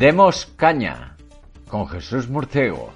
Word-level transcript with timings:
Demos 0.00 0.46
caña 0.56 1.14
con 1.68 1.86
Jesús 1.86 2.26
Murciego. 2.26 2.90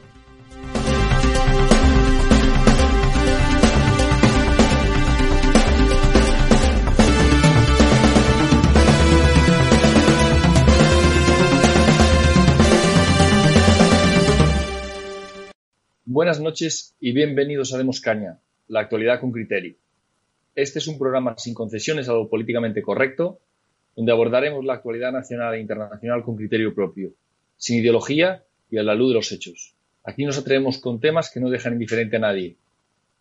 Buenas 16.07 16.41
noches 16.41 16.97
y 16.99 17.13
bienvenidos 17.13 17.75
a 17.75 17.77
Demos 17.77 18.01
Caña, 18.01 18.41
la 18.69 18.81
actualidad 18.81 19.21
con 19.21 19.31
criterio. 19.31 19.77
Este 20.55 20.79
es 20.79 20.89
un 20.89 20.99
programa 20.99 21.35
sin 21.37 21.53
concesiones 21.53 22.09
a 22.09 22.15
lo 22.15 22.31
políticamente 22.31 22.81
correcto 22.81 23.41
donde 23.97 24.13
abordaremos 24.13 24.65
la 24.65 24.75
actualidad 24.75 25.13
nacional 25.13 25.55
e 25.55 25.61
internacional 25.61 26.23
con 26.23 26.37
criterio 26.37 26.75
propio, 26.75 27.13
sin 27.57 27.79
ideología 27.79 28.45
y 28.71 28.79
a 28.79 28.83
la 28.83 28.95
luz 28.95 29.11
de 29.11 29.15
los 29.15 29.33
hechos. 29.33 29.75
Aquí 30.03 30.25
nos 30.25 30.39
atrevemos 30.39 30.79
con 30.79 31.01
temas 31.01 31.31
que 31.33 31.41
no 31.41 31.49
dejan 31.49 31.75
indiferente 31.75 32.17
a 32.17 32.21
nadie. 32.21 32.57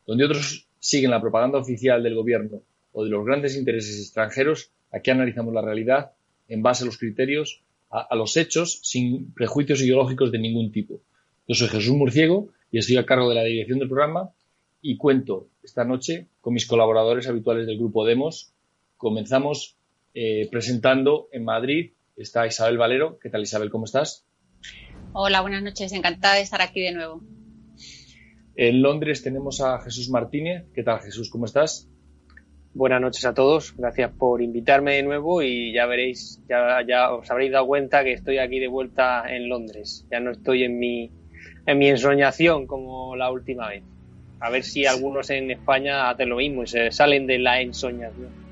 Donde 0.06 0.26
otros 0.26 0.68
siguen 0.80 1.12
la 1.12 1.22
propaganda 1.22 1.60
oficial 1.60 2.04
del 2.04 2.16
gobierno 2.16 2.62
o 2.92 3.04
de 3.04 3.10
los 3.10 3.26
grandes 3.26 3.56
intereses 3.56 4.00
extranjeros, 4.00 4.72
aquí 4.92 5.12
analizamos 5.12 5.54
la 5.54 5.62
realidad 5.62 6.12
en 6.50 6.62
base 6.62 6.84
a 6.84 6.86
los 6.86 6.98
criterios, 6.98 7.62
a, 7.90 8.16
los 8.16 8.36
hechos, 8.38 8.80
sin 8.82 9.32
prejuicios 9.34 9.82
ideológicos 9.82 10.32
de 10.32 10.40
ningún 10.40 10.72
tipo. 10.72 11.00
Yo 11.48 11.56
soy 11.56 11.68
Jesús 11.68 11.96
Murciego 11.96 12.50
y 12.72 12.80
estoy 12.80 12.98
a 12.98 13.06
cargo 13.06 13.30
de 13.30 13.36
la 13.36 13.44
dirección 13.44 13.80
del 13.80 13.88
programa 13.88 14.32
y 14.82 14.98
cuento 14.98 15.48
esta 15.64 15.86
noche 15.86 16.28
con 16.42 16.54
mis 16.54 16.66
colaboradores 16.66 17.28
habituales 17.28 17.68
del 17.68 17.78
grupo 17.78 18.06
Demos. 18.06 18.52
Comenzamos 18.98 19.76
eh, 20.14 20.48
presentando 20.52 21.28
en 21.32 21.44
Madrid 21.44 21.94
está 22.16 22.46
Isabel 22.46 22.78
Valero. 22.78 23.20
¿Qué 23.20 23.30
tal 23.30 23.42
Isabel? 23.42 23.70
¿Cómo 23.70 23.86
estás? 23.86 24.26
Hola, 25.14 25.42
buenas 25.42 25.64
noches. 25.64 25.92
Encantada 25.92 26.36
de 26.36 26.42
estar 26.42 26.62
aquí 26.62 26.82
de 26.82 26.92
nuevo. 26.92 27.22
En 28.56 28.82
Londres 28.82 29.24
tenemos 29.24 29.62
a 29.62 29.80
Jesús 29.82 30.10
Martínez. 30.10 30.66
¿Qué 30.74 30.84
tal 30.84 31.00
Jesús? 31.00 31.30
¿Cómo 31.30 31.46
estás? 31.46 31.90
Buenas 32.76 33.02
noches 33.02 33.26
a 33.26 33.34
todos. 33.34 33.76
Gracias 33.76 34.12
por 34.12 34.42
invitarme 34.42 34.96
de 34.96 35.04
nuevo 35.04 35.42
y 35.42 35.74
ya 35.74 35.86
veréis, 35.86 36.42
ya, 36.48 36.84
ya 36.88 37.14
os 37.14 37.30
habréis 37.30 37.52
dado 37.52 37.68
cuenta 37.68 38.04
que 38.04 38.14
estoy 38.14 38.40
aquí 38.40 38.60
de 38.60 38.68
vuelta 38.68 39.24
en 39.28 39.50
Londres. 39.50 40.06
Ya 40.12 40.20
no 40.20 40.32
estoy 40.32 40.64
en 40.64 40.80
mi, 40.80 41.12
en 41.66 41.78
mi 41.78 41.90
ensoñación 41.90 42.68
como 42.68 43.16
la 43.16 43.32
última 43.32 43.70
vez. 43.70 43.84
A 44.40 44.50
ver 44.50 44.64
si 44.64 44.86
algunos 44.86 45.30
en 45.30 45.52
España 45.52 46.10
hacen 46.10 46.30
lo 46.30 46.38
mismo 46.38 46.64
y 46.64 46.68
se 46.68 46.92
salen 46.92 47.28
de 47.28 47.40
la 47.40 47.62
ensoñación. 47.62 48.43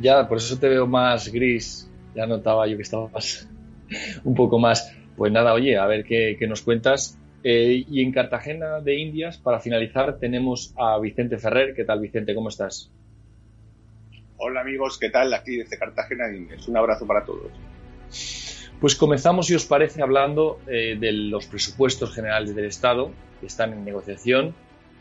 Ya, 0.00 0.28
por 0.28 0.38
eso 0.38 0.58
te 0.58 0.68
veo 0.68 0.86
más 0.86 1.32
gris. 1.32 1.90
Ya 2.14 2.26
notaba 2.26 2.66
yo 2.66 2.76
que 2.76 2.82
estabas 2.82 3.48
un 4.24 4.34
poco 4.34 4.58
más. 4.58 4.94
Pues 5.16 5.32
nada, 5.32 5.54
oye, 5.54 5.78
a 5.78 5.86
ver 5.86 6.04
qué, 6.04 6.36
nos 6.48 6.62
cuentas. 6.62 7.18
Eh, 7.42 7.84
y 7.88 8.02
en 8.02 8.12
Cartagena 8.12 8.80
de 8.80 8.96
Indias, 8.96 9.38
para 9.38 9.60
finalizar, 9.60 10.18
tenemos 10.18 10.74
a 10.76 10.98
Vicente 10.98 11.38
Ferrer. 11.38 11.74
¿Qué 11.74 11.84
tal, 11.84 12.00
Vicente? 12.00 12.34
¿Cómo 12.34 12.48
estás? 12.48 12.90
Hola 14.38 14.60
amigos, 14.60 14.98
¿qué 14.98 15.08
tal? 15.08 15.32
Aquí 15.32 15.56
desde 15.56 15.78
Cartagena 15.78 16.26
de 16.26 16.36
Indias. 16.36 16.68
Un 16.68 16.76
abrazo 16.76 17.06
para 17.06 17.24
todos. 17.24 17.50
Pues 18.80 18.94
comenzamos, 18.94 19.46
si 19.46 19.54
os 19.54 19.64
parece, 19.64 20.02
hablando 20.02 20.60
eh, 20.66 20.96
de 21.00 21.12
los 21.12 21.46
presupuestos 21.46 22.14
generales 22.14 22.54
del 22.54 22.66
Estado, 22.66 23.10
que 23.40 23.46
están 23.46 23.72
en 23.72 23.84
negociación, 23.84 24.54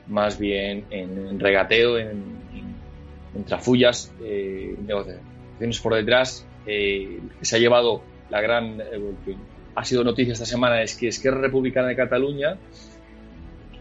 más 0.08 0.40
bien 0.40 0.86
en, 0.90 1.38
regateo, 1.40 1.98
en, 1.98 2.24
en 2.54 2.65
trafullas, 3.44 4.13
eh, 4.23 4.75
negociaciones 4.85 5.79
por 5.81 5.96
detrás. 5.96 6.46
Eh, 6.66 7.19
se 7.41 7.56
ha 7.56 7.59
llevado 7.59 8.01
la 8.29 8.41
gran. 8.41 8.81
Eh, 8.81 9.35
ha 9.75 9.84
sido 9.84 10.03
noticia 10.03 10.34
esta 10.34 10.46
semana 10.46 10.81
es 10.81 10.96
que 10.96 11.09
Esquerra 11.09 11.41
Republicana 11.41 11.90
de 11.90 11.96
Cataluña 11.96 12.57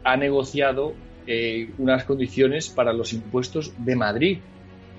ha 0.02 0.16
negociado 0.16 0.94
eh, 1.26 1.70
unas 1.78 2.04
condiciones 2.04 2.68
para 2.68 2.92
los 2.92 3.12
impuestos 3.12 3.72
de 3.78 3.96
Madrid. 3.96 4.38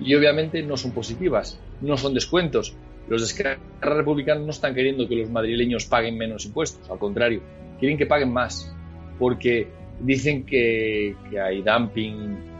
Y 0.00 0.14
obviamente 0.14 0.62
no 0.62 0.76
son 0.76 0.92
positivas, 0.92 1.58
no 1.80 1.96
son 1.96 2.12
descuentos. 2.12 2.74
Los 3.08 3.22
de 3.22 3.26
Esquerra 3.26 3.58
Republicana 3.80 4.40
no 4.40 4.50
están 4.50 4.74
queriendo 4.74 5.08
que 5.08 5.16
los 5.16 5.30
madrileños 5.30 5.86
paguen 5.86 6.18
menos 6.18 6.44
impuestos, 6.44 6.90
al 6.90 6.98
contrario, 6.98 7.40
quieren 7.78 7.96
que 7.96 8.04
paguen 8.04 8.32
más, 8.32 8.74
porque 9.18 9.68
dicen 10.00 10.44
que, 10.44 11.14
que 11.30 11.40
hay 11.40 11.62
dumping 11.62 12.55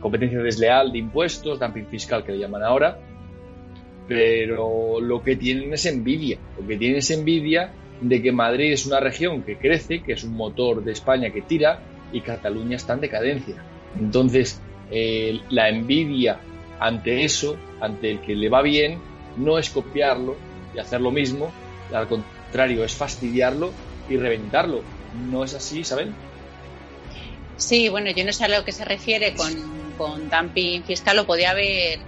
competencia 0.00 0.40
desleal 0.40 0.92
de 0.92 0.98
impuestos, 0.98 1.58
dumping 1.58 1.86
fiscal 1.86 2.24
que 2.24 2.32
le 2.32 2.38
llaman 2.38 2.62
ahora, 2.62 2.98
pero 4.08 5.00
lo 5.00 5.22
que 5.22 5.36
tienen 5.36 5.72
es 5.72 5.86
envidia, 5.86 6.38
lo 6.58 6.66
que 6.66 6.76
tienen 6.76 6.98
es 6.98 7.10
envidia 7.10 7.72
de 8.00 8.22
que 8.22 8.32
Madrid 8.32 8.72
es 8.72 8.86
una 8.86 9.00
región 9.00 9.42
que 9.42 9.56
crece, 9.56 10.02
que 10.02 10.12
es 10.12 10.24
un 10.24 10.34
motor 10.34 10.84
de 10.84 10.92
España 10.92 11.30
que 11.30 11.42
tira 11.42 11.80
y 12.12 12.20
Cataluña 12.20 12.76
está 12.76 12.94
en 12.94 13.00
decadencia. 13.00 13.56
Entonces, 13.98 14.60
eh, 14.90 15.40
la 15.50 15.68
envidia 15.68 16.38
ante 16.78 17.24
eso, 17.24 17.56
ante 17.80 18.10
el 18.10 18.20
que 18.20 18.34
le 18.34 18.48
va 18.48 18.62
bien, 18.62 18.98
no 19.36 19.58
es 19.58 19.70
copiarlo 19.70 20.36
y 20.74 20.78
hacer 20.78 21.00
lo 21.00 21.10
mismo, 21.10 21.50
al 21.92 22.06
contrario, 22.06 22.84
es 22.84 22.94
fastidiarlo 22.94 23.72
y 24.08 24.16
reventarlo. 24.16 24.82
¿No 25.30 25.44
es 25.44 25.54
así, 25.54 25.80
Isabel? 25.80 26.12
Sí, 27.56 27.88
bueno, 27.88 28.10
yo 28.10 28.24
no 28.24 28.32
sé 28.32 28.44
a 28.44 28.48
lo 28.48 28.64
que 28.64 28.72
se 28.72 28.84
refiere 28.84 29.34
con, 29.34 29.94
con 29.96 30.28
dumping 30.28 30.84
fiscal, 30.84 31.16
lo 31.16 31.26
podía 31.26 31.50
haber, 31.50 31.98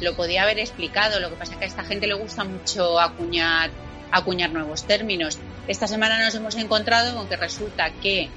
lo 0.00 0.14
podía 0.14 0.42
haber 0.42 0.58
explicado. 0.58 1.20
Lo 1.20 1.30
que 1.30 1.36
pasa 1.36 1.52
es 1.52 1.58
que 1.58 1.64
a 1.64 1.68
esta 1.68 1.84
gente 1.84 2.06
le 2.06 2.14
gusta 2.14 2.44
mucho 2.44 2.98
acuñar, 2.98 3.70
acuñar 4.10 4.50
nuevos 4.50 4.84
términos. 4.84 5.38
Esta 5.68 5.86
semana 5.86 6.22
nos 6.22 6.34
hemos 6.34 6.56
encontrado 6.56 7.14
con 7.14 7.28
que 7.28 7.36
resulta 7.36 7.90
que, 7.90 8.28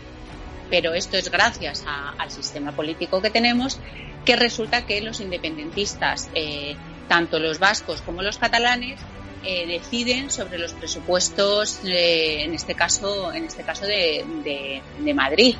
pero 0.69 0.93
esto 0.93 1.17
es 1.17 1.31
gracias 1.31 1.83
al 2.17 2.29
sistema 2.29 2.73
político 2.73 3.21
que 3.21 3.31
tenemos, 3.31 3.79
que 4.23 4.35
resulta 4.35 4.85
que 4.85 5.01
los 5.01 5.19
independentistas, 5.19 6.29
eh, 6.35 6.75
tanto 7.07 7.39
los 7.39 7.57
vascos 7.57 8.01
como 8.01 8.21
los 8.21 8.37
catalanes, 8.37 8.99
eh, 9.43 9.65
deciden 9.65 10.29
sobre 10.29 10.59
los 10.59 10.73
presupuestos, 10.73 11.79
eh, 11.85 12.43
en 12.43 12.53
este 12.53 12.75
caso, 12.75 13.33
en 13.33 13.45
este 13.45 13.63
caso 13.63 13.87
de, 13.87 14.23
de 14.99 15.13
Madrid. 15.15 15.55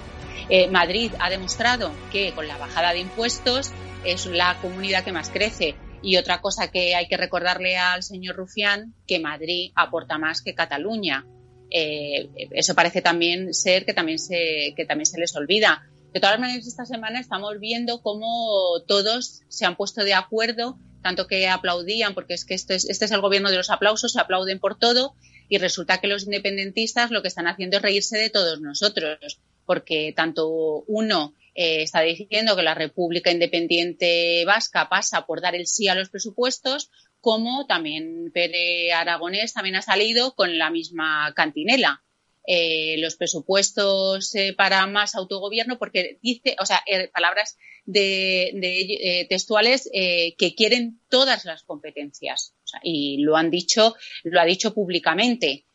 Eh, 0.50 0.68
Madrid 0.68 1.12
ha 1.20 1.30
demostrado 1.30 1.92
que 2.12 2.34
con 2.34 2.48
la 2.48 2.58
bajada 2.58 2.94
de 2.94 3.00
impuestos 3.00 3.72
es 4.04 4.26
la 4.26 4.58
comunidad 4.62 5.04
que 5.04 5.12
más 5.12 5.30
crece. 5.30 5.76
Y 6.04 6.18
otra 6.18 6.42
cosa 6.42 6.72
que 6.72 6.96
hay 6.96 7.08
que 7.08 7.18
recordarle 7.18 7.78
al 7.78 8.04
señor 8.04 8.36
Rufián, 8.36 8.96
que 9.08 9.20
Madrid 9.20 9.72
aporta 9.76 10.18
más 10.18 10.42
que 10.42 10.56
Cataluña. 10.56 11.26
Eh, 11.70 12.30
eso 12.52 12.74
parece 12.76 13.02
también 13.02 13.54
ser 13.54 13.86
que 13.86 13.94
también, 13.94 14.20
se, 14.20 14.74
que 14.76 14.86
también 14.86 15.06
se 15.06 15.20
les 15.20 15.36
olvida. 15.36 15.88
De 16.12 16.20
todas 16.20 16.40
maneras, 16.40 16.68
esta 16.68 16.86
semana 16.86 17.20
estamos 17.20 17.60
viendo 17.60 18.02
cómo 18.02 18.82
todos 18.88 19.44
se 19.48 19.66
han 19.66 19.78
puesto 19.78 20.04
de 20.04 20.14
acuerdo, 20.14 20.78
tanto 21.02 21.28
que 21.28 21.48
aplaudían, 21.48 22.14
porque 22.14 22.34
es 22.34 22.44
que 22.44 22.56
este 22.56 22.76
es, 22.76 22.90
este 22.90 23.06
es 23.06 23.12
el 23.12 23.22
gobierno 23.22 23.50
de 23.50 23.58
los 23.58 23.70
aplausos, 23.70 24.12
se 24.12 24.20
aplauden 24.20 24.60
por 24.60 24.78
todo, 24.78 25.16
y 25.48 25.60
resulta 25.60 26.02
que 26.02 26.08
los 26.08 26.24
independentistas 26.24 27.12
lo 27.12 27.22
que 27.22 27.30
están 27.30 27.48
haciendo 27.48 27.78
es 27.78 27.84
reírse 27.84 28.18
de 28.18 28.30
todos 28.30 28.60
nosotros 28.60 29.40
porque 29.66 30.14
tanto 30.16 30.84
uno 30.88 31.34
eh, 31.54 31.82
está 31.84 32.02
diciendo 32.02 32.56
que 32.56 32.64
la 32.64 32.76
República 32.76 33.32
Independiente 33.32 34.46
Vasca 34.46 34.88
pasa 34.88 35.26
por 35.26 35.42
dar 35.42 35.56
el 35.56 35.68
sí 35.68 35.88
a 35.88 35.96
los 35.96 36.10
presupuestos, 36.10 36.90
como 37.20 37.68
también 37.68 38.32
Pere 38.34 38.94
Aragonés 38.94 39.54
también 39.54 39.76
ha 39.76 39.82
salido 39.82 40.34
con 40.34 40.58
la 40.58 40.70
misma 40.70 41.34
cantinela. 41.36 42.04
Eh, 42.48 42.96
los 42.98 43.18
presupuestos 43.18 44.34
eh, 44.34 44.54
para 44.54 44.88
más 44.88 45.14
autogobierno, 45.14 45.78
porque 45.78 46.18
dice, 46.24 46.56
o 46.60 46.66
sea, 46.66 46.84
palabras 47.14 47.56
de, 47.86 49.28
textuales 49.30 49.88
que 49.92 50.56
quieren 50.56 51.00
todas 51.10 51.46
las 51.46 51.64
competencias. 51.64 52.56
y 52.82 53.18
lo 53.22 53.36
han 53.38 53.52
dicho, 53.52 53.96
lo 54.24 54.42
ha 54.42 54.46
dicho 54.46 54.74
públicamente. 54.74 55.66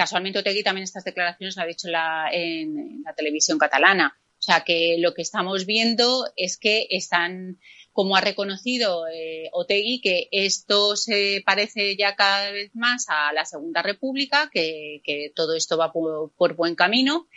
Casualmente 0.00 0.38
Otegui 0.38 0.62
también 0.62 0.84
estas 0.84 1.04
declaraciones 1.04 1.56
lo 1.56 1.62
ha 1.62 1.66
dicho 1.66 1.88
en 2.32 3.02
la, 3.04 3.12
televisión 3.12 3.58
catalana. 3.58 4.18
O 4.38 4.42
sea 4.42 4.64
que 4.64 4.96
lo 4.98 5.12
que 5.12 5.20
estamos 5.20 5.66
viendo 5.66 6.24
es 6.36 6.56
que 6.56 6.86
están 6.88 7.58
como 7.92 8.16
ha 8.16 8.22
reconocido 8.22 9.06
eh, 9.08 9.50
Otegui, 9.52 10.00
que 10.00 10.28
esto 10.32 10.96
se 10.96 11.42
parece 11.44 11.96
ya 11.98 12.16
cada 12.16 12.50
vez 12.50 12.70
más 12.74 13.04
a 13.10 13.34
la 13.34 13.44
Segunda 13.44 13.82
República, 13.82 14.48
que, 14.50 15.02
todo 15.36 15.54
esto 15.54 15.76
va 15.76 15.92
por, 15.92 16.54
buen 16.56 16.76
camino. 16.76 17.28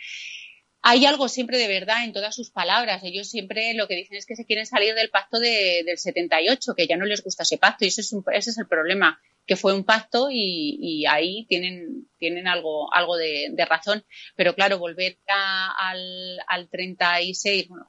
Hay 0.80 1.04
algo 1.04 1.28
siempre 1.28 1.58
de 1.58 1.68
verdad 1.68 2.04
en 2.04 2.14
todas 2.14 2.34
sus 2.34 2.50
palabras. 2.50 3.04
Ellos 3.04 3.28
siempre 3.28 3.74
lo 3.74 3.88
que 3.88 3.96
dicen 3.96 4.16
es 4.16 4.24
que 4.24 4.36
se 4.36 4.46
quieren 4.46 4.64
salir 4.64 4.94
del 4.94 5.10
pacto 5.10 5.38
del 5.38 5.98
78, 5.98 6.74
que 6.74 6.86
ya 6.86 6.96
no 6.96 7.04
les 7.04 7.22
gusta 7.22 7.42
ese 7.42 7.58
pacto, 7.58 7.84
y 7.84 7.88
eso 7.88 8.00
es 8.00 8.14
ese 8.32 8.50
es 8.50 8.56
el 8.56 8.66
problema 8.66 9.20
que 9.46 9.56
fue 9.56 9.74
un 9.74 9.84
pacto 9.84 10.28
y, 10.30 11.04
ahí 11.06 11.44
tienen, 11.46 12.08
tienen 12.18 12.48
algo, 12.48 12.92
algo 12.94 13.16
de, 13.16 13.52
razón. 13.68 14.04
Pero 14.36 14.54
claro, 14.54 14.78
volver 14.78 15.18
al, 15.26 16.38
al 16.46 16.68
36, 16.68 17.68
bueno, 17.68 17.86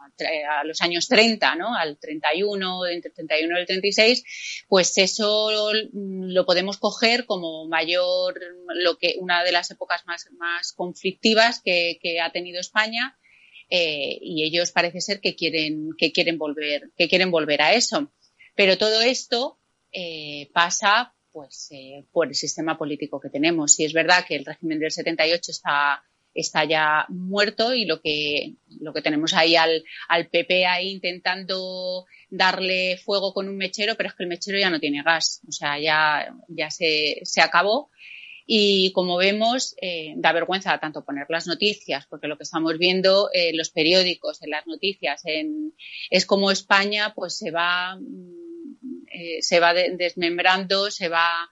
a 0.49 0.63
los 0.65 0.81
años 0.81 1.07
30, 1.07 1.55
¿no? 1.55 1.73
Al 1.75 1.97
31, 1.97 2.87
entre 2.87 3.09
el 3.09 3.15
31 3.15 3.57
y 3.57 3.61
el 3.61 3.67
36, 3.67 4.65
pues 4.67 4.97
eso 4.97 5.71
lo 5.93 6.45
podemos 6.45 6.77
coger 6.77 7.25
como 7.25 7.67
mayor, 7.67 8.39
lo 8.75 8.97
que, 8.97 9.15
una 9.19 9.43
de 9.43 9.53
las 9.53 9.71
épocas 9.71 10.05
más, 10.05 10.27
más 10.37 10.73
conflictivas 10.73 11.61
que, 11.63 11.99
ha 12.21 12.31
tenido 12.31 12.59
España. 12.59 13.17
Eh, 13.67 14.19
y 14.21 14.43
ellos 14.43 14.71
parece 14.71 15.01
ser 15.01 15.21
que 15.21 15.35
quieren, 15.35 15.89
que 15.97 16.11
quieren 16.11 16.37
volver, 16.37 16.91
que 16.95 17.07
quieren 17.07 17.31
volver 17.31 17.63
a 17.63 17.73
eso. 17.73 18.11
Pero 18.55 18.77
todo 18.77 19.01
esto 19.01 19.59
eh, 19.91 20.51
pasa 20.53 21.14
pues 21.35 21.67
eh, 21.71 22.05
por 22.13 22.27
el 22.27 22.33
sistema 22.33 22.77
político 22.77 23.19
que 23.19 23.29
tenemos. 23.29 23.77
Y 23.77 23.83
es 23.83 23.91
verdad 23.91 24.23
que 24.25 24.37
el 24.37 24.45
régimen 24.45 24.79
del 24.79 24.89
78 24.89 25.51
está, 25.51 26.01
está 26.33 26.63
ya 26.63 27.05
muerto 27.09 27.73
y 27.75 27.83
lo 27.83 27.99
que, 27.99 28.53
lo 28.79 28.93
que 28.93 29.01
tenemos 29.01 29.33
ahí 29.33 29.57
al, 29.57 29.83
al 30.07 30.29
PP 30.29 30.65
ahí 30.65 30.91
intentando 30.91 32.05
darle 32.29 32.95
fuego 33.03 33.33
con 33.33 33.49
un 33.49 33.57
mechero, 33.57 33.95
pero 33.95 34.07
es 34.07 34.15
que 34.15 34.23
el 34.23 34.29
mechero 34.29 34.57
ya 34.57 34.69
no 34.69 34.79
tiene 34.79 35.03
gas, 35.03 35.41
o 35.45 35.51
sea, 35.51 35.77
ya, 35.77 36.33
ya 36.47 36.71
se, 36.71 37.19
se 37.23 37.41
acabó. 37.41 37.89
Y 38.47 38.93
como 38.93 39.17
vemos, 39.17 39.75
eh, 39.81 40.13
da 40.15 40.31
vergüenza 40.31 40.77
tanto 40.77 41.03
poner 41.03 41.25
las 41.27 41.47
noticias, 41.47 42.05
porque 42.07 42.27
lo 42.27 42.37
que 42.37 42.43
estamos 42.43 42.77
viendo 42.77 43.29
en 43.33 43.57
los 43.57 43.71
periódicos, 43.71 44.41
en 44.41 44.51
las 44.51 44.65
noticias, 44.67 45.21
en, 45.25 45.73
es 46.09 46.25
como 46.25 46.49
España 46.49 47.11
pues 47.13 47.37
se 47.37 47.51
va 47.51 47.97
eh, 49.15 49.41
se 49.41 49.59
va 49.59 49.73
desmembrando, 49.73 50.91
se 50.91 51.09
va 51.09 51.49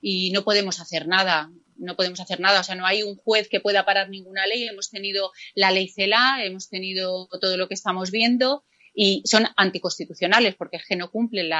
y 0.00 0.30
no 0.32 0.44
podemos 0.44 0.80
hacer 0.80 1.06
nada. 1.06 1.50
No 1.76 1.96
podemos 1.96 2.20
hacer 2.20 2.38
nada, 2.38 2.60
o 2.60 2.64
sea, 2.64 2.76
no 2.76 2.86
hay 2.86 3.02
un 3.02 3.16
juez 3.16 3.48
que 3.48 3.58
pueda 3.58 3.84
parar 3.84 4.08
ninguna 4.08 4.46
ley. 4.46 4.68
Hemos 4.68 4.90
tenido 4.90 5.32
la 5.54 5.72
ley 5.72 5.88
CELA, 5.88 6.44
hemos 6.44 6.68
tenido 6.68 7.28
todo 7.40 7.56
lo 7.56 7.66
que 7.66 7.74
estamos 7.74 8.12
viendo 8.12 8.64
y 8.94 9.22
son 9.26 9.46
anticonstitucionales 9.56 10.54
porque 10.54 10.76
es 10.76 10.86
que 10.86 10.94
no 10.94 11.10
cumplen 11.10 11.50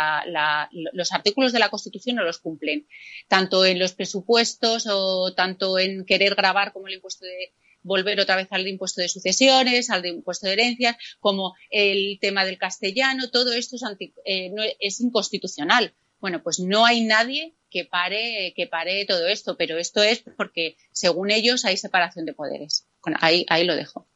los 0.92 1.12
artículos 1.12 1.52
de 1.52 1.58
la 1.58 1.68
Constitución 1.68 2.16
no 2.16 2.22
los 2.22 2.38
cumplen 2.38 2.86
tanto 3.26 3.64
en 3.66 3.80
los 3.80 3.92
presupuestos 3.92 4.86
o 4.88 5.34
tanto 5.34 5.80
en 5.80 6.04
querer 6.06 6.36
grabar 6.36 6.72
como 6.72 6.86
el 6.86 6.94
impuesto 6.94 7.26
de 7.26 7.52
volver 7.84 8.18
otra 8.18 8.34
vez 8.34 8.48
al 8.50 8.66
impuesto 8.66 9.00
de 9.00 9.08
sucesiones, 9.08 9.90
al 9.90 10.02
de 10.02 10.08
impuesto 10.08 10.48
de 10.48 10.54
herencias, 10.54 10.96
como 11.20 11.54
el 11.70 12.18
tema 12.20 12.44
del 12.44 12.58
castellano, 12.58 13.30
todo 13.30 13.52
esto 13.52 13.76
es, 13.76 13.82
eh, 14.24 14.52
es 14.80 15.00
inconstitucional. 15.00 15.94
Bueno, 16.18 16.42
pues 16.42 16.58
no 16.58 16.86
hay 16.86 17.04
nadie 17.04 17.54
que 17.70 17.84
pare, 17.84 18.52
que 18.56 18.66
pare 18.66 19.04
todo 19.04 19.28
esto, 19.28 19.56
pero 19.56 19.78
esto 19.78 20.02
es 20.02 20.24
porque, 20.36 20.76
según 20.90 21.30
ellos, 21.30 21.64
hay 21.64 21.76
separación 21.76 22.24
de 22.24 22.32
poderes. 22.32 22.86
ahí, 23.20 23.44
ahí 23.48 23.64
lo 23.64 23.76
dejo. 23.76 24.08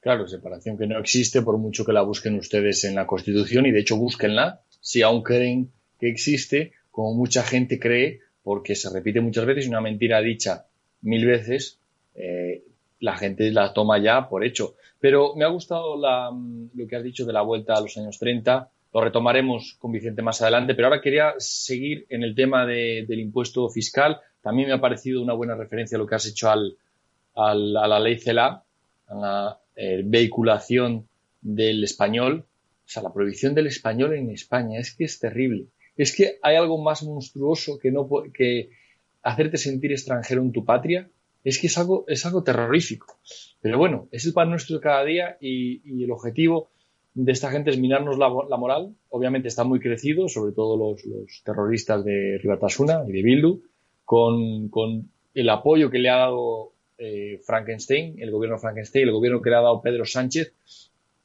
Claro, 0.00 0.26
separación 0.26 0.78
que 0.78 0.86
no 0.86 0.98
existe 0.98 1.42
por 1.42 1.58
mucho 1.58 1.84
que 1.84 1.92
la 1.92 2.02
busquen 2.02 2.38
ustedes 2.38 2.84
en 2.84 2.94
la 2.94 3.06
Constitución 3.06 3.66
y 3.66 3.72
de 3.72 3.80
hecho 3.80 3.96
búsquenla 3.96 4.62
si 4.80 5.02
aún 5.02 5.22
creen 5.22 5.72
que 5.98 6.08
existe, 6.08 6.72
como 6.90 7.14
mucha 7.14 7.42
gente 7.42 7.78
cree, 7.78 8.20
porque 8.42 8.74
se 8.74 8.90
repite 8.90 9.20
muchas 9.20 9.44
veces 9.44 9.68
una 9.68 9.80
mentira 9.80 10.20
dicha 10.20 10.66
mil 11.00 11.26
veces 11.26 11.77
eh, 12.18 12.64
la 13.00 13.16
gente 13.16 13.50
la 13.52 13.72
toma 13.72 13.98
ya 13.98 14.28
por 14.28 14.44
hecho. 14.44 14.74
Pero 15.00 15.34
me 15.36 15.44
ha 15.44 15.48
gustado 15.48 15.96
lo 15.96 16.86
que 16.88 16.96
has 16.96 17.04
dicho 17.04 17.24
de 17.24 17.32
la 17.32 17.42
vuelta 17.42 17.74
a 17.74 17.80
los 17.80 17.96
años 17.96 18.18
30. 18.18 18.70
Lo 18.92 19.00
retomaremos 19.00 19.76
con 19.78 19.92
Vicente 19.92 20.22
más 20.22 20.42
adelante, 20.42 20.74
pero 20.74 20.88
ahora 20.88 21.00
quería 21.00 21.34
seguir 21.38 22.06
en 22.08 22.24
el 22.24 22.34
tema 22.34 22.66
del 22.66 23.20
impuesto 23.20 23.68
fiscal. 23.68 24.20
También 24.42 24.68
me 24.68 24.74
ha 24.74 24.80
parecido 24.80 25.22
una 25.22 25.34
buena 25.34 25.54
referencia 25.54 25.98
lo 25.98 26.06
que 26.06 26.16
has 26.16 26.26
hecho 26.26 26.50
al, 26.50 26.76
a 27.34 27.54
la 27.54 28.00
ley 28.00 28.18
CELA, 28.18 28.64
a 29.06 29.14
la 29.14 29.58
eh, 29.76 30.02
vehiculación 30.04 31.06
del 31.40 31.84
español. 31.84 32.46
O 32.84 32.90
sea, 32.90 33.02
la 33.02 33.12
prohibición 33.12 33.54
del 33.54 33.68
español 33.68 34.14
en 34.14 34.30
España 34.30 34.80
es 34.80 34.94
que 34.94 35.04
es 35.04 35.20
terrible. 35.20 35.66
Es 35.96 36.16
que 36.16 36.38
hay 36.42 36.56
algo 36.56 36.78
más 36.78 37.02
monstruoso 37.04 37.78
que, 37.78 37.92
no, 37.92 38.08
que 38.34 38.70
hacerte 39.22 39.58
sentir 39.58 39.92
extranjero 39.92 40.42
en 40.42 40.52
tu 40.52 40.64
patria 40.64 41.08
es 41.44 41.60
que 41.60 41.68
es 41.68 41.78
algo, 41.78 42.04
es 42.08 42.24
algo 42.26 42.42
terrorífico. 42.42 43.18
Pero 43.60 43.78
bueno, 43.78 44.08
es 44.12 44.24
el 44.26 44.32
pan 44.32 44.50
nuestro 44.50 44.76
de 44.76 44.82
cada 44.82 45.04
día 45.04 45.36
y, 45.40 46.04
el 46.04 46.10
objetivo 46.10 46.70
de 47.14 47.32
esta 47.32 47.50
gente 47.50 47.70
es 47.70 47.78
minarnos 47.78 48.18
la, 48.18 48.28
moral. 48.28 48.94
Obviamente 49.10 49.48
está 49.48 49.64
muy 49.64 49.80
crecido, 49.80 50.28
sobre 50.28 50.52
todo 50.52 50.76
los, 50.76 51.42
terroristas 51.44 52.04
de 52.04 52.38
Ribatasuna 52.38 53.04
y 53.08 53.12
de 53.12 53.22
Bildu, 53.22 53.62
con, 54.04 54.70
el 55.34 55.50
apoyo 55.50 55.90
que 55.90 55.98
le 55.98 56.10
ha 56.10 56.16
dado 56.16 56.72
eh, 56.96 57.40
Frankenstein, 57.44 58.16
el 58.20 58.30
gobierno 58.30 58.58
Frankenstein, 58.58 59.06
el 59.06 59.12
gobierno 59.12 59.40
que 59.40 59.50
le 59.50 59.56
ha 59.56 59.60
dado 59.60 59.82
Pedro 59.82 60.04
Sánchez, 60.04 60.52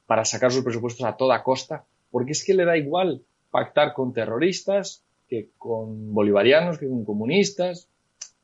para 0.06 0.24
sacar 0.24 0.52
sus 0.52 0.64
presupuestos 0.64 1.06
a 1.06 1.16
toda 1.16 1.42
costa, 1.42 1.84
porque 2.10 2.32
es 2.32 2.44
que 2.44 2.54
le 2.54 2.64
da 2.64 2.76
igual 2.76 3.22
pactar 3.50 3.94
con 3.94 4.12
terroristas 4.12 5.04
que 5.28 5.48
con 5.58 6.12
bolivarianos, 6.12 6.78
que 6.78 6.88
con 6.88 7.04
comunistas, 7.04 7.88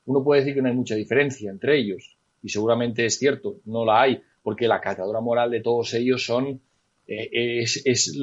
uno 0.07 0.25
puede 0.25 0.41
decir 0.41 0.55
que 0.55 0.63
no 0.63 0.69
hay 0.69 0.75
mucha 0.75 0.95
diferencia 0.95 1.51
entre 1.51 1.79
ellos, 1.79 2.17
y 2.43 2.49
seguramente 2.49 3.05
es 3.05 3.19
cierto, 3.19 3.61
no 3.67 3.85
la 3.85 4.03
hay, 4.03 4.23
porque 4.43 4.69
la 4.69 4.81
catadura 4.81 5.21
moral 5.21 5.51
de 5.51 5.61
todos 5.61 5.93
ellos 5.95 6.31
eh, 7.07 7.63
es, 7.63 8.19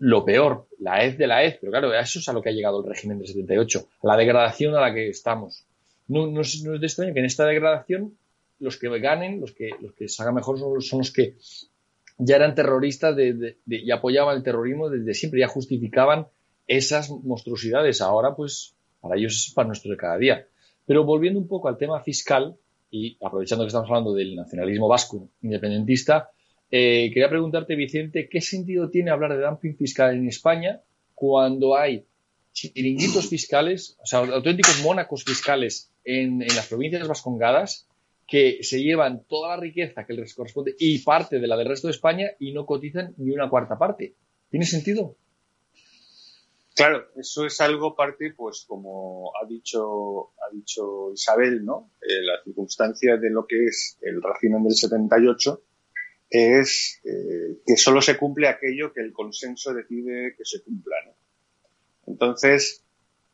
lo 0.00 0.24
peor, 0.24 0.68
la 0.78 1.04
hez 1.04 1.16
de 1.16 1.26
la 1.26 1.44
hez, 1.44 1.58
pero 1.60 1.72
claro, 1.72 1.94
eso 1.94 2.18
es 2.18 2.28
a 2.28 2.32
lo 2.32 2.42
que 2.42 2.50
ha 2.50 2.52
llegado 2.52 2.80
el 2.80 2.88
régimen 2.88 3.18
del 3.18 3.28
78, 3.28 3.88
a 4.02 4.06
la 4.06 4.16
degradación 4.16 4.74
a 4.74 4.80
la 4.80 4.94
que 4.94 5.08
estamos. 5.08 5.66
No, 6.08 6.26
no, 6.26 6.42
es, 6.42 6.62
de 6.62 6.76
extraño 6.76 7.14
que 7.14 7.20
en 7.20 7.26
esta 7.26 7.46
degradación 7.46 8.16
los 8.58 8.78
que 8.78 8.88
ganen, 8.98 9.40
los 9.40 9.52
que, 9.52 9.70
los 9.80 9.92
que 9.94 10.08
salgan 10.08 10.34
mejor 10.34 10.58
son, 10.58 10.98
los 10.98 11.12
que 11.12 11.36
ya 12.18 12.36
eran 12.36 12.54
terroristas 12.54 13.16
y 13.66 13.90
apoyaban 13.90 14.36
el 14.36 14.42
terrorismo 14.42 14.88
desde 14.88 15.14
siempre, 15.14 15.40
ya 15.40 15.48
justificaban 15.48 16.26
esas 16.66 17.10
monstruosidades. 17.10 18.00
Ahora, 18.00 18.34
pues, 18.34 18.74
para 19.00 19.16
ellos 19.16 19.48
es 19.48 19.54
para 19.54 19.68
nuestro 19.68 19.90
de 19.90 19.96
cada 19.96 20.18
día. 20.18 20.46
Pero 20.86 21.04
volviendo 21.04 21.40
un 21.40 21.48
poco 21.48 21.68
al 21.68 21.78
tema 21.78 22.00
fiscal, 22.02 22.56
y 22.90 23.16
aprovechando 23.24 23.64
que 23.64 23.68
estamos 23.68 23.88
hablando 23.88 24.14
del 24.14 24.36
nacionalismo 24.36 24.88
vasco 24.88 25.30
independentista, 25.42 26.30
eh, 26.70 27.10
quería 27.12 27.28
preguntarte, 27.28 27.76
Vicente, 27.76 28.28
¿qué 28.28 28.40
sentido 28.40 28.90
tiene 28.90 29.10
hablar 29.10 29.36
de 29.36 29.44
dumping 29.44 29.76
fiscal 29.76 30.14
en 30.14 30.28
España 30.28 30.80
cuando 31.14 31.76
hay 31.76 32.04
chiringuitos 32.52 33.28
fiscales, 33.28 33.98
o 34.00 34.06
sea, 34.06 34.20
auténticos 34.20 34.82
mónacos 34.82 35.24
fiscales 35.24 35.92
en, 36.04 36.38
las 36.38 36.68
provincias 36.68 37.06
vascongadas 37.06 37.86
que 38.26 38.58
se 38.62 38.82
llevan 38.82 39.24
toda 39.28 39.50
la 39.50 39.60
riqueza 39.60 40.06
que 40.06 40.14
les 40.14 40.34
corresponde 40.34 40.74
y 40.78 40.98
parte 41.00 41.40
de 41.40 41.46
la 41.46 41.56
del 41.56 41.68
resto 41.68 41.88
de 41.88 41.92
España 41.92 42.30
y 42.38 42.52
no 42.52 42.64
cotizan 42.64 43.12
ni 43.18 43.32
una 43.32 43.50
cuarta 43.50 43.76
parte? 43.76 44.14
¿Tiene 44.50 44.64
sentido? 44.66 45.16
Claro, 46.74 47.06
eso 47.16 47.46
es 47.46 47.60
algo 47.60 47.94
parte, 47.94 48.34
pues 48.36 48.64
como 48.66 49.30
ha 49.40 49.46
dicho, 49.46 50.32
ha 50.42 50.52
dicho 50.52 51.12
Isabel, 51.12 51.64
¿no? 51.64 51.92
Eh, 52.02 52.22
la 52.22 52.42
circunstancia 52.42 53.16
de 53.16 53.30
lo 53.30 53.46
que 53.46 53.66
es 53.66 53.96
el 54.00 54.20
régimen 54.20 54.64
del 54.64 54.74
78 54.74 55.62
es 56.30 57.00
eh, 57.04 57.60
que 57.64 57.76
solo 57.76 58.02
se 58.02 58.16
cumple 58.16 58.48
aquello 58.48 58.92
que 58.92 59.02
el 59.02 59.12
consenso 59.12 59.72
decide 59.72 60.34
que 60.36 60.44
se 60.44 60.62
cumpla, 60.64 60.96
¿no? 61.06 61.12
Entonces, 62.08 62.82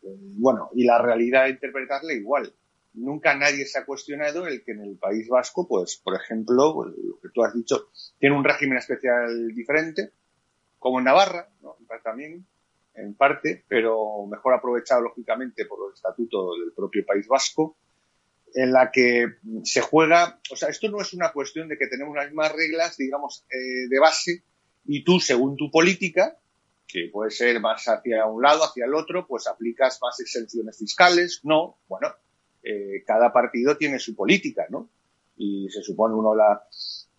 eh, 0.02 0.09
bueno, 0.37 0.68
y 0.75 0.85
la 0.85 1.00
realidad 1.00 1.49
interpretarla 1.49 2.12
igual. 2.12 2.52
Nunca 2.92 3.35
nadie 3.37 3.64
se 3.64 3.78
ha 3.78 3.87
cuestionado 3.87 4.47
el 4.47 4.62
que 4.64 4.73
en 4.73 4.82
el 4.82 4.99
País 4.99 5.28
Vasco, 5.28 5.66
pues, 5.66 5.97
por 5.97 6.14
ejemplo, 6.14 6.85
lo 6.85 7.20
que 7.23 7.28
tú 7.32 7.42
has 7.42 7.54
dicho, 7.54 7.88
tiene 8.18 8.37
un 8.37 8.44
régimen 8.44 8.76
especial 8.76 9.54
diferente, 9.54 10.11
como 10.78 10.99
en 10.99 11.06
Navarra, 11.06 11.49
¿no? 11.62 11.76
También 12.02 12.47
en 13.02 13.14
parte, 13.14 13.64
pero 13.69 14.26
mejor 14.26 14.54
aprovechado 14.54 15.02
lógicamente 15.02 15.66
por 15.66 15.88
el 15.88 15.95
estatuto 15.95 16.54
del 16.57 16.73
propio 16.73 17.04
País 17.04 17.26
Vasco, 17.26 17.76
en 18.54 18.73
la 18.73 18.90
que 18.90 19.37
se 19.64 19.80
juega, 19.80 20.40
o 20.50 20.57
sea, 20.57 20.69
esto 20.69 20.90
no 20.90 21.00
es 21.00 21.12
una 21.12 21.33
cuestión 21.33 21.69
de 21.69 21.78
que 21.78 21.87
tenemos 21.87 22.14
las 22.14 22.26
mismas 22.26 22.52
reglas, 22.52 22.97
digamos, 22.97 23.45
eh, 23.50 23.88
de 23.88 23.99
base, 24.00 24.45
y 24.87 25.04
tú, 25.04 25.21
según 25.21 25.57
tu 25.57 25.71
política, 25.71 26.37
que 26.87 27.09
puede 27.12 27.30
ser 27.30 27.61
más 27.61 27.87
hacia 27.87 28.26
un 28.26 28.42
lado, 28.42 28.64
hacia 28.64 28.87
el 28.87 28.95
otro, 28.95 29.26
pues 29.26 29.47
aplicas 29.47 29.99
más 30.02 30.19
exenciones 30.21 30.78
fiscales, 30.78 31.40
no, 31.45 31.78
bueno, 31.88 32.09
eh, 32.62 33.04
cada 33.07 33.33
partido 33.33 33.76
tiene 33.76 33.99
su 33.99 34.14
política, 34.14 34.66
¿no? 34.69 34.90
Y 35.37 35.69
se 35.71 35.83
supone 35.83 36.14
uno 36.14 36.35
la... 36.35 36.62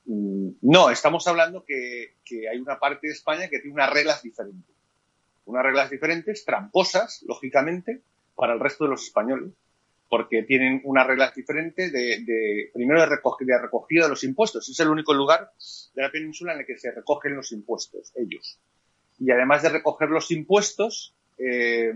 Mm, 0.06 0.50
no, 0.62 0.90
estamos 0.90 1.26
hablando 1.28 1.64
que, 1.64 2.18
que 2.26 2.50
hay 2.50 2.60
una 2.60 2.80
parte 2.80 3.08
de 3.08 3.14
España 3.14 3.48
que 3.48 3.60
tiene 3.60 3.74
unas 3.74 3.92
reglas 3.92 4.22
diferentes. 4.22 4.76
Unas 5.52 5.66
reglas 5.66 5.90
diferentes, 5.90 6.46
tramposas, 6.46 7.24
lógicamente, 7.28 8.02
para 8.36 8.54
el 8.54 8.60
resto 8.60 8.86
de 8.86 8.92
los 8.92 9.04
españoles 9.04 9.52
porque 10.12 10.44
tienen 10.44 10.82
unas 10.84 11.08
reglas 11.08 11.34
diferentes 11.34 11.90
de, 11.90 12.70
primero 12.74 13.00
de, 13.00 13.06
recogida, 13.06 13.56
de 13.56 13.62
recogida 13.62 14.04
de 14.04 14.10
los 14.10 14.26
impuestos. 14.26 14.68
Es 14.68 14.78
el 14.82 14.90
único 14.90 15.14
lugar 15.14 15.54
de 15.96 16.02
la 16.02 16.12
península 16.12 16.52
en 16.54 16.60
el 16.60 16.66
que 16.66 16.78
se 16.78 16.92
recogen 16.92 17.34
los 17.34 17.54
impuestos, 17.54 18.12
ellos. 18.18 18.60
Y 19.20 19.32
además 19.32 19.64
de 19.64 19.70
recoger 19.70 20.10
los 20.10 20.30
impuestos, 20.32 21.16
eh, 21.38 21.94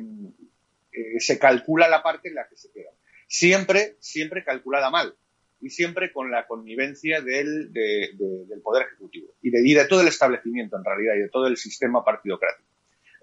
eh, 0.94 1.20
se 1.20 1.38
calcula 1.38 1.90
la 1.90 2.02
parte 2.02 2.30
en 2.30 2.36
la 2.36 2.48
que 2.48 2.56
se 2.56 2.72
queda. 2.72 2.92
Siempre, 3.28 3.98
siempre 4.00 4.46
calculada 4.46 4.90
mal. 4.90 5.14
Y 5.60 5.70
siempre 5.70 6.14
con 6.14 6.32
la 6.32 6.48
connivencia 6.48 7.20
del, 7.20 7.74
del 7.74 8.62
Poder 8.64 8.88
Ejecutivo. 8.88 9.34
Y 9.42 9.50
de, 9.50 9.62
y 9.62 9.74
de 9.74 9.88
todo 9.88 10.00
el 10.00 10.08
establecimiento, 10.08 10.78
en 10.78 10.86
realidad, 10.86 11.16
y 11.16 11.24
de 11.24 11.30
todo 11.30 11.48
el 11.48 11.58
sistema 11.58 12.06
partidocrático. 12.06 12.75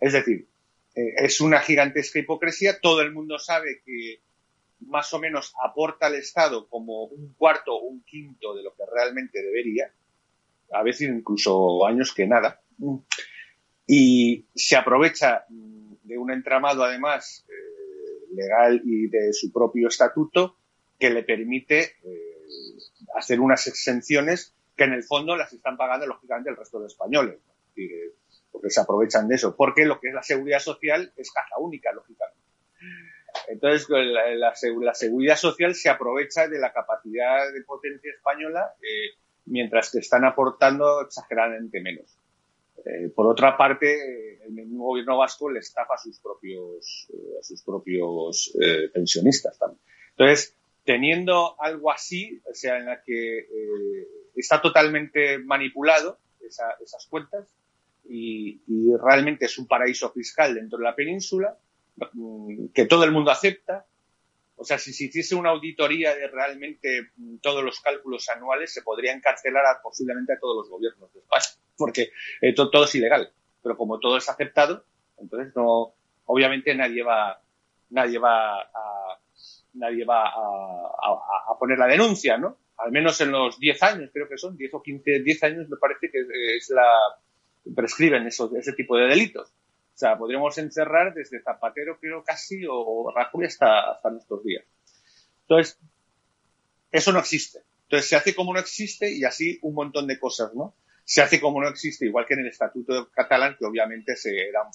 Es 0.03 0.15
decir, 0.15 0.49
eh, 0.97 1.15
es 1.17 1.41
una 1.41 1.61
gigantesca 1.61 2.19
hipocresía. 2.19 2.81
Todo 2.81 3.03
el 3.03 3.13
mundo 3.13 3.39
sabe 3.39 3.83
que 3.87 4.21
más 4.81 5.15
o 5.15 5.21
menos 5.21 5.55
aporta 5.63 6.07
al 6.07 6.17
Estado 6.17 6.69
como 6.69 7.05
un 7.05 7.35
cuarto 7.35 7.73
o 7.73 7.85
un 7.85 8.03
quinto 8.03 8.53
de 8.53 8.65
lo 8.65 8.75
que 8.75 8.83
realmente 8.93 9.41
debería, 9.41 9.93
a 10.73 10.83
veces 10.83 11.09
incluso 11.09 11.87
años 11.87 12.13
que 12.13 12.27
nada, 12.27 12.61
y 13.87 14.45
se 14.57 14.75
aprovecha 14.75 15.45
de 15.49 16.19
un 16.19 16.33
entramado 16.33 16.83
además 16.83 17.47
eh, 17.49 18.35
legal 18.35 18.83
y 18.85 19.07
de 19.07 19.33
su 19.33 19.53
propio 19.53 19.87
estatuto 19.87 20.57
que 20.99 21.11
le 21.11 21.23
permite 21.23 21.95
eh, 22.03 22.47
hacer 23.17 23.39
unas 23.39 23.69
exenciones 23.69 24.53
que 24.77 24.83
en 24.83 24.95
el 24.95 25.05
fondo 25.05 25.37
las 25.37 25.53
están 25.53 25.77
pagando 25.77 26.07
lógicamente 26.09 26.51
el 26.51 26.57
resto 26.57 26.81
de 26.81 26.89
españoles, 26.89 27.39
se 28.69 28.81
aprovechan 28.81 29.29
de 29.29 29.37
eso, 29.37 29.57
porque 29.57 29.85
lo 29.85 30.01
que 30.01 30.09
es 30.09 30.15
la 30.15 30.23
seguridad 30.23 30.61
social 30.61 31.13
es 31.17 31.31
caja 31.31 31.59
única, 31.59 31.93
lógicamente. 31.93 32.41
Entonces, 33.49 33.89
la, 33.89 34.55
seguridad 34.95 35.37
social 35.37 35.75
se 35.75 35.89
aprovecha 35.89 36.49
de 36.49 36.59
la 36.59 36.73
capacidad 36.73 37.53
de 37.53 37.63
potencia 37.63 38.13
española, 38.13 38.75
eh, 38.81 39.17
mientras 39.47 39.91
que 39.91 39.99
están 39.99 40.25
aportando 40.25 41.03
exageradamente 41.03 41.81
menos. 41.81 42.17
Eh, 42.85 43.09
por 43.15 43.27
otra 43.27 43.57
parte, 43.57 44.45
el 44.45 44.53
mismo 44.53 44.85
gobierno 44.85 45.19
vasco 45.19 45.51
le 45.51 45.61
estafa 45.61 45.95
a 45.95 45.99
sus 45.99 46.19
propios, 46.21 47.09
eh, 47.13 47.39
a 47.41 47.43
sus 47.43 47.63
propios 47.63 48.57
pensionistas 48.93 49.59
también. 49.59 49.81
Entonces, 50.11 50.57
teniendo 50.85 51.61
algo 51.61 51.91
así, 51.91 52.41
o 52.51 52.55
sea, 52.55 52.79
en 52.79 52.87
la 52.87 53.03
que 53.03 53.47
está 54.35 54.61
totalmente 54.61 55.39
manipulado 55.39 56.19
esas 56.41 57.07
cuentas 57.09 57.49
y 58.05 58.61
realmente 59.03 59.47
es 59.47 59.59
un 59.59 59.67
paraíso 59.67 60.11
fiscal 60.13 60.55
dentro 60.55 60.79
de 60.79 60.85
la 60.85 60.95
península, 60.95 61.57
que 62.75 62.87
todo 62.87 63.05
el 63.05 63.13
mundo 63.13 63.31
acepta. 63.31 63.87
O 64.57 64.65
sea, 64.65 64.79
si 64.79 64.93
se 64.93 65.05
hiciese 65.05 65.35
una 65.35 65.51
auditoría 65.51 66.15
de 66.15 66.29
realmente 66.29 67.11
todos 67.41 67.65
los 67.65 67.81
cálculos 67.81 68.29
anuales, 68.29 68.73
se 68.73 68.83
podría 68.83 69.13
encarcelar 69.13 69.65
posiblemente 69.83 70.35
a 70.35 70.39
todos 70.39 70.57
los 70.57 70.71
gobiernos 70.71 71.13
de 71.13 71.21
España, 71.21 71.45
porque 71.77 72.13
eh, 72.41 72.55
todo, 72.55 72.85
es 72.85 72.95
ilegal. 72.95 73.33
Pero 73.63 73.77
como 73.77 73.99
todo 73.99 74.17
es 74.17 74.29
aceptado, 74.29 74.85
entonces 75.19 75.53
no, 75.57 75.95
obviamente 76.27 76.75
nadie 76.75 77.03
va, 77.03 77.41
nadie 77.91 78.19
va 78.19 78.61
a, 78.61 79.21
nadie 79.75 80.05
va 80.05 80.29
a, 80.29 81.59
poner 81.59 81.79
la 81.79 81.87
denuncia, 81.87 82.39
¿no? 82.39 82.59
Al 82.79 82.91
menos 82.91 83.21
en 83.21 83.31
los 83.31 83.59
10 83.61 83.83
años, 83.85 84.11
creo 84.13 84.29
que 84.29 84.37
son 84.37 84.57
10 84.57 84.75
o 84.75 84.83
15, 84.83 85.21
10 85.21 85.43
años 85.45 85.69
me 85.69 85.77
parece 85.77 86.11
que 86.11 86.19
es 86.57 86.71
la, 86.71 86.85
prescriben 87.75 88.27
ese 88.27 88.73
tipo 88.77 88.97
de 88.97 89.07
delitos. 89.07 89.53
O 89.95 89.99
sea, 89.99 90.17
podríamos 90.17 90.57
encerrar 90.59 91.15
desde 91.15 91.43
Zapatero, 91.43 91.99
creo 92.01 92.25
casi, 92.25 92.65
o 92.69 93.13
Rajoy 93.15 93.45
hasta, 93.45 93.93
hasta 93.93 94.11
nuestros 94.11 94.43
días. 94.43 94.65
Entonces, 95.43 95.79
eso 96.91 97.13
no 97.13 97.19
existe. 97.19 97.61
Entonces, 97.85 98.09
se 98.09 98.17
hace 98.17 98.35
como 98.35 98.55
no 98.55 98.61
existe 98.61 99.13
y 99.13 99.25
así 99.25 99.59
un 99.63 99.75
montón 99.75 100.07
de 100.07 100.19
cosas, 100.19 100.55
¿no? 100.55 100.75
Se 101.05 101.21
hace 101.21 101.41
como 101.41 101.61
no 101.61 101.69
existe, 101.69 102.07
igual 102.07 102.27
que 102.27 102.35
en 102.35 102.41
el 102.41 102.47
Estatuto 102.47 103.11
catalán, 103.11 103.57
que 103.59 103.67
obviamente 103.67 104.17
se 104.17 104.31
eran, 104.49 104.69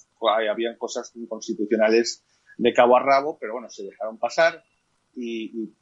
habían 0.49 0.77
cosas 0.77 1.11
inconstitucionales 1.15 2.23
de 2.57 2.73
cabo 2.73 2.97
a 2.97 3.03
rabo, 3.03 3.37
pero 3.39 3.53
bueno, 3.53 3.69
se 3.69 3.83
dejaron 3.83 4.19
pasar 4.19 4.63
y, 5.15 5.73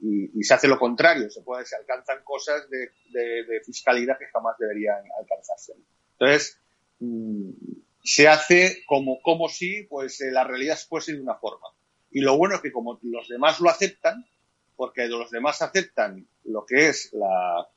se 0.41 0.53
hace 0.53 0.67
lo 0.67 0.79
contrario, 0.79 1.29
se, 1.29 1.41
puede, 1.41 1.65
se 1.65 1.75
alcanzan 1.75 2.23
cosas 2.23 2.69
de, 2.69 2.89
de 3.11 3.61
fiscalidad 3.65 4.17
que 4.17 4.27
jamás 4.27 4.55
deberían 4.57 5.03
alcanzarse. 5.19 5.73
Entonces, 6.13 6.61
se 8.03 8.27
hace 8.27 8.83
como, 8.85 9.19
como 9.21 9.49
si 9.49 9.83
pues, 9.83 10.21
eh, 10.21 10.31
la 10.31 10.43
realidad 10.43 10.77
fuese 10.87 11.13
de 11.13 11.21
una 11.21 11.35
forma. 11.35 11.67
Y 12.11 12.21
lo 12.21 12.37
bueno 12.37 12.55
es 12.55 12.61
que 12.61 12.71
como 12.71 12.99
los 13.01 13.27
demás 13.27 13.59
lo 13.59 13.69
aceptan, 13.69 14.25
porque 14.75 15.07
los 15.07 15.31
demás 15.31 15.61
aceptan 15.61 16.27
lo 16.43 16.65
que 16.65 16.89
es 16.89 17.11
la, 17.13 17.67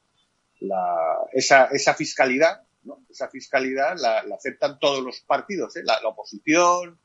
esa, 1.33 1.67
esa 1.67 1.95
fiscalidad, 1.95 2.63
esa 3.09 3.29
fiscalidad 3.29 3.97
la, 3.99 4.19
aceptan 4.35 4.79
todos 4.79 5.03
los 5.03 5.21
partidos, 5.21 5.77
¿eh? 5.77 5.83
la, 5.85 5.99
oposición, 6.09 6.99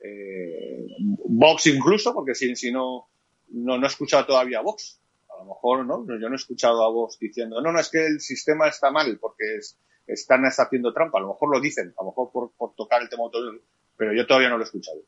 eh, 0.00 0.86
Vox 1.24 1.66
incluso, 1.66 2.14
porque 2.14 2.34
si, 2.34 2.54
si 2.56 2.70
no, 2.70 3.08
no, 3.48 3.78
no 3.78 3.84
he 3.84 3.88
escuchado 3.88 4.26
todavía 4.26 4.58
a 4.58 4.62
Vox. 4.62 5.00
A 5.28 5.38
lo 5.40 5.46
mejor 5.46 5.84
no, 5.84 6.04
yo 6.06 6.28
no 6.28 6.34
he 6.34 6.36
escuchado 6.36 6.84
a 6.84 6.90
Vox 6.90 7.18
diciendo, 7.18 7.60
no, 7.60 7.72
no, 7.72 7.80
es 7.80 7.88
que 7.88 8.06
el 8.06 8.20
sistema 8.20 8.68
está 8.68 8.90
mal, 8.90 9.18
porque 9.20 9.56
es, 9.56 9.78
están 10.08 10.42
haciendo 10.44 10.92
trampa. 10.92 11.18
A 11.18 11.22
lo 11.22 11.28
mejor 11.28 11.50
lo 11.54 11.60
dicen, 11.60 11.94
a 11.96 12.02
lo 12.02 12.10
mejor 12.10 12.30
por, 12.56 12.74
tocar 12.74 13.02
el 13.02 13.08
tema 13.08 13.24
automóvil, 13.24 13.60
pero 13.96 14.12
yo 14.14 14.26
todavía 14.26 14.48
no 14.48 14.56
lo 14.56 14.64
he 14.64 14.66
escuchado. 14.66 14.98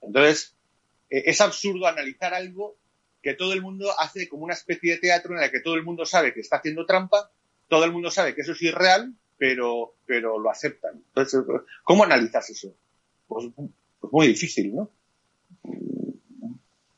Entonces, 0.00 0.56
eh, 1.10 1.24
es 1.26 1.40
absurdo 1.40 1.86
analizar 1.86 2.32
algo 2.32 2.76
que 3.20 3.34
todo 3.34 3.52
el 3.52 3.62
mundo 3.62 3.90
hace 3.98 4.28
como 4.28 4.44
una 4.44 4.54
especie 4.54 4.92
de 4.92 4.98
teatro 4.98 5.36
en 5.36 5.42
el 5.42 5.50
que 5.50 5.60
todo 5.60 5.74
el 5.74 5.82
mundo 5.82 6.06
sabe 6.06 6.32
que 6.32 6.40
está 6.40 6.56
haciendo 6.56 6.86
trampa, 6.86 7.30
todo 7.66 7.84
el 7.84 7.92
mundo 7.92 8.10
sabe 8.10 8.34
que 8.34 8.42
eso 8.42 8.52
es 8.52 8.62
irreal, 8.62 9.12
pero, 9.36 9.96
pero 10.06 10.38
lo 10.38 10.50
aceptan. 10.50 10.94
Entonces, 11.08 11.42
¿cómo 11.82 12.04
analizas 12.04 12.48
eso? 12.50 12.74
Pues, 13.26 13.46
pues 14.00 14.12
muy 14.12 14.28
difícil, 14.28 14.74
¿no? 14.74 14.90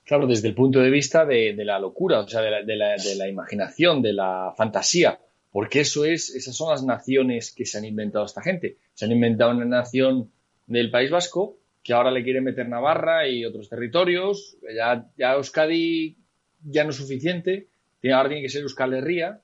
Claro, 0.05 0.27
desde 0.27 0.49
el 0.49 0.55
punto 0.55 0.81
de 0.81 0.91
vista 0.91 1.25
de, 1.25 1.55
la 1.57 1.79
locura, 1.79 2.21
o 2.21 2.29
sea, 2.29 2.41
de 2.43 2.77
la, 2.77 2.97
de 2.97 3.15
la 3.17 3.29
imaginación, 3.29 4.03
de 4.03 4.13
la 4.13 4.53
fantasía. 4.57 5.21
Porque 5.53 5.81
eso 5.81 6.05
es, 6.05 6.31
esas 6.35 6.57
son 6.57 6.71
las 6.71 6.85
naciones 6.85 7.53
que 7.53 7.67
se 7.67 7.79
han 7.79 7.85
inventado 7.85 8.25
esta 8.25 8.43
gente. 8.43 8.77
Se 8.95 9.05
han 9.05 9.13
inventado 9.13 9.51
una 9.51 9.65
nación 9.65 10.31
del 10.67 10.91
País 10.91 11.11
Vasco 11.11 11.59
que 11.83 11.93
ahora 11.93 12.11
le 12.11 12.23
quiere 12.23 12.41
meter 12.41 12.69
Navarra 12.69 13.27
y 13.29 13.45
otros 13.45 13.69
territorios. 13.69 14.57
Ya, 14.75 15.09
ya 15.17 15.35
Euskadi 15.35 16.17
ya 16.63 16.85
no 16.85 16.91
es 16.91 16.97
suficiente. 16.97 17.69
Ahora 18.13 18.29
tiene 18.29 18.43
que 18.43 18.49
ser 18.49 18.63
Euskal 18.63 18.95
Herria, 18.95 19.41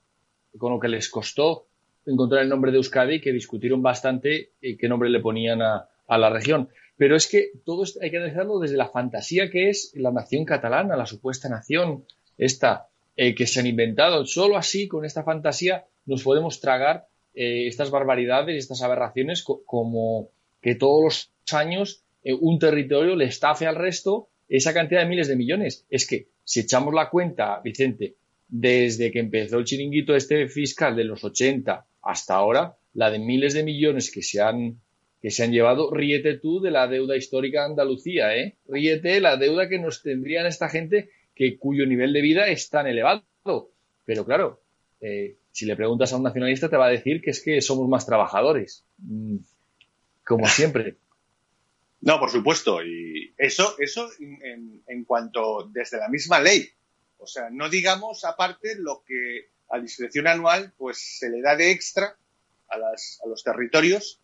con 0.58 0.72
lo 0.72 0.80
que 0.80 0.88
les 0.88 1.08
costó 1.08 1.66
encontrar 2.06 2.42
el 2.42 2.48
nombre 2.48 2.70
de 2.70 2.78
Euskadi, 2.78 3.20
que 3.20 3.32
discutieron 3.32 3.82
bastante 3.82 4.52
y 4.60 4.76
qué 4.76 4.88
nombre 4.88 5.10
le 5.10 5.20
ponían 5.20 5.60
a, 5.62 5.88
la 6.08 6.30
región. 6.30 6.68
Pero 6.96 7.16
es 7.16 7.26
que 7.26 7.50
todo 7.64 7.82
esto 7.82 7.98
hay 8.00 8.10
que 8.10 8.16
analizarlo 8.18 8.58
desde 8.58 8.76
la 8.76 8.88
fantasía 8.88 9.50
que 9.50 9.68
es 9.68 9.92
la 9.96 10.12
nación 10.12 10.44
catalana, 10.44 10.96
la 10.96 11.04
supuesta 11.04 11.48
nación 11.48 12.04
esta 12.38 12.88
eh, 13.16 13.34
que 13.34 13.46
se 13.46 13.60
han 13.60 13.66
inventado. 13.66 14.25
Solo 14.25 14.56
así, 14.56 14.88
con 14.88 15.04
esta 15.04 15.25
fantasía, 15.25 15.86
nos 16.06 16.22
podemos 16.22 16.60
tragar 16.60 17.06
eh, 17.34 17.66
estas 17.66 17.90
barbaridades, 17.90 18.56
estas 18.56 18.82
aberraciones, 18.82 19.42
como 19.42 20.30
que 20.62 20.75
todos 20.75 21.04
los 21.04 21.32
años 21.54 22.02
eh, 22.25 22.32
un 22.32 22.58
territorio 22.58 23.14
le 23.14 23.26
estafe 23.26 23.66
al 23.66 23.76
resto 23.76 24.28
esa 24.48 24.72
cantidad 24.72 25.02
de 25.02 25.08
miles 25.08 25.28
de 25.28 25.36
millones. 25.36 25.86
Es 25.90 26.06
que 26.06 26.28
si 26.44 26.60
echamos 26.60 26.94
la 26.94 27.10
cuenta, 27.10 27.60
Vicente, 27.62 28.14
desde 28.48 29.10
que 29.10 29.18
empezó 29.18 29.58
el 29.58 29.64
chiringuito 29.64 30.14
este 30.14 30.48
fiscal 30.48 30.96
de 30.96 31.04
los 31.04 31.25
80 31.25 31.84
hasta 32.02 32.34
ahora, 32.34 32.76
la 32.94 33.10
de 33.10 33.18
miles 33.18 33.54
de 33.54 33.64
millones 33.64 34.10
que 34.10 34.22
se 34.22 34.40
han 34.40 34.80
que 35.20 35.30
se 35.30 35.42
han 35.42 35.50
llevado, 35.50 35.92
ríete 35.92 36.38
tú 36.38 36.60
de 36.60 36.70
la 36.70 36.86
deuda 36.86 37.16
histórica 37.16 37.60
de 37.60 37.70
Andalucía, 37.70 38.36
¿eh? 38.36 38.56
Ríete 38.68 39.20
la 39.20 39.36
deuda 39.36 39.68
que 39.68 39.78
nos 39.78 40.02
tendrían 40.02 40.46
esta 40.46 40.68
gente 40.68 41.08
que 41.34 41.58
cuyo 41.58 41.86
nivel 41.86 42.12
de 42.12 42.20
vida 42.20 42.48
es 42.48 42.70
tan 42.70 42.86
elevado. 42.86 43.25
Pero 44.04 44.25
claro, 44.25 44.60
eh, 45.00 45.36
si 45.56 45.64
le 45.64 45.75
preguntas 45.75 46.12
a 46.12 46.18
un 46.18 46.22
nacionalista 46.22 46.68
te 46.68 46.76
va 46.76 46.84
a 46.84 46.90
decir 46.90 47.22
que 47.22 47.30
es 47.30 47.42
que 47.42 47.62
somos 47.62 47.88
más 47.88 48.04
trabajadores, 48.04 48.84
mm, 48.98 49.36
como 50.25 50.46
siempre. 50.46 50.96
No, 52.02 52.20
por 52.20 52.30
supuesto. 52.30 52.84
Y 52.84 53.34
eso, 53.38 53.75
eso 53.78 54.08
en, 54.20 55.04
cuanto 55.06 55.68
desde 55.72 55.96
la 55.96 56.08
misma 56.08 56.38
ley. 56.38 56.68
O 57.16 57.26
sea, 57.26 57.48
no 57.50 57.70
digamos 57.70 58.25
aparte 58.25 58.76
lo 58.76 59.02
que 59.04 59.48
a 59.70 59.80
discreción 59.80 60.28
anual 60.28 60.75
pues 60.76 61.18
se 61.18 61.30
le 61.30 61.40
da 61.40 61.56
de 61.56 61.70
extra 61.70 62.16
a, 62.68 62.78
las, 62.78 63.18
a 63.25 63.28
los 63.28 63.42
territorios 63.42 64.20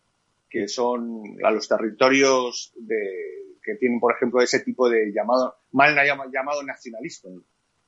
que 0.49 0.67
son 0.67 1.23
a 1.43 1.49
los 1.49 1.67
territorios 1.67 2.71
de, 2.75 3.57
que 3.63 3.75
tienen, 3.75 3.99
por 3.99 4.13
ejemplo, 4.13 4.39
ese 4.39 4.59
tipo 4.59 4.87
de 4.87 5.11
llamado, 5.11 5.57
mal 5.71 5.95
llamado 6.31 6.63
nacionalismo. 6.63 7.41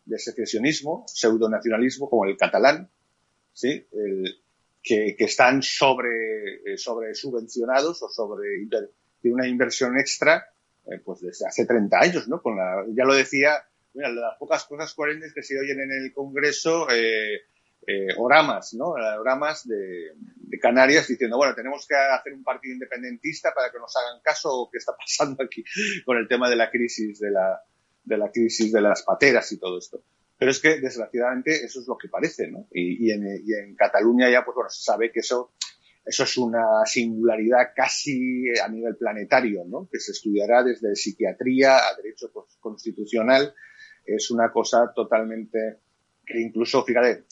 de 0.04 0.20
secesionismo, 0.20 1.06
pseudonacionalismo, 1.08 2.10
como 2.10 2.26
el 2.26 2.38
catalán, 2.38 2.90
¿sí? 3.56 3.88
que, 4.84 5.16
están 5.18 5.64
sobre, 5.64 6.74
eh, 6.74 6.78
sobre 6.78 7.16
subvencionados 7.16 8.04
o 8.04 8.10
sobre 8.10 8.50
de 8.70 9.34
una 9.34 9.48
inversión 9.48 9.98
extra 9.98 10.46
eh, 10.86 11.00
pues 11.04 11.22
desde 11.22 11.48
hace 11.48 11.66
30 11.66 12.00
años, 12.00 12.28
¿no? 12.28 12.42
Con 12.44 12.58
la, 12.58 12.86
ya 12.90 13.06
lo 13.06 13.16
decía, 13.16 13.54
mira, 13.96 14.10
las 14.10 14.38
pocas 14.38 14.66
cosas 14.66 14.94
coherentes 14.94 15.34
que 15.34 15.42
se 15.42 15.60
oyen 15.60 15.82
en 15.82 15.92
el 15.92 16.14
Congreso, 16.14 16.88
eh, 16.92 17.42
eh, 17.88 18.08
oramas, 18.18 18.76
¿no? 18.76 18.90
Oramas 18.90 19.68
de, 19.68 20.12
de, 20.16 20.60
Canarias 20.60 21.08
diciendo, 21.08 21.38
bueno, 21.38 21.56
tenemos 21.56 21.88
que 21.88 21.96
hacer 21.96 22.34
un 22.34 22.44
partido 22.44 22.74
independentista 22.74 23.52
para 23.52 23.72
que 23.72 23.80
nos 23.80 23.96
hagan 23.96 24.22
caso 24.22 24.50
o 24.52 24.70
qué 24.70 24.78
está 24.78 24.96
pasando 24.96 25.44
aquí 25.44 25.64
con 26.06 26.18
el 26.18 26.28
tema 26.28 26.50
de 26.50 26.56
la 26.56 26.70
crisis 26.70 27.20
de 27.20 27.32
la, 27.32 27.64
de 28.04 28.18
la 28.18 28.30
crisis 28.32 28.72
de 28.72 28.82
las 28.82 29.02
pateras 29.02 29.52
y 29.52 29.58
todo 29.58 29.80
esto. 29.80 30.04
Pero 30.46 30.52
es 30.52 30.60
que, 30.60 30.80
desgraciadamente, 30.80 31.66
eso 31.66 31.80
es 31.80 31.88
lo 31.88 31.98
que 31.98 32.08
parece, 32.08 32.48
¿no? 32.48 32.68
Y, 32.72 33.10
en, 33.10 33.76
Cataluña 33.76 34.30
ya, 34.30 34.46
pues 34.46 34.54
bueno, 34.54 34.70
se 34.70 34.84
sabe 34.84 35.12
que 35.12 35.22
eso, 35.22 35.54
eso 36.06 36.24
es 36.24 36.38
una 36.38 36.86
singularidad 36.86 37.72
casi 37.76 38.44
a 38.64 38.68
nivel 38.68 38.96
planetario, 38.96 39.64
¿no? 39.66 39.90
Que 39.92 40.00
se 40.00 40.12
estudiará 40.12 40.62
desde 40.62 40.96
psiquiatría 40.96 41.78
a 41.78 41.96
derecho 41.96 42.32
constitucional. 42.60 43.56
Es 44.06 44.30
una 44.30 44.52
cosa 44.52 44.94
totalmente 44.96 45.80
que 46.24 46.40
incluso, 46.40 46.86
fíjate, 46.86 47.24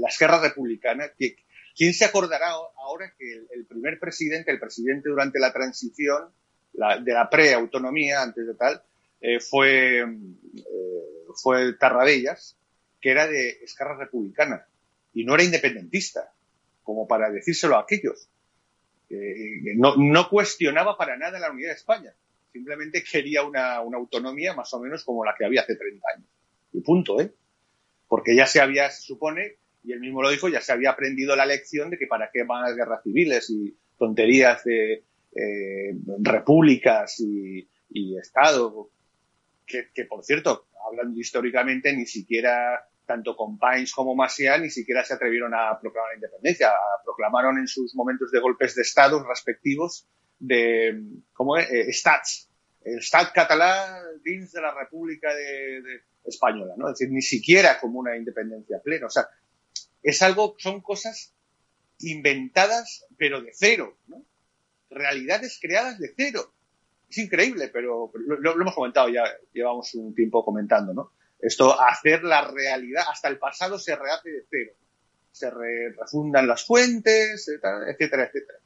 la 0.00 0.08
esquerra 0.08 0.42
republicana, 0.42 1.12
¿quién 1.16 1.94
se 1.94 2.06
acordará 2.06 2.48
ahora 2.84 3.14
que 3.16 3.34
el, 3.54 3.66
primer 3.66 4.00
presidente, 4.00 4.50
el 4.50 4.58
presidente 4.58 5.10
durante 5.10 5.38
la 5.38 5.52
transición 5.52 6.32
de 6.72 7.12
la 7.12 7.30
pre-autonomía, 7.30 8.20
antes 8.20 8.48
de 8.48 8.54
tal, 8.54 8.82
eh, 9.20 9.40
fue, 9.40 10.00
eh, 10.00 10.64
fue 11.42 11.74
Tarradellas, 11.74 12.56
que 13.00 13.10
era 13.10 13.26
de 13.26 13.50
esquerra 13.62 13.96
republicana 13.96 14.66
y 15.12 15.24
no 15.24 15.34
era 15.34 15.44
independentista, 15.44 16.32
como 16.82 17.06
para 17.06 17.30
decírselo 17.30 17.76
a 17.76 17.82
aquellos. 17.82 18.28
no, 19.76 19.96
no, 19.96 20.28
cuestionaba 20.28 20.96
para 20.96 21.16
nada 21.16 21.38
la 21.38 21.50
unidad 21.50 21.70
de 21.70 21.74
España, 21.74 22.14
simplemente 22.52 23.02
quería 23.04 23.42
una, 23.42 23.80
una 23.80 23.98
autonomía 23.98 24.54
más 24.54 24.72
o 24.74 24.80
menos 24.80 25.04
como 25.04 25.24
la 25.24 25.34
que 25.36 25.44
había 25.44 25.62
hace 25.62 25.76
30 25.76 26.06
años. 26.14 26.28
Y 26.72 26.80
punto, 26.80 27.20
¿eh? 27.20 27.32
porque 28.08 28.34
ya 28.34 28.46
se 28.46 28.60
había, 28.60 28.90
se 28.90 29.02
supone, 29.02 29.56
y 29.84 29.92
él 29.92 30.00
mismo 30.00 30.22
lo 30.22 30.30
dijo, 30.30 30.48
ya 30.48 30.60
se 30.60 30.72
había 30.72 30.90
aprendido 30.90 31.36
la 31.36 31.46
lección 31.46 31.90
de 31.90 31.98
que 31.98 32.06
para 32.06 32.30
qué 32.32 32.42
van 32.42 32.62
las 32.62 32.74
guerras 32.74 33.02
civiles 33.02 33.48
y 33.50 33.76
tonterías 33.98 34.64
de 34.64 35.04
eh, 35.34 35.94
repúblicas 36.20 37.20
y, 37.20 37.68
Estado, 38.18 38.90
que, 39.68 40.04
por 40.04 40.24
cierto, 40.24 40.68
hablando 40.86 41.20
históricamente, 41.20 41.94
ni 41.94 42.06
siquiera 42.06 42.88
tanto 43.08 43.34
con 43.34 43.58
Pines 43.58 43.92
como 43.92 44.14
Maciá 44.14 44.58
ni 44.58 44.68
siquiera 44.68 45.02
se 45.02 45.14
atrevieron 45.14 45.54
a 45.54 45.80
proclamar 45.80 46.10
la 46.10 46.16
independencia. 46.16 46.72
Proclamaron 47.02 47.58
en 47.58 47.66
sus 47.66 47.94
momentos 47.94 48.30
de 48.30 48.38
golpes 48.38 48.74
de 48.74 48.82
Estado 48.82 49.24
respectivos 49.26 50.06
de, 50.38 51.02
¿cómo 51.32 51.56
es? 51.56 51.70
Eh, 51.70 51.92
Stats. 51.92 52.50
El 52.82 53.02
Stat 53.02 53.32
catalán 53.34 54.02
dins 54.22 54.52
de 54.52 54.60
la 54.60 54.74
República 54.74 55.34
de 55.34 56.02
española, 56.24 56.74
¿no? 56.76 56.88
Es 56.88 56.98
decir, 56.98 57.12
ni 57.12 57.22
siquiera 57.22 57.80
como 57.80 57.98
una 57.98 58.16
independencia 58.16 58.78
plena. 58.82 59.06
O 59.06 59.10
sea, 59.10 59.26
es 60.02 60.22
algo, 60.22 60.54
son 60.58 60.80
cosas 60.82 61.34
inventadas, 62.00 63.06
pero 63.16 63.40
de 63.40 63.50
cero, 63.54 63.98
¿no? 64.06 64.24
Realidades 64.90 65.58
creadas 65.60 65.98
de 65.98 66.12
cero. 66.16 66.52
Es 67.08 67.18
increíble, 67.18 67.68
pero 67.72 68.10
lo, 68.14 68.52
hemos 68.52 68.74
comentado 68.74 69.08
ya, 69.08 69.24
llevamos 69.52 69.94
un 69.94 70.14
tiempo 70.14 70.44
comentando, 70.44 70.92
¿no? 70.92 71.12
Esto, 71.38 71.80
hacer 71.80 72.24
la 72.24 72.50
realidad, 72.50 73.04
hasta 73.10 73.28
el 73.28 73.38
pasado 73.38 73.78
se 73.78 73.96
rehace 73.96 74.30
de 74.30 74.44
cero. 74.50 74.72
Se 75.30 75.50
refundan 75.50 76.46
las 76.46 76.66
fuentes, 76.66 77.48
etcétera, 77.48 78.24
etcétera. 78.24 78.58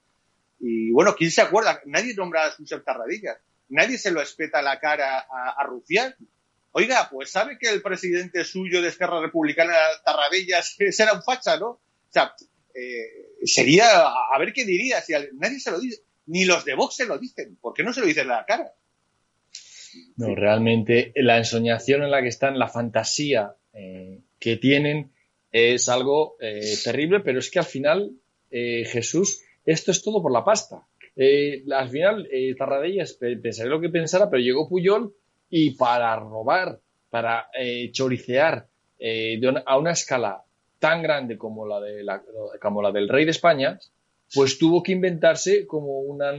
Y 0.58 0.90
bueno, 0.90 1.14
¿quién 1.14 1.30
se 1.30 1.42
acuerda? 1.42 1.80
Nadie 1.86 2.14
nombra 2.14 2.46
a 2.46 2.52
sus 2.52 2.68
Tarradillas. 2.84 3.36
Nadie 3.68 3.98
se 3.98 4.10
lo 4.10 4.22
espeta 4.22 4.62
la 4.62 4.80
cara 4.80 5.18
a, 5.18 5.50
a. 5.60 6.16
Oiga, 6.72 7.08
pues 7.10 7.30
sabe 7.30 7.58
que 7.58 7.68
el 7.68 7.82
presidente 7.82 8.44
suyo 8.44 8.80
de 8.80 8.88
Esquerra 8.88 9.20
Republicana, 9.20 9.74
Tarradellas, 10.04 10.76
será 10.90 11.12
un 11.12 11.22
facha, 11.22 11.58
¿no? 11.58 11.68
O 11.68 11.80
sea, 12.08 12.34
eh, 12.74 13.36
sería, 13.44 14.06
a 14.06 14.38
ver 14.38 14.52
qué 14.52 14.64
diría, 14.64 15.02
si 15.02 15.12
nadie 15.34 15.60
se 15.60 15.70
lo 15.70 15.80
dice, 15.80 16.02
ni 16.26 16.44
los 16.44 16.64
de 16.64 16.74
Vox 16.74 16.96
se 16.96 17.06
lo 17.06 17.18
dicen, 17.18 17.56
¿por 17.60 17.74
qué 17.74 17.82
no 17.82 17.92
se 17.92 18.00
lo 18.00 18.06
dicen 18.06 18.22
en 18.22 18.28
la 18.28 18.44
cara? 18.46 18.72
No, 20.16 20.34
realmente 20.34 21.12
la 21.16 21.38
ensoñación 21.38 22.02
en 22.02 22.10
la 22.10 22.22
que 22.22 22.28
están, 22.28 22.58
la 22.58 22.68
fantasía 22.68 23.56
eh, 23.74 24.20
que 24.38 24.56
tienen 24.56 25.12
es 25.50 25.88
algo 25.88 26.36
eh, 26.40 26.74
terrible, 26.82 27.20
pero 27.20 27.38
es 27.38 27.50
que 27.50 27.58
al 27.58 27.66
final, 27.66 28.12
Jesús, 28.50 29.42
esto 29.64 29.90
es 29.90 30.02
todo 30.02 30.22
por 30.22 30.30
la 30.32 30.44
pasta. 30.44 30.86
al 31.72 31.88
final, 31.88 32.28
Tarradellas 32.58 33.14
pensaré 33.14 33.70
lo 33.70 33.80
que 33.80 33.88
pensara, 33.88 34.28
pero 34.28 34.42
llegó 34.42 34.68
Puyol 34.68 35.14
y 35.54 35.72
para 35.72 36.16
robar, 36.16 36.80
para 37.10 37.48
eh, 37.52 37.90
choricear 37.92 38.66
eh, 38.98 39.38
a 39.66 39.76
una 39.76 39.90
escala 39.90 40.42
tan 40.78 41.02
grande 41.02 41.36
como 41.36 41.66
la, 41.66 41.78
de 41.78 42.02
la, 42.02 42.22
como 42.58 42.80
la 42.80 42.90
del 42.90 43.06
rey 43.06 43.26
de 43.26 43.32
España, 43.32 43.78
pues 44.34 44.58
tuvo 44.58 44.82
que 44.82 44.92
inventarse 44.92 45.66
como 45.66 46.00
una, 46.00 46.32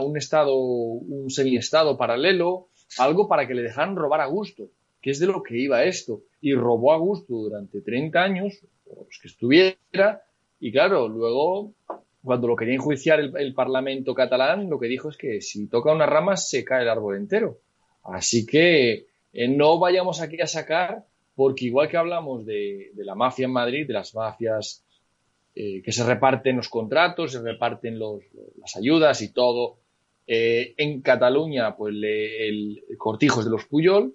un 0.00 0.16
estado, 0.16 0.56
un 0.56 1.30
semiestado 1.30 1.96
paralelo, 1.96 2.68
algo 2.98 3.28
para 3.28 3.46
que 3.46 3.54
le 3.54 3.62
dejaran 3.62 3.96
robar 3.96 4.20
a 4.20 4.26
gusto, 4.26 4.70
que 5.00 5.10
es 5.10 5.18
de 5.18 5.26
lo 5.26 5.42
que 5.42 5.58
iba 5.58 5.84
esto. 5.84 6.22
Y 6.40 6.54
robó 6.54 6.92
a 6.92 6.98
gusto 6.98 7.34
durante 7.34 7.80
30 7.80 8.22
años, 8.22 8.60
los 8.86 9.18
que 9.20 9.28
estuviera, 9.28 10.22
y 10.60 10.72
claro, 10.72 11.08
luego, 11.08 11.74
cuando 12.22 12.48
lo 12.48 12.56
quería 12.56 12.74
enjuiciar 12.74 13.20
el, 13.20 13.36
el 13.36 13.54
Parlamento 13.54 14.14
catalán, 14.14 14.70
lo 14.70 14.78
que 14.78 14.86
dijo 14.86 15.10
es 15.10 15.16
que 15.16 15.40
si 15.40 15.68
toca 15.68 15.92
una 15.92 16.06
rama 16.06 16.36
se 16.36 16.64
cae 16.64 16.82
el 16.82 16.88
árbol 16.88 17.16
entero. 17.16 17.58
Así 18.02 18.46
que 18.46 19.06
eh, 19.32 19.48
no 19.48 19.78
vayamos 19.78 20.22
aquí 20.22 20.40
a 20.40 20.46
sacar, 20.46 21.04
porque 21.34 21.66
igual 21.66 21.88
que 21.88 21.98
hablamos 21.98 22.46
de, 22.46 22.90
la 22.96 23.14
mafia 23.14 23.44
en 23.44 23.52
Madrid, 23.52 23.86
de 23.86 23.92
las 23.92 24.14
mafias 24.14 24.82
eh, 25.56 25.82
que 25.82 25.90
se 25.90 26.04
reparten 26.04 26.56
los 26.56 26.68
contratos, 26.68 27.32
se 27.32 27.40
reparten 27.40 27.98
las 27.98 28.76
ayudas 28.76 29.22
y 29.22 29.32
todo, 29.32 29.78
eh, 30.26 30.74
en 30.76 31.00
Cataluña, 31.00 31.74
pues 31.76 31.94
el, 31.94 32.84
cortijo 32.98 33.40
es 33.40 33.46
de 33.46 33.50
los 33.50 33.64
Puyol, 33.64 34.12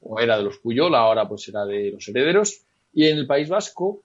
o 0.00 0.20
era 0.20 0.38
de 0.38 0.44
los 0.44 0.58
Puyol, 0.58 0.94
ahora 0.94 1.28
pues 1.28 1.42
será 1.42 1.66
de 1.66 1.90
los 1.90 2.06
herederos, 2.08 2.62
y 2.94 3.06
en 3.06 3.18
el 3.18 3.26
País 3.26 3.48
Vasco, 3.48 4.02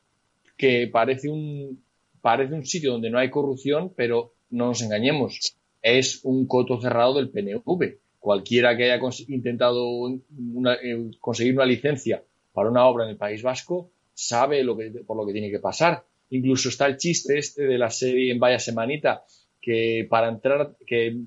que 0.58 0.90
parece 0.92 1.30
un, 1.30 1.84
parece 2.20 2.56
un 2.56 2.66
sitio 2.66 2.92
donde 2.94 3.10
no 3.10 3.20
hay 3.20 3.30
corrupción, 3.30 3.94
pero 3.96 4.34
no 4.50 4.68
nos 4.68 4.82
engañemos, 4.82 5.56
es 5.82 6.20
un 6.24 6.48
coto 6.48 6.82
cerrado 6.82 7.14
del 7.14 7.30
PNV 7.30 8.02
cualquiera 8.22 8.78
que 8.78 8.92
haya 8.92 9.00
intentado 9.28 10.10
eh, 10.10 11.12
conseguir 11.20 11.56
una 11.56 11.66
licencia 11.66 12.24
para 12.54 12.70
una 12.70 12.86
obra 12.86 13.06
en 13.06 13.12
el 13.12 13.18
País 13.18 13.42
Vasco 13.42 13.90
sabe 14.14 14.64
por 15.06 15.18
lo 15.18 15.26
que 15.26 15.34
tiene 15.34 15.50
que 15.50 15.60
pasar. 15.60 16.06
Incluso 16.32 16.70
está 16.70 16.88
el 16.88 16.98
chiste 16.98 17.38
este 17.38 17.64
de 17.64 17.78
la 17.78 17.90
serie 17.90 18.32
en 18.32 18.40
Vaya 18.40 18.58
Semanita, 18.58 19.24
que 19.62 20.08
para 20.10 20.30
entrar, 20.30 20.76
que 20.88 21.18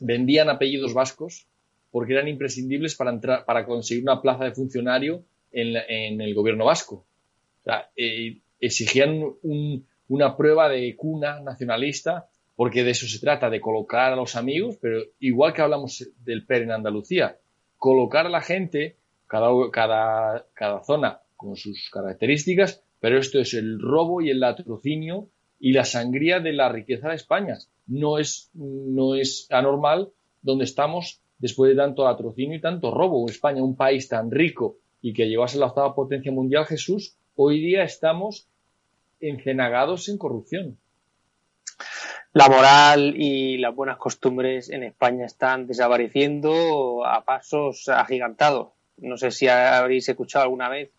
vendían 0.00 0.50
apellidos 0.50 0.94
vascos 0.94 1.46
porque 1.90 2.14
eran 2.14 2.28
imprescindibles 2.28 2.94
para 2.96 3.10
entrar, 3.10 3.44
para 3.44 3.64
conseguir 3.64 4.02
una 4.02 4.20
plaza 4.20 4.44
de 4.44 4.52
funcionario 4.52 5.24
en, 5.52 6.20
el 6.20 6.34
gobierno 6.34 6.64
vasco. 6.64 7.06
Eh, 7.96 8.40
exigían 8.58 9.22
una 10.08 10.36
prueba 10.36 10.68
de 10.68 10.96
cuna 10.96 11.40
nacionalista 11.40 12.28
porque 12.56 12.84
de 12.84 12.90
eso 12.90 13.06
se 13.06 13.18
trata, 13.18 13.50
de 13.50 13.60
colocar 13.60 14.12
a 14.12 14.16
los 14.16 14.36
amigos, 14.36 14.78
pero 14.80 15.02
igual 15.20 15.52
que 15.52 15.62
hablamos 15.62 16.08
del 16.18 16.46
PER 16.46 16.62
en 16.62 16.72
Andalucía, 16.72 17.38
colocar 17.76 18.26
a 18.26 18.30
la 18.30 18.40
gente, 18.40 18.96
cada, 19.26 19.48
cada, 19.70 20.46
cada 20.54 20.82
zona 20.84 21.20
con 21.36 21.56
sus 21.56 21.90
características, 21.90 22.82
pero 23.02 23.18
esto 23.18 23.40
es 23.40 23.52
el 23.54 23.80
robo 23.80 24.20
y 24.20 24.30
el 24.30 24.38
latrocinio 24.38 25.28
y 25.58 25.72
la 25.72 25.84
sangría 25.84 26.38
de 26.38 26.52
la 26.52 26.68
riqueza 26.68 27.08
de 27.08 27.16
España. 27.16 27.58
No 27.88 28.20
es, 28.20 28.50
no 28.54 29.16
es 29.16 29.48
anormal 29.50 30.12
donde 30.40 30.64
estamos 30.64 31.20
después 31.38 31.70
de 31.70 31.76
tanto 31.76 32.04
latrocinio 32.04 32.56
y 32.56 32.60
tanto 32.60 32.92
robo. 32.92 33.28
España, 33.28 33.60
un 33.60 33.74
país 33.74 34.06
tan 34.06 34.30
rico 34.30 34.76
y 35.00 35.14
que 35.14 35.28
ser 35.48 35.58
la 35.58 35.66
octava 35.66 35.96
potencia 35.96 36.30
mundial, 36.30 36.64
Jesús, 36.64 37.16
hoy 37.34 37.58
día 37.58 37.82
estamos 37.82 38.46
encenagados 39.18 40.08
en 40.08 40.18
corrupción 40.18 40.78
la 42.34 42.48
moral 42.48 43.14
y 43.16 43.58
las 43.58 43.74
buenas 43.74 43.98
costumbres 43.98 44.70
en 44.70 44.84
España 44.84 45.26
están 45.26 45.66
desapareciendo 45.66 47.04
a 47.04 47.24
pasos 47.24 47.88
agigantados. 47.88 48.68
No 48.96 49.18
sé 49.18 49.30
si 49.30 49.48
habréis 49.48 50.08
escuchado 50.08 50.44
alguna 50.44 50.70
vez 50.70 50.90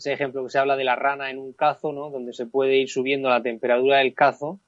ese 0.00 0.14
ejemplo 0.14 0.42
que 0.42 0.50
se 0.50 0.58
habla 0.58 0.76
de 0.76 0.84
la 0.84 0.96
rana 0.96 1.30
en 1.30 1.38
un 1.38 1.52
cazo, 1.52 1.92
¿no? 1.92 2.10
Donde 2.10 2.32
se 2.32 2.46
puede 2.46 2.76
ir 2.76 2.88
subiendo 2.88 3.28
la 3.28 3.42
temperatura 3.42 3.98
del 3.98 4.14
cazo 4.14 4.58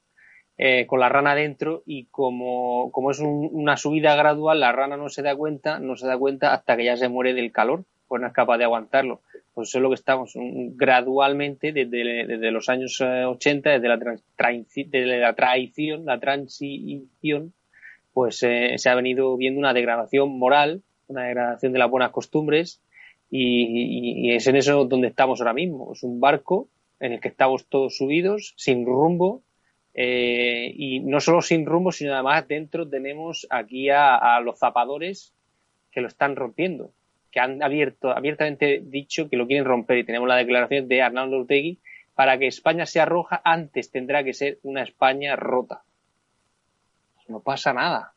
eh, 0.57 0.85
con 0.85 0.99
la 0.99 1.09
rana 1.09 1.33
dentro 1.33 1.81
y 1.85 2.05
como, 2.05 2.91
como 2.91 3.09
es 3.09 3.19
una 3.19 3.75
subida 3.75 4.15
gradual, 4.15 4.59
la 4.59 4.71
rana 4.71 4.95
no 4.95 5.09
se 5.09 5.23
da 5.23 5.35
cuenta, 5.35 5.79
no 5.79 5.95
se 5.95 6.05
da 6.05 6.17
cuenta 6.17 6.53
hasta 6.53 6.77
que 6.77 6.85
ya 6.85 6.95
se 6.95 7.09
muere 7.09 7.33
del 7.33 7.51
calor, 7.51 7.83
pues 8.07 8.21
no 8.21 8.27
es 8.27 8.33
capaz 8.33 8.59
de 8.59 8.65
aguantarlo. 8.65 9.21
Pues 9.55 9.69
eso 9.69 9.79
es 9.79 9.81
lo 9.81 9.89
que 9.89 9.95
estamos 9.95 10.33
gradualmente 10.35 11.73
desde, 11.73 12.27
desde 12.27 12.51
los 12.51 12.69
años 12.69 13.01
80, 13.01 13.71
desde 13.71 13.87
la, 13.87 13.97
desde 13.97 15.19
la 15.19 15.33
traición, 15.33 16.05
la 16.05 16.19
transición, 16.19 17.53
pues 18.13 18.37
se 18.37 18.89
ha 18.89 18.95
venido 18.95 19.35
viendo 19.37 19.59
una 19.59 19.73
degradación 19.73 20.37
moral, 20.37 20.83
una 21.07 21.23
degradación 21.23 21.73
de 21.73 21.79
las 21.79 21.89
buenas 21.89 22.11
costumbres 22.11 22.79
y, 23.35 24.31
es 24.31 24.45
en 24.45 24.57
eso 24.57 24.85
donde 24.85 25.07
estamos 25.07 25.41
ahora 25.41 25.53
mismo. 25.53 25.93
Es 25.93 26.03
un 26.03 26.19
barco 26.19 26.69
en 26.99 27.13
el 27.13 27.19
que 27.19 27.29
estamos 27.29 27.65
todos 27.65 27.97
subidos, 27.97 28.53
sin 28.57 28.85
rumbo, 28.85 29.41
eh, 29.95 30.71
y 30.75 30.99
no 30.99 31.19
solo 31.19 31.41
sin 31.41 31.65
rumbo, 31.65 31.91
sino 31.91 32.13
además 32.13 32.47
dentro 32.47 32.87
tenemos 32.87 33.47
aquí 33.49 33.89
a, 33.89 34.39
los 34.41 34.59
zapadores 34.59 35.33
que 35.91 36.01
lo 36.01 36.07
están 36.07 36.35
rompiendo, 36.35 36.91
que 37.31 37.39
han 37.39 37.63
abierto, 37.63 38.11
abiertamente 38.11 38.81
dicho 38.83 39.29
que 39.29 39.37
lo 39.37 39.47
quieren 39.47 39.65
romper 39.65 39.97
y 39.97 40.03
tenemos 40.03 40.27
la 40.27 40.37
declaración 40.37 40.87
de 40.87 41.01
Arnaldo 41.01 41.37
Ortegui 41.37 41.79
para 42.13 42.37
que 42.37 42.45
España 42.45 42.85
sea 42.85 43.05
roja 43.05 43.41
antes 43.43 43.89
tendrá 43.89 44.23
que 44.23 44.33
ser 44.33 44.59
una 44.61 44.83
España 44.83 45.35
rota. 45.35 45.81
No 47.27 47.39
pasa 47.39 47.73
nada. 47.73 48.13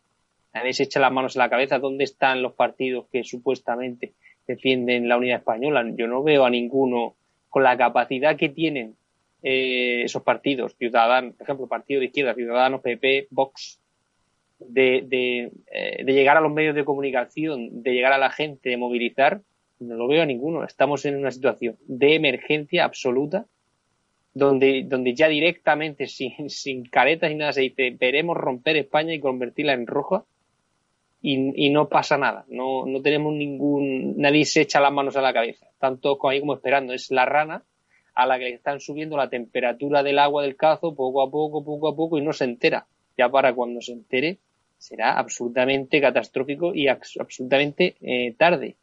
Nadie 0.53 0.75
se 0.75 0.83
echa 0.83 1.01
las 1.01 1.13
manos 1.13 1.37
en 1.37 1.41
la 1.41 1.51
cabeza. 1.51 1.79
¿Dónde 1.79 2.05
están 2.05 2.43
los 2.43 2.53
partidos 2.53 3.07
que 3.11 3.25
supuestamente 3.25 4.13
defienden 4.47 5.09
la 5.09 5.17
unidad 5.17 5.39
española. 5.39 5.85
Yo 5.97 6.07
no 6.07 6.23
veo 6.23 6.45
a 6.45 6.51
ninguno 6.51 7.15
con 7.49 7.63
la 7.63 7.77
capacidad 7.77 8.37
que 8.37 8.49
tienen 8.49 8.97
eh, 9.43 10.03
esos 10.05 10.23
partidos, 10.23 10.75
Ciudadanos, 10.77 11.35
por 11.35 11.45
ejemplo, 11.45 11.67
Partido 11.69 12.01
de 12.01 12.07
Izquierda, 12.07 12.35
Ciudadanos, 12.35 12.81
PP, 12.81 13.29
Vox, 13.31 13.81
de, 14.59 15.05
de, 15.07 15.53
eh, 15.71 16.05
de, 16.05 16.13
llegar 16.13 16.37
a 16.37 16.41
los 16.41 16.53
medios 16.53 16.75
de 16.75 16.85
comunicación, 16.85 17.83
de 17.83 17.93
llegar 17.93 18.13
a 18.13 18.19
la 18.19 18.31
gente, 18.31 18.71
de 18.71 18.77
movilizar, 18.77 19.43
no 19.79 19.95
lo 19.97 20.09
veo 20.09 20.23
a 20.23 20.27
ninguno. 20.27 20.65
Estamos 20.65 21.05
en 21.05 21.17
una 21.17 21.31
situación 21.31 21.77
de 21.87 22.15
emergencia 22.15 22.85
absoluta, 22.85 23.47
donde, 24.33 24.85
donde 24.87 25.15
ya 25.15 25.29
directamente, 25.29 26.07
sin, 26.09 26.49
sin 26.51 26.85
caretas 26.85 27.31
ni 27.31 27.37
nada, 27.37 27.53
se 27.53 27.63
dice, 27.63 27.97
veremos 27.99 28.37
romper 28.37 28.77
España 28.77 29.15
y 29.15 29.21
convertirla 29.21 29.75
en 29.75 29.87
roja 29.87 30.25
y, 31.23 31.71
no 31.71 31.89
pasa 31.89 32.17
nada. 32.17 32.45
No, 32.49 32.87
no 32.87 33.03
tenemos 33.03 33.33
ningún, 33.35 34.17
nadie 34.17 34.45
se 34.45 34.61
echa 34.63 34.81
las 34.81 34.93
manos 34.93 35.17
a 35.17 35.23
la 35.23 35.33
cabeza. 35.33 35.67
Todos 36.01 36.19
ahí 36.25 36.41
como 36.41 36.55
esperando. 36.55 36.93
Es 36.93 37.11
la 37.11 37.25
rana 37.25 37.65
a 38.15 38.27
la 38.27 38.39
que 38.39 38.49
están 38.49 38.81
subiendo 38.81 39.17
la 39.17 39.29
temperatura 39.29 40.03
del 40.03 40.19
agua 40.19 40.43
del 40.43 40.57
cazo 40.57 40.95
poco 40.95 41.23
a 41.23 41.31
poco, 41.31 41.65
poco 41.65 41.89
a 41.89 41.97
poco 41.97 42.19
y 42.19 42.23
no 42.23 42.33
se 42.33 42.45
entera. 42.45 42.87
Ya 43.17 43.29
para 43.29 43.55
cuando 43.55 43.81
se 43.81 43.93
entere 43.93 44.39
será 44.79 45.19
absolutamente 45.19 46.01
catastrófico 46.01 46.75
y 46.75 46.89
absolutamente 46.89 47.97
eh, 48.01 48.35
tarde. 48.37 48.77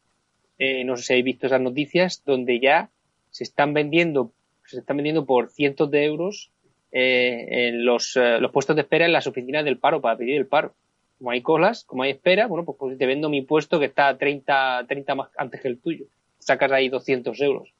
Eh, 0.58 0.84
no 0.84 0.96
sé 0.96 1.02
si 1.02 1.12
habéis 1.12 1.24
visto 1.24 1.46
esas 1.46 1.60
noticias 1.60 2.22
donde 2.24 2.60
ya 2.60 2.90
se 3.30 3.44
están 3.44 3.74
vendiendo, 3.74 4.32
se 4.66 4.78
están 4.78 4.96
vendiendo 4.98 5.24
por 5.24 5.50
cientos 5.50 5.90
de 5.90 6.04
euros 6.04 6.50
eh, 6.92 7.68
en 7.68 7.84
los, 7.84 8.16
los 8.16 8.52
puestos 8.52 8.76
de 8.76 8.82
espera 8.82 9.06
en 9.06 9.12
las 9.12 9.26
oficinas 9.26 9.64
del 9.64 9.78
paro 9.78 10.00
para 10.00 10.16
pedir 10.16 10.36
el 10.36 10.46
paro 10.46 10.74
como 11.18 11.30
hay 11.30 11.42
colas, 11.42 11.84
como 11.84 12.02
hay 12.02 12.12
espera, 12.12 12.46
bueno, 12.46 12.64
pues, 12.64 12.76
pues 12.78 12.98
te 12.98 13.06
vendo 13.06 13.28
mi 13.28 13.42
puesto 13.42 13.78
que 13.78 13.86
está 13.86 14.16
30, 14.16 14.86
30 14.88 15.14
más 15.14 15.30
antes 15.36 15.60
que 15.60 15.68
el 15.68 15.80
tuyo. 15.80 16.06
Sacas 16.38 16.72
ahí 16.72 16.88
200 16.88 17.40
euros. 17.40 17.72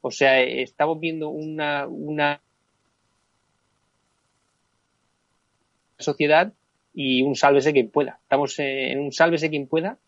O 0.00 0.10
sea, 0.10 0.40
estamos 0.40 0.98
viendo 0.98 1.28
una, 1.28 1.86
una 1.86 2.40
sociedad 5.98 6.52
y 6.92 7.22
un 7.22 7.36
sálvese 7.36 7.72
quien 7.72 7.90
pueda. 7.90 8.18
Estamos 8.22 8.58
en 8.58 8.98
un 8.98 9.12
sálvese 9.12 9.50
quien 9.50 9.68
pueda 9.68 9.98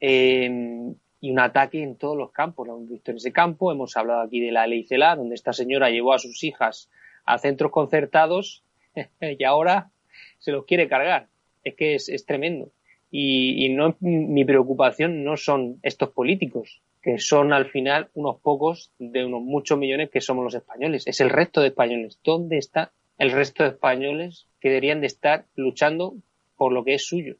eh, 0.00 0.94
y 1.20 1.30
un 1.30 1.38
ataque 1.38 1.82
en 1.82 1.96
todos 1.96 2.16
los 2.16 2.32
campos. 2.32 2.66
Lo 2.66 2.76
hemos 2.76 2.88
visto 2.88 3.10
en 3.10 3.18
ese 3.18 3.32
campo. 3.32 3.70
Hemos 3.70 3.96
hablado 3.96 4.22
aquí 4.22 4.40
de 4.40 4.52
la 4.52 4.66
ley 4.66 4.84
CELA, 4.84 5.16
donde 5.16 5.34
esta 5.34 5.52
señora 5.52 5.90
llevó 5.90 6.14
a 6.14 6.18
sus 6.18 6.42
hijas 6.42 6.90
a 7.24 7.38
centros 7.38 7.70
concertados 7.70 8.64
y 9.20 9.44
ahora 9.44 9.90
se 10.38 10.52
los 10.52 10.64
quiere 10.64 10.88
cargar 10.88 11.31
es 11.64 11.74
que 11.74 11.94
es, 11.94 12.26
tremendo. 12.26 12.70
Y, 13.10 13.68
no, 13.70 13.96
mi 14.00 14.44
preocupación 14.44 15.22
no 15.22 15.36
son 15.36 15.78
estos 15.82 16.10
políticos, 16.10 16.80
que 17.02 17.18
son 17.18 17.52
al 17.52 17.66
final 17.66 18.08
unos 18.14 18.40
pocos 18.40 18.90
de 18.98 19.24
unos 19.24 19.42
muchos 19.42 19.78
millones 19.78 20.10
que 20.10 20.20
somos 20.20 20.44
los 20.44 20.54
españoles. 20.54 21.06
Es 21.06 21.20
el 21.20 21.30
resto 21.30 21.60
de 21.60 21.68
españoles. 21.68 22.18
¿Dónde 22.24 22.58
está 22.58 22.92
el 23.18 23.32
resto 23.32 23.64
de 23.64 23.70
españoles 23.70 24.46
que 24.60 24.68
deberían 24.68 25.00
de 25.00 25.08
estar 25.08 25.44
luchando 25.56 26.14
por 26.56 26.72
lo 26.72 26.84
que 26.84 26.94
es 26.94 27.04
suyo? 27.04 27.36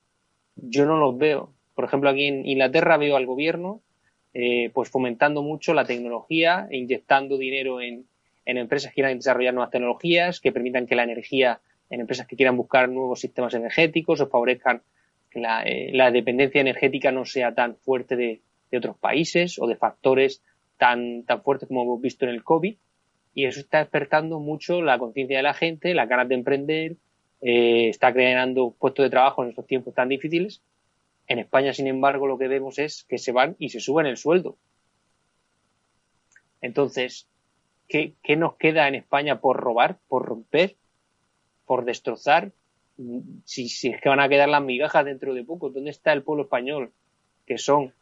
Yo 0.56 0.84
no 0.84 0.98
los 0.98 1.16
veo. 1.16 1.52
Por 1.74 1.84
ejemplo, 1.84 2.10
aquí 2.10 2.26
en 2.26 2.46
Inglaterra 2.46 2.98
veo 2.98 3.16
al 3.16 3.24
gobierno 3.24 3.80
eh, 4.34 4.70
pues 4.72 4.88
fomentando 4.88 5.42
mucho 5.42 5.74
la 5.74 5.84
tecnología 5.84 6.66
e 6.70 6.78
inyectando 6.78 7.36
dinero 7.36 7.82
en, 7.82 8.06
en 8.46 8.56
empresas 8.56 8.90
que 8.90 8.94
quieran 8.94 9.16
desarrollar 9.16 9.52
nuevas 9.52 9.70
tecnologías 9.70 10.40
que 10.40 10.52
permitan 10.52 10.86
que 10.86 10.96
la 10.96 11.04
energía 11.04 11.60
en 11.92 12.00
empresas 12.00 12.26
que 12.26 12.36
quieran 12.36 12.56
buscar 12.56 12.88
nuevos 12.88 13.20
sistemas 13.20 13.52
energéticos 13.52 14.18
o 14.22 14.26
favorezcan 14.26 14.80
que 15.30 15.40
la, 15.40 15.62
eh, 15.62 15.92
dependencia 16.10 16.62
energética 16.62 17.12
no 17.12 17.26
sea 17.26 17.54
tan 17.54 17.76
fuerte 17.76 18.16
de, 18.16 18.40
otros 18.74 18.96
países 18.96 19.58
o 19.58 19.66
de 19.66 19.76
factores 19.76 20.42
tan, 20.78 21.24
tan 21.24 21.42
fuertes 21.42 21.68
como 21.68 21.82
hemos 21.82 22.00
visto 22.00 22.24
en 22.24 22.30
el 22.30 22.42
COVID. 22.42 22.74
Y 23.34 23.44
eso 23.44 23.60
está 23.60 23.80
despertando 23.80 24.40
mucho 24.40 24.80
la 24.80 24.98
conciencia 24.98 25.36
de 25.36 25.42
la 25.42 25.52
gente, 25.52 25.92
la 25.92 26.06
ganas 26.06 26.28
de 26.28 26.34
emprender, 26.34 26.96
eh, 27.42 27.90
está 27.90 28.10
creando 28.14 28.74
puestos 28.78 29.04
de 29.04 29.10
trabajo 29.10 29.42
en 29.42 29.50
estos 29.50 29.66
tiempos 29.66 29.92
tan 29.94 30.08
difíciles. 30.08 30.62
En 31.26 31.38
España, 31.38 31.74
sin 31.74 31.86
embargo, 31.86 32.26
lo 32.26 32.38
que 32.38 32.48
vemos 32.48 32.78
es 32.78 33.04
que 33.04 33.18
se 33.18 33.32
van 33.32 33.54
y 33.58 33.68
se 33.68 33.80
suben 33.80 34.06
el 34.06 34.16
sueldo. 34.16 34.56
Entonces, 36.62 37.28
¿qué, 37.86 38.14
qué 38.22 38.36
nos 38.36 38.56
queda 38.56 38.88
en 38.88 38.94
España 38.94 39.42
por 39.42 39.58
robar, 39.58 39.98
por 40.08 40.24
romper? 40.24 40.76
Por 41.72 41.86
destrozar, 41.86 42.52
si, 43.46 43.70
si 43.70 43.88
es 43.88 43.98
que 44.02 44.10
van 44.10 44.20
a 44.20 44.28
quedar 44.28 44.46
las 44.46 44.62
migajas 44.62 45.06
dentro 45.06 45.32
de 45.32 45.42
poco. 45.42 45.70
¿Dónde 45.70 45.90
está 45.90 46.12
el 46.12 46.22
pueblo 46.22 46.42
español? 46.42 46.92
Que 47.46 47.56
son 47.56 47.94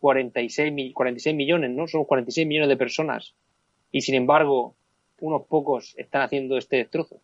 46, 0.00 0.92
46 0.92 1.36
millones, 1.36 1.70
¿no? 1.70 1.86
Son 1.86 2.04
46 2.04 2.44
millones 2.48 2.68
de 2.68 2.76
personas. 2.76 3.34
Y 3.92 4.00
sin 4.00 4.16
embargo, 4.16 4.74
unos 5.20 5.46
pocos 5.46 5.94
están 5.96 6.22
haciendo 6.22 6.58
este 6.58 6.78
destrozo. 6.78 7.20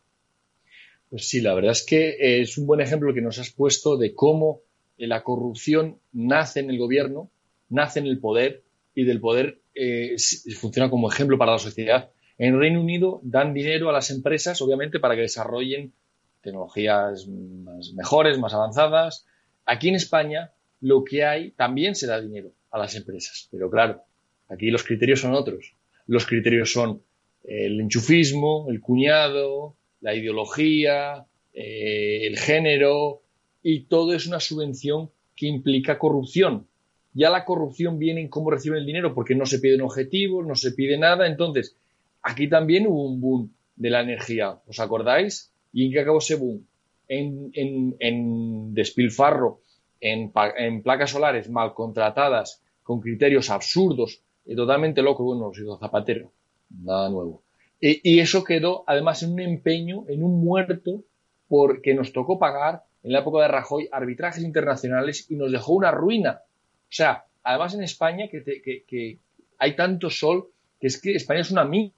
Pues 1.11 1.29
sí, 1.29 1.41
la 1.41 1.53
verdad 1.53 1.73
es 1.73 1.85
que 1.85 2.41
es 2.41 2.57
un 2.59 2.69
buen 2.69 2.81
ejemplo 2.81 3.13
que 3.13 3.21
nos 3.21 3.41
has 3.41 3.51
puesto 3.51 3.97
de 3.97 4.15
cómo 4.15 4.61
la 4.99 5.25
corrupción 5.25 5.99
nace 6.13 6.61
en 6.61 6.71
el 6.71 6.79
gobierno, 6.79 7.29
nace 7.69 7.99
en 7.99 8.07
el 8.07 8.21
poder 8.21 8.63
y 8.95 9.03
del 9.03 9.19
poder 9.19 9.59
eh, 9.75 10.15
funciona 10.55 10.89
como 10.89 11.11
ejemplo 11.11 11.37
para 11.39 11.51
la 11.51 11.59
sociedad 11.59 12.13
en 12.39 12.59
Reino 12.59 12.81
Unido 12.81 13.21
dan 13.23 13.55
dinero 13.55 13.89
a 13.89 13.93
las 13.93 14.11
empresas, 14.11 14.61
obviamente, 14.63 15.01
para 15.01 15.15
que 15.15 15.23
desarrollen 15.23 15.93
tecnologías 16.41 17.27
más 17.29 17.93
mejores, 17.95 18.39
más 18.39 18.55
avanzadas. 18.55 19.27
Aquí 19.65 19.89
en 19.89 19.95
España 19.95 20.53
lo 20.81 21.05
que 21.05 21.25
hay 21.25 21.53
también 21.53 21.95
se 21.95 22.07
da 22.07 22.21
dinero 22.21 22.53
a 22.71 22.79
las 22.79 22.95
empresas, 22.97 23.49
pero 23.51 23.71
claro, 23.71 24.03
aquí 24.49 24.71
los 24.71 24.83
criterios 24.83 25.21
son 25.21 25.35
otros. 25.35 25.75
Los 26.07 26.27
criterios 26.27 26.73
son 26.73 27.03
el 27.45 27.81
enchufismo, 27.81 28.67
el 28.69 28.81
cuñado, 28.81 29.77
la 30.01 30.15
ideología, 30.15 31.27
eh, 31.53 32.27
el 32.27 32.39
género, 32.39 33.23
y 33.63 33.85
todo 33.85 34.15
es 34.15 34.27
una 34.27 34.41
subvención 34.41 35.11
que 35.37 35.47
implica 35.47 35.99
corrupción. 35.99 36.67
Ya 37.15 37.31
la 37.31 37.45
corrupción 37.45 37.99
viene 37.99 38.23
en 38.23 38.29
cómo 38.29 38.51
reciben 38.51 38.81
el 38.81 38.87
dinero, 38.87 39.15
porque 39.15 39.35
no 39.35 39.47
se 39.47 39.59
piden 39.59 39.83
objetivos, 39.83 40.47
no 40.47 40.55
se 40.55 40.73
pide 40.73 40.99
nada. 40.99 41.27
Entonces, 41.27 41.77
Aquí 42.23 42.49
también 42.49 42.87
hubo 42.87 43.05
un 43.05 43.21
boom 43.21 43.53
de 43.77 43.91
la 43.91 44.01
energía, 44.01 44.61
¿os 44.67 44.79
acordáis? 44.79 45.53
¿Y 45.73 45.87
en 45.87 45.93
qué 45.93 46.01
acabó 46.01 46.19
ese 46.19 46.37
boom? 46.37 46.67
En, 47.09 48.75
despilfarro, 48.75 49.61
en, 50.01 50.83
placas 50.83 51.11
solares 51.11 51.51
mal 51.51 51.75
contratadas, 51.75 52.63
con 52.83 53.01
criterios 53.01 53.51
absurdos 53.51 54.23
y 54.47 54.55
totalmente 54.55 55.03
locos. 55.03 55.27
Bueno, 55.27 55.49
los 55.49 55.59
hizo 55.59 55.79
Zapatero, 55.79 56.33
nada 56.71 57.11
nuevo. 57.11 57.43
y 57.81 58.21
eso 58.21 58.45
quedó 58.45 58.85
además 58.87 59.23
en 59.23 59.33
un 59.33 59.41
empeño, 59.41 60.05
en 60.09 60.23
un 60.23 60.43
muerto, 60.43 61.05
porque 61.49 61.93
nos 61.93 62.13
tocó 62.13 62.39
pagar 62.39 62.85
en 63.03 63.13
la 63.13 63.19
época 63.19 63.43
de 63.43 63.49
Rajoy 63.49 63.89
arbitrajes 63.91 64.43
internacionales 64.43 65.31
y 65.31 65.37
nos 65.37 65.51
dejó 65.51 65.75
una 65.75 65.91
ruina. 65.91 66.41
O 66.45 66.95
sea, 66.95 67.27
además 67.43 67.75
en 67.75 67.83
España 67.83 68.29
que, 68.31 68.43
que 68.87 69.19
hay 69.59 69.77
tanto 69.77 70.09
sol 70.09 70.49
que 70.81 70.87
es 70.87 71.01
que 71.01 71.15
España 71.15 71.41
es 71.41 71.51
una 71.51 71.65
mina 71.65 71.93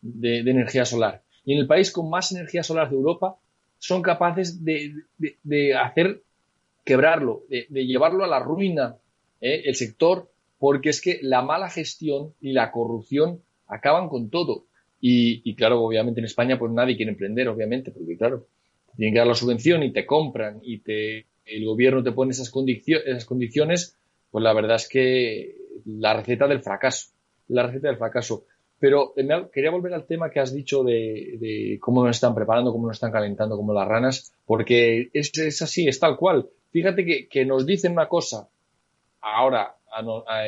de, 0.00 0.38
energía 0.38 0.84
solar. 0.84 1.22
Y 1.44 1.54
en 1.54 1.60
el 1.60 1.66
país 1.66 1.90
con 1.90 2.08
más 2.10 2.32
energía 2.32 2.62
solar 2.62 2.90
de 2.90 2.96
Europa 2.96 3.36
son 3.78 4.02
capaces 4.02 4.64
de, 4.64 4.94
hacer 5.74 6.22
quebrarlo, 6.84 7.44
de, 7.48 7.86
llevarlo 7.86 8.24
a 8.24 8.28
la 8.28 8.40
ruina 8.40 8.96
¿eh? 9.40 9.62
el 9.64 9.74
sector, 9.74 10.30
porque 10.58 10.90
es 10.90 11.00
que 11.00 11.18
la 11.22 11.42
mala 11.42 11.68
gestión 11.68 12.34
y 12.40 12.52
la 12.52 12.70
corrupción 12.70 13.40
acaban 13.66 14.08
con 14.08 14.30
todo. 14.30 14.66
Y, 15.06 15.54
claro, 15.56 15.82
obviamente 15.82 16.20
en 16.20 16.24
España 16.24 16.58
pues 16.58 16.72
nadie 16.72 16.96
quiere 16.96 17.12
emprender, 17.12 17.46
obviamente, 17.48 17.90
porque 17.90 18.16
claro, 18.16 18.46
tienen 18.96 19.12
que 19.12 19.18
dar 19.18 19.26
la 19.26 19.34
subvención 19.34 19.82
y 19.82 19.92
te 19.92 20.06
compran 20.06 20.60
y 20.62 20.78
te, 20.78 21.26
el 21.44 21.66
gobierno 21.66 22.02
te 22.02 22.12
pone 22.12 22.30
esas, 22.30 22.50
esas 22.86 23.24
condiciones, 23.26 23.98
pues 24.30 24.42
la 24.42 24.54
verdad 24.54 24.76
es 24.76 24.88
que 24.88 25.56
la 25.84 26.14
receta 26.14 26.48
del 26.48 26.62
fracaso. 26.62 27.10
la 27.48 27.66
receta 27.66 27.88
del 27.88 27.98
fracaso. 27.98 28.46
Pero 28.84 29.14
quería 29.50 29.70
volver 29.70 29.94
al 29.94 30.04
tema 30.04 30.28
que 30.28 30.40
has 30.40 30.52
dicho 30.52 30.84
de, 30.84 31.78
cómo 31.80 32.04
nos 32.04 32.16
están 32.18 32.34
preparando, 32.34 32.70
cómo 32.70 32.86
nos 32.86 32.98
están 32.98 33.12
calentando 33.12 33.56
como 33.56 33.72
las 33.72 33.88
ranas, 33.88 34.34
porque 34.44 35.08
es, 35.14 35.62
así, 35.62 35.88
es 35.88 35.98
tal 35.98 36.18
cual. 36.18 36.50
Fíjate 36.70 37.26
que, 37.26 37.46
nos 37.46 37.64
dicen 37.64 37.92
una 37.92 38.10
cosa, 38.10 38.46
ahora, 39.22 39.74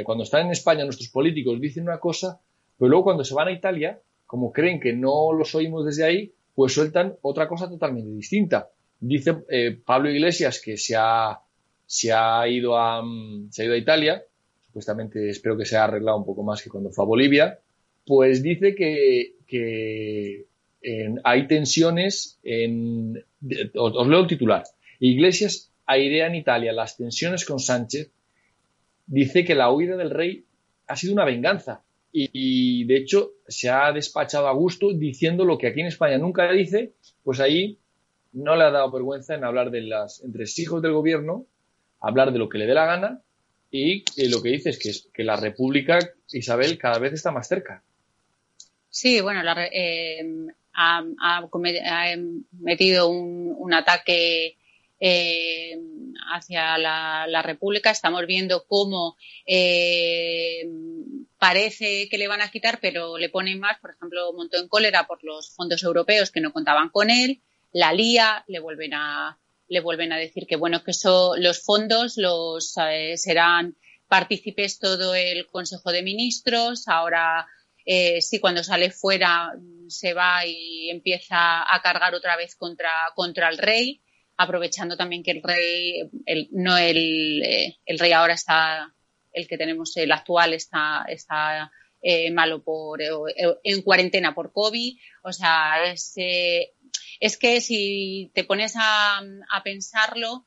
cuando 0.05 0.23
están 0.23 0.45
en 0.45 0.53
España 0.53 0.85
nuestros 0.85 1.09
políticos 1.09 1.59
dicen 1.59 1.85
una 1.85 1.99
cosa, 1.99 2.39
pero 2.79 2.91
luego 2.91 3.05
cuando 3.05 3.25
se 3.25 3.33
van 3.33 3.49
a 3.49 3.53
Italia, 3.53 3.99
como 4.27 4.53
creen 4.53 4.81
que 4.81 4.93
no 4.93 5.33
los 5.33 5.55
oímos 5.55 5.87
desde 5.87 6.05
ahí, 6.05 6.31
pues 6.55 6.75
sueltan 6.75 7.17
otra 7.23 7.49
cosa 7.49 7.71
totalmente 7.71 8.11
distinta. 8.11 8.69
Dice 9.01 9.45
eh, 9.49 9.79
Pablo 9.83 10.11
Iglesias 10.11 10.61
que 10.63 10.77
se 10.77 10.95
ha, 10.95 11.41
se 11.87 12.13
ha, 12.13 12.47
ido 12.47 12.77
a, 12.77 13.03
se 13.49 13.63
ha 13.63 13.65
ido 13.65 13.73
a 13.73 13.79
Italia, 13.79 14.23
supuestamente 14.67 15.31
espero 15.31 15.57
que 15.57 15.65
se 15.65 15.77
haya 15.77 15.85
arreglado 15.85 16.19
un 16.19 16.27
poco 16.27 16.43
más 16.43 16.63
que 16.63 16.69
cuando 16.69 16.91
fue 16.91 17.03
a 17.03 17.09
Bolivia, 17.09 17.61
pues 18.07 18.43
dice 18.43 18.75
que, 18.75 20.45
hay 21.25 21.47
tensiones 21.49 22.39
en... 22.43 23.25
Os, 23.75 24.07
leo 24.07 24.21
el 24.21 24.27
titular. 24.27 24.65
Iglesias 25.01 25.73
airea 25.85 26.29
en 26.29 26.37
Italia 26.37 26.73
las 26.73 26.97
tensiones 26.97 27.45
con 27.45 27.59
Sánchez. 27.59 28.11
Dice 29.07 29.45
que 29.45 29.55
la 29.55 29.71
huida 29.71 29.97
del 29.97 30.11
rey 30.11 30.45
ha 30.87 30.97
sido 30.97 31.13
una 31.13 31.25
venganza. 31.25 31.83
Y, 32.13 32.85
de 32.85 32.97
hecho 32.97 33.33
se 33.47 33.69
ha 33.69 33.93
despachado 33.93 34.49
a 34.49 34.55
gusto 34.55 34.93
diciendo 34.93 35.45
lo 35.45 35.59
que 35.59 35.67
aquí 35.67 35.81
en 35.81 35.89
España 35.89 36.17
nunca 36.17 36.51
dice, 36.51 36.93
pues 37.23 37.41
ahí 37.41 37.79
no 38.33 38.57
le 38.57 38.65
ha 38.65 38.71
dado 38.71 38.91
vergüenza 38.91 39.35
en 39.35 39.45
hablar 39.45 39.71
de 39.71 39.83
las 39.83 40.23
entre 40.23 40.45
hijos 40.57 40.81
del 40.81 40.93
gobierno, 40.93 41.45
hablar 42.01 42.33
de 42.33 42.39
lo 42.39 42.49
que 42.49 42.59
le 42.59 42.67
dé 42.67 42.73
la 42.73 42.87
gana 42.87 43.21
y, 43.71 44.05
lo 44.31 44.43
que 44.43 44.51
dice 44.51 44.71
es 44.71 44.79
que, 44.79 44.93
que 45.13 45.25
la 45.25 45.37
República 45.37 45.99
Isabel 46.33 46.79
cada 46.79 46.99
vez 46.99 47.13
está 47.13 47.31
más 47.33 47.49
cerca. 47.49 47.83
Sí, 48.97 49.21
bueno, 49.21 49.43
eh, 49.73 50.25
ha, 50.73 51.05
metido 52.53 53.09
un, 53.11 53.75
ataque 53.75 54.57
eh, 54.99 55.79
hacia 56.33 56.79
la, 56.79 57.43
República. 57.43 57.91
Estamos 57.91 58.27
viendo 58.27 58.65
cómo 58.67 59.19
eh, 59.45 60.67
parece 61.39 62.09
que 62.09 62.17
le 62.17 62.27
van 62.27 62.41
a 62.41 62.51
quitar, 62.51 62.79
pero 62.81 63.19
le 63.19 63.29
ponen 63.29 63.61
más. 63.61 63.79
Por 63.81 63.91
ejemplo, 63.91 64.33
montó 64.33 64.57
en 64.57 64.67
cólera 64.67 65.07
por 65.07 65.23
los 65.23 65.51
fondos 65.51 65.83
europeos 65.83 66.31
que 66.31 66.41
no 66.41 66.55
contaban 66.55 66.89
con 66.89 67.11
él. 67.11 67.43
La 67.73 67.93
lía, 67.93 68.47
le 68.49 68.61
vuelven 68.61 68.95
a 68.95 69.39
le 69.69 69.81
vuelven 69.81 70.13
a 70.15 70.17
decir 70.17 70.47
que 70.47 70.57
bueno 70.57 70.83
que 70.85 70.93
eso, 70.93 71.35
los 71.37 71.63
fondos 71.63 72.17
los 72.17 72.77
serán 73.17 73.77
partícipes 74.09 74.79
todo 74.79 75.15
el 75.15 75.47
Consejo 75.49 75.93
de 75.93 76.03
Ministros. 76.03 76.89
Ahora 76.89 77.47
eh, 77.87 78.21
sí, 78.21 78.41
cuando 78.41 78.65
sale 78.65 78.91
fuera 78.91 79.53
mm, 79.57 79.89
se 79.89 80.13
va 80.13 80.45
y 80.45 80.91
empieza 80.91 81.63
a 81.73 81.81
cargar 81.81 82.15
otra 82.15 82.37
vez 82.37 82.57
contra, 82.57 82.91
contra 83.15 83.49
el 83.49 83.59
rey, 83.59 84.03
aprovechando 84.37 84.97
también 84.97 85.23
que 85.23 85.31
el 85.31 85.43
rey, 85.43 86.11
no 86.51 86.77
el, 86.77 87.43
eh, 87.45 87.79
el 87.87 87.99
rey 88.01 88.13
ahora 88.13 88.35
está, 88.35 88.93
el 89.33 89.47
que 89.47 89.57
tenemos, 89.57 89.97
el 89.97 90.11
actual 90.11 90.55
está, 90.55 91.05
está 91.09 91.71
eh, 92.03 92.31
malo 92.33 92.63
por, 92.63 93.01
eh, 93.01 93.09
en 93.63 93.83
cuarentena 93.83 94.35
por 94.35 94.53
COVID. 94.53 94.99
O 95.23 95.33
sea, 95.33 95.85
es, 95.85 96.15
es 96.17 97.39
que 97.39 97.61
si 97.61 98.33
te 98.35 98.43
pones 98.43 98.75
a, 98.77 99.19
a 99.19 99.63
pensarlo, 99.63 100.47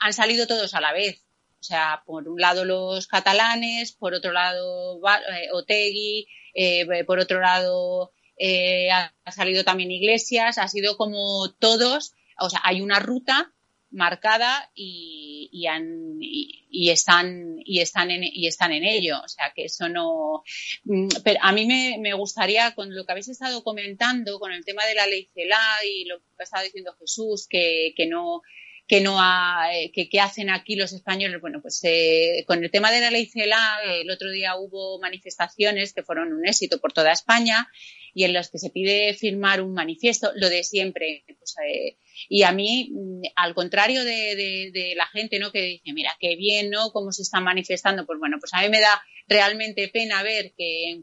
han 0.00 0.12
salido 0.12 0.46
todos 0.46 0.74
a 0.74 0.80
la 0.80 0.92
vez. 0.92 1.22
O 1.60 1.62
sea, 1.62 2.02
por 2.06 2.26
un 2.26 2.40
lado 2.40 2.64
los 2.64 3.06
catalanes, 3.06 3.92
por 3.92 4.14
otro 4.14 4.32
lado 4.32 4.98
eh, 4.98 5.48
Otegui, 5.52 6.26
eh, 6.54 7.04
por 7.04 7.18
otro 7.18 7.40
lado 7.40 8.12
eh, 8.38 8.90
ha 8.90 9.12
salido 9.30 9.62
también 9.62 9.90
Iglesias, 9.90 10.56
ha 10.56 10.68
sido 10.68 10.96
como 10.96 11.52
todos, 11.58 12.14
o 12.38 12.48
sea, 12.48 12.60
hay 12.64 12.80
una 12.80 12.98
ruta 12.98 13.52
marcada 13.90 14.70
y, 14.74 15.50
están 16.90 17.56
y 17.64 17.80
están 17.80 18.10
en 18.10 18.24
y 18.24 18.46
están 18.46 18.72
en 18.72 18.84
ello. 18.84 19.20
O 19.22 19.28
sea 19.28 19.52
que 19.54 19.64
eso 19.64 19.88
no 19.88 20.42
mm, 20.84 21.08
pero 21.24 21.38
a 21.42 21.52
mí 21.52 21.66
me, 21.66 22.14
gustaría 22.14 22.74
con 22.74 22.94
lo 22.94 23.04
que 23.04 23.12
habéis 23.12 23.28
estado 23.28 23.62
comentando 23.62 24.38
con 24.38 24.52
el 24.52 24.64
tema 24.64 24.86
de 24.86 24.94
la 24.94 25.06
ley 25.06 25.28
CELA 25.34 25.60
y 25.86 26.04
lo 26.06 26.20
que 26.20 26.24
ha 26.38 26.42
estado 26.44 26.64
diciendo 26.64 26.96
Jesús 26.98 27.46
que, 27.48 27.92
que 27.96 28.06
no 28.06 28.42
que 28.90 29.00
no 29.00 29.20
ha, 29.20 29.68
eh, 29.72 29.92
que, 29.92 30.20
hacen 30.20 30.50
aquí 30.50 30.74
los 30.74 30.92
españoles. 30.92 31.40
Bueno, 31.40 31.62
pues 31.62 31.78
eh, 31.84 32.42
con 32.44 32.64
el 32.64 32.72
tema 32.72 32.90
de 32.90 33.00
la 33.00 33.12
ley 33.12 33.26
CELA, 33.26 33.78
el 33.84 34.10
otro 34.10 34.32
día 34.32 34.56
hubo 34.56 34.98
manifestaciones 34.98 35.92
que 35.92 36.02
fueron 36.02 36.32
un 36.32 36.44
éxito 36.44 36.80
por 36.80 36.92
toda 36.92 37.12
España 37.12 37.68
y 38.14 38.24
en 38.24 38.32
los 38.32 38.50
que 38.50 38.58
se 38.58 38.70
pide 38.70 39.14
firmar 39.14 39.62
un 39.62 39.74
manifiesto, 39.74 40.32
lo 40.34 40.48
de 40.48 40.64
siempre. 40.64 41.22
Pues, 41.38 41.54
eh, 41.64 41.98
y 42.28 42.42
a 42.42 42.50
mí, 42.50 42.90
mm, 42.90 43.22
al 43.36 43.54
contrario 43.54 44.04
de, 44.04 44.94
la 44.96 45.06
gente, 45.06 45.38
¿no? 45.38 45.52
Que 45.52 45.62
dice, 45.62 45.92
mira, 45.92 46.10
qué 46.18 46.34
bien, 46.34 46.70
¿no? 46.70 46.90
Cómo 46.90 47.12
se 47.12 47.22
están 47.22 47.44
manifestando. 47.44 48.06
Pues 48.06 48.18
bueno, 48.18 48.38
pues 48.40 48.52
a 48.54 48.60
mí 48.60 48.70
me 48.70 48.80
da 48.80 49.00
realmente 49.28 49.86
pena 49.86 50.24
ver 50.24 50.52
que 50.58 51.00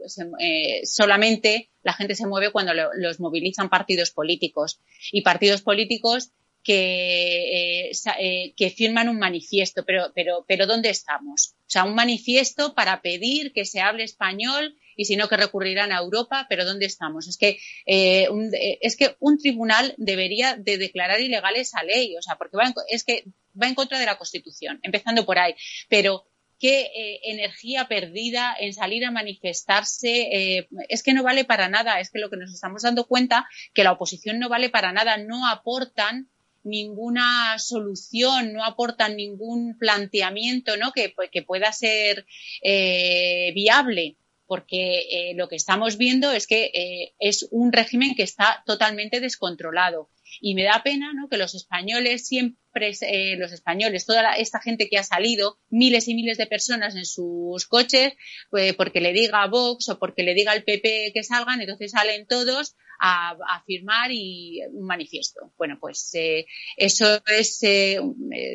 solamente 0.84 1.70
la 1.84 1.94
gente 1.94 2.16
se 2.16 2.28
mueve 2.28 2.52
cuando 2.52 2.74
los 2.74 3.22
movilizan 3.22 3.70
partidos 3.70 4.12
políticos. 4.12 4.82
Y 5.14 5.22
partidos 5.22 5.62
políticos 5.62 6.34
que, 6.68 7.88
eh, 7.88 7.92
eh, 8.20 8.54
que 8.58 8.70
firman 8.72 9.08
un 9.08 9.18
manifiesto, 9.18 9.86
pero, 9.86 10.12
pero, 10.14 10.44
pero 10.46 10.68
¿dónde 10.68 10.90
estamos? 10.90 11.56
O 11.62 11.70
sea, 11.70 11.86
un 11.86 11.96
manifiesto 11.96 12.76
para 12.76 13.02
pedir 13.02 13.54
que 13.54 13.64
se 13.64 13.80
hable 13.80 14.04
español 14.04 14.76
y 14.98 15.06
si 15.06 15.16
no 15.16 15.30
que 15.30 15.38
recurrirán 15.38 15.94
a 15.94 16.00
Europa, 16.00 16.46
pero 16.50 16.66
¿dónde 16.66 16.86
estamos? 16.86 17.30
Es 17.30 17.38
que, 17.38 17.58
eh, 17.86 18.28
un, 18.30 18.52
es 18.54 18.98
que 18.98 19.16
un 19.22 19.38
tribunal 19.38 19.94
debería 19.96 20.58
de 20.58 20.78
declarar 20.78 21.22
ilegal 21.22 21.56
esa 21.56 21.84
ley, 21.84 22.18
o 22.18 22.22
sea, 22.22 22.36
porque 22.36 22.58
va 22.58 22.74
es 22.90 23.06
que 23.06 23.24
va 23.60 23.68
en 23.70 23.76
contra 23.76 23.98
de 23.98 24.06
la 24.06 24.18
Constitución, 24.18 24.82
empezando 24.84 25.26
por 25.26 25.40
ahí, 25.40 25.56
pero 25.88 26.26
qué 26.60 27.22
energía 27.24 27.88
perdida 27.88 28.54
en 28.60 28.74
salir 28.74 29.06
a 29.06 29.12
manifestarse. 29.12 30.68
es 30.90 31.04
que 31.04 31.14
no 31.14 31.22
vale 31.22 31.46
para 31.46 31.70
nada. 31.70 32.00
Es 32.00 32.10
que 32.10 32.18
lo 32.18 32.32
que 32.32 32.38
nos 32.38 32.52
estamos 32.52 32.82
dando 32.82 33.06
cuenta 33.06 33.48
que 33.76 33.84
la 33.84 33.92
oposición 33.92 34.40
no 34.40 34.50
vale 34.50 34.72
para 34.72 34.92
nada. 34.92 35.18
No 35.18 35.48
aportan 35.48 36.32
ninguna 36.68 37.58
solución, 37.60 38.54
no 38.54 38.64
aportan 38.64 39.16
ningún 39.16 39.78
planteamiento 39.78 40.78
¿no? 40.78 40.92
que, 40.92 41.14
que 41.32 41.42
pueda 41.42 41.72
ser 41.72 42.26
eh, 42.62 43.52
viable 43.56 44.18
porque 44.48 45.00
eh, 45.12 45.34
lo 45.36 45.50
que 45.50 45.58
estamos 45.58 45.98
viendo 45.98 46.32
es 46.32 46.48
que 46.48 46.72
eh, 46.74 47.14
es 47.20 47.48
un 47.52 47.74
régimen 47.74 48.16
que 48.16 48.24
está 48.24 48.64
totalmente 48.66 49.20
descontrolado. 49.20 50.10
Y 50.42 50.56
me 50.56 50.64
da 50.64 50.82
pena 50.84 51.12
que 51.30 51.38
los 51.38 51.56
españoles 51.56 52.28
siempre, 52.28 52.92
los 53.38 53.52
españoles, 53.52 54.06
toda 54.06 54.34
esta 54.34 54.60
gente 54.60 54.90
que 54.90 54.98
ha 54.98 55.04
salido, 55.04 55.58
miles 55.70 56.08
y 56.08 56.16
miles 56.16 56.38
de 56.38 56.48
personas 56.48 56.96
en 56.96 57.06
sus 57.06 57.66
coches, 57.66 58.14
pues, 58.50 58.74
porque 58.76 59.02
le 59.02 59.14
diga 59.14 59.44
a 59.44 59.48
Vox 59.48 59.90
o 59.90 60.00
porque 60.00 60.24
le 60.24 60.34
diga 60.34 60.52
al 60.52 60.64
PP 60.64 61.12
que 61.14 61.24
salgan, 61.24 61.62
entonces 61.62 61.92
salen 61.92 62.28
todos 62.28 62.76
a, 63.00 63.64
firmar 63.66 64.12
y 64.12 64.62
un 64.72 64.86
manifiesto. 64.86 65.52
Bueno, 65.58 65.78
pues 65.80 66.10
eh, 66.16 66.46
eso 66.76 67.22
es, 67.28 67.62
eh, 67.64 68.00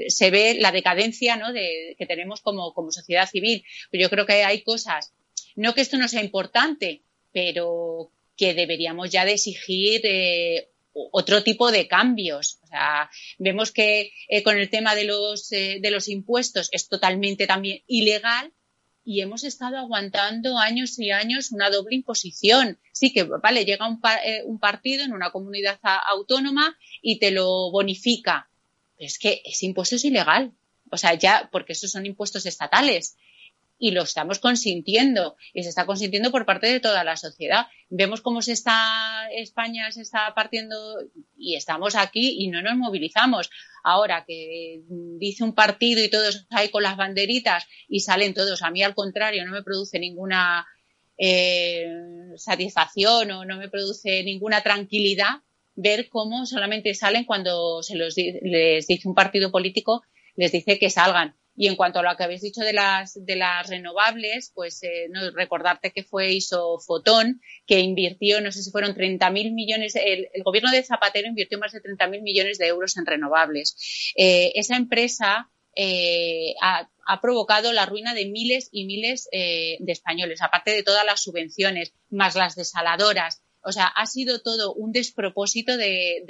se 0.09 0.31
ve 0.31 0.57
la 0.59 0.73
decadencia 0.73 1.41
que 1.53 2.07
tenemos 2.07 2.41
como, 2.41 2.73
sociedad 2.91 3.29
civil. 3.29 3.65
Yo 3.93 4.11
creo 4.11 4.27
que 4.27 4.45
hay 4.45 4.63
cosas, 4.63 5.13
no 5.57 5.75
que 5.75 5.81
esto 5.81 5.97
no 5.97 6.09
sea 6.09 6.23
importante, 6.23 7.03
pero 7.33 8.11
que 8.37 8.55
deberíamos 8.55 9.11
ya 9.11 9.25
de 9.25 9.35
exigir 9.35 10.01
eh, 10.05 10.71
otro 10.93 11.43
tipo 11.43 11.71
de 11.71 11.89
cambios. 11.89 12.59
O 12.63 12.67
sea, 12.67 13.11
vemos 13.39 13.73
que 13.73 14.13
con 14.45 14.59
el 14.59 14.71
tema 14.71 14.95
de 14.95 15.05
los, 15.05 15.49
de 15.49 15.91
los 15.91 16.09
impuestos 16.09 16.69
es 16.73 16.89
totalmente 16.89 17.47
también 17.47 17.83
ilegal 17.87 18.53
y 19.05 19.21
hemos 19.21 19.45
estado 19.45 19.79
aguantando 19.79 20.59
años 20.59 20.99
y 20.99 21.11
años 21.11 21.51
una 21.51 21.71
doble 21.71 21.97
imposición. 21.97 22.79
Sí 22.93 23.13
que, 23.13 23.25
vale, 23.25 23.65
llega 23.65 23.89
un, 23.89 24.01
eh, 24.25 24.43
un 24.45 24.59
partido 24.59 25.05
en 25.05 25.13
una 25.13 25.33
comunidad 25.33 25.81
autónoma 25.83 26.77
y 27.01 27.19
te 27.19 27.31
lo 27.31 27.71
bonifica. 27.71 28.49
Pero 28.97 29.07
es 29.07 29.19
que 29.19 29.43
ese 29.45 29.67
impuesto 29.67 29.97
es 29.97 30.05
ilegal. 30.05 30.53
O 30.91 30.97
sea, 30.97 31.15
ya, 31.15 31.49
porque 31.51 31.73
esos 31.73 31.91
son 31.91 32.07
impuestos 32.07 32.47
estatales 32.47 33.17
y 33.83 33.91
lo 33.91 34.05
estamos 34.05 34.39
consintiendo 34.39 35.37
y 35.53 35.65
se 35.65 35.71
está 35.71 35.87
consintiendo 35.87 36.31
por 36.31 36.47
parte 36.47 36.69
de 36.69 36.79
toda 36.79 37.03
la 37.03 37.17
sociedad. 37.17 37.67
Vemos 37.91 38.21
cómo 38.21 38.41
se 38.41 38.53
está 38.53 39.29
España 39.33 39.91
se 39.91 40.03
está 40.03 40.33
partiendo 40.37 40.77
y 41.37 41.57
estamos 41.57 41.97
aquí 41.97 42.37
y 42.39 42.47
no 42.47 42.63
nos 42.63 42.77
movilizamos. 42.77 43.51
Ahora 43.83 44.25
que 44.25 44.83
dice 45.19 45.43
un 45.43 45.57
partido 45.57 46.01
y 46.01 46.09
todos 46.09 46.47
ahí 46.51 46.69
con 46.69 46.85
las 46.85 46.97
banderitas 46.97 47.67
y 47.89 47.99
salen 47.99 48.35
todos, 48.35 48.63
a 48.63 48.71
mí 48.71 48.85
al 48.85 48.95
contrario 48.95 49.45
no 49.45 49.51
me 49.51 49.65
produce 49.65 49.99
ninguna 49.99 50.65
eh, 51.19 51.89
satisfacción 52.37 53.33
o 53.33 53.45
no 53.45 53.57
me 53.57 53.69
produce 53.69 54.23
ninguna 54.23 54.61
tranquilidad 54.61 55.41
ver 55.75 56.09
cómo 56.09 56.47
solamente 56.47 56.95
salen 56.95 57.25
cuando 57.25 57.83
se 57.83 57.97
los 57.97 58.15
les 58.17 58.87
dice 58.87 59.09
un 59.09 59.17
partido 59.17 59.51
político 59.51 60.05
les 60.37 60.53
dice 60.53 60.79
que 60.79 60.89
salgan 60.89 61.35
Y 61.55 61.67
en 61.67 61.77
cuanto 61.77 61.99
a 61.99 62.03
lo 62.03 62.17
que 62.17 62.25
habéis 62.25 62.41
dicho 62.41 62.63
de 62.63 62.73
las, 62.73 63.13
de 63.15 63.37
las 63.37 63.69
renovables, 63.69 64.53
pues 64.55 64.83
eh, 64.83 65.09
recordarte 65.35 65.93
que 65.93 66.03
fue 66.03 66.33
Isofotón, 66.33 67.43
que 67.67 67.81
invirtió, 67.81 68.41
no 68.41 68.51
sé 68.53 68.63
si 68.63 68.71
fueron 68.71 68.95
30.000 68.95 69.53
millones, 69.53 69.95
el, 69.97 70.29
gobierno 70.45 70.71
de 70.71 70.83
Zapatero 70.83 71.29
invirtió 71.29 71.59
más 71.59 71.73
de 71.73 71.83
30.000 71.83 72.23
millones 72.23 72.59
de 72.59 72.69
euros 72.69 72.97
en 72.97 73.05
renovables. 73.05 74.13
Eh, 74.17 74.53
esa 74.55 74.77
empresa 74.77 75.51
eh, 75.77 76.55
ha, 76.63 76.89
provocado 77.21 77.73
la 77.73 77.85
ruina 77.85 78.15
de 78.15 78.27
miles 78.27 78.69
y 78.73 78.87
miles 78.87 79.29
eh, 79.33 79.77
de 79.81 79.93
españoles, 79.93 80.41
aparte 80.41 80.71
de 80.71 80.83
todas 80.83 81.05
las 81.05 81.23
subvenciones, 81.23 81.93
más 82.09 82.35
las 82.35 82.57
desaladoras. 82.57 83.43
O 83.63 83.73
sea, 83.73 83.87
ha 83.87 84.07
sido 84.07 84.41
todo 84.41 84.73
un 84.73 84.93
despropósito 84.93 85.77
de, 85.77 86.25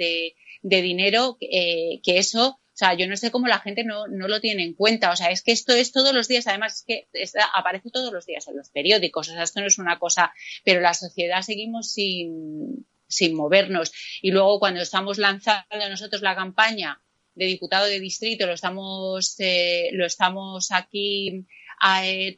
de, 0.61 0.81
dinero 0.81 1.37
que 1.39 2.01
eso 2.05 2.59
o 2.73 2.75
sea, 2.75 2.95
yo 2.95 3.07
no 3.07 3.15
sé 3.15 3.29
cómo 3.29 3.45
la 3.47 3.59
gente 3.59 3.83
no, 3.83 4.07
no, 4.07 4.27
lo 4.27 4.41
tiene 4.41 4.63
en 4.63 4.73
cuenta. 4.73 5.11
O 5.11 5.15
sea, 5.15 5.29
es 5.29 5.43
que 5.43 5.51
esto 5.51 5.73
es 5.73 5.91
todos 5.91 6.11
los 6.11 6.27
días, 6.27 6.47
además 6.47 6.77
es 6.77 6.83
que 6.83 7.07
aparece 7.53 7.91
todos 7.91 8.11
los 8.11 8.25
días 8.25 8.47
en 8.47 8.57
los 8.57 8.69
periódicos. 8.69 9.29
O 9.29 9.31
sea, 9.31 9.43
esto 9.43 9.59
no 9.61 9.67
es 9.67 9.77
una 9.77 9.99
cosa, 9.99 10.33
pero 10.63 10.81
la 10.81 10.95
sociedad 10.95 11.43
seguimos 11.43 11.91
sin, 11.91 12.87
sin 13.07 13.35
movernos. 13.35 13.91
Y 14.23 14.31
luego 14.31 14.59
cuando 14.59 14.81
estamos 14.81 15.19
lanzando 15.19 15.87
nosotros 15.87 16.23
la 16.23 16.35
campaña 16.35 16.99
de 17.35 17.45
diputado 17.45 17.85
de 17.85 17.99
distrito, 17.99 18.47
lo 18.47 18.53
estamos, 18.53 19.35
eh, 19.39 19.89
lo 19.93 20.05
estamos 20.07 20.71
aquí 20.71 21.45
eh, 22.01 22.35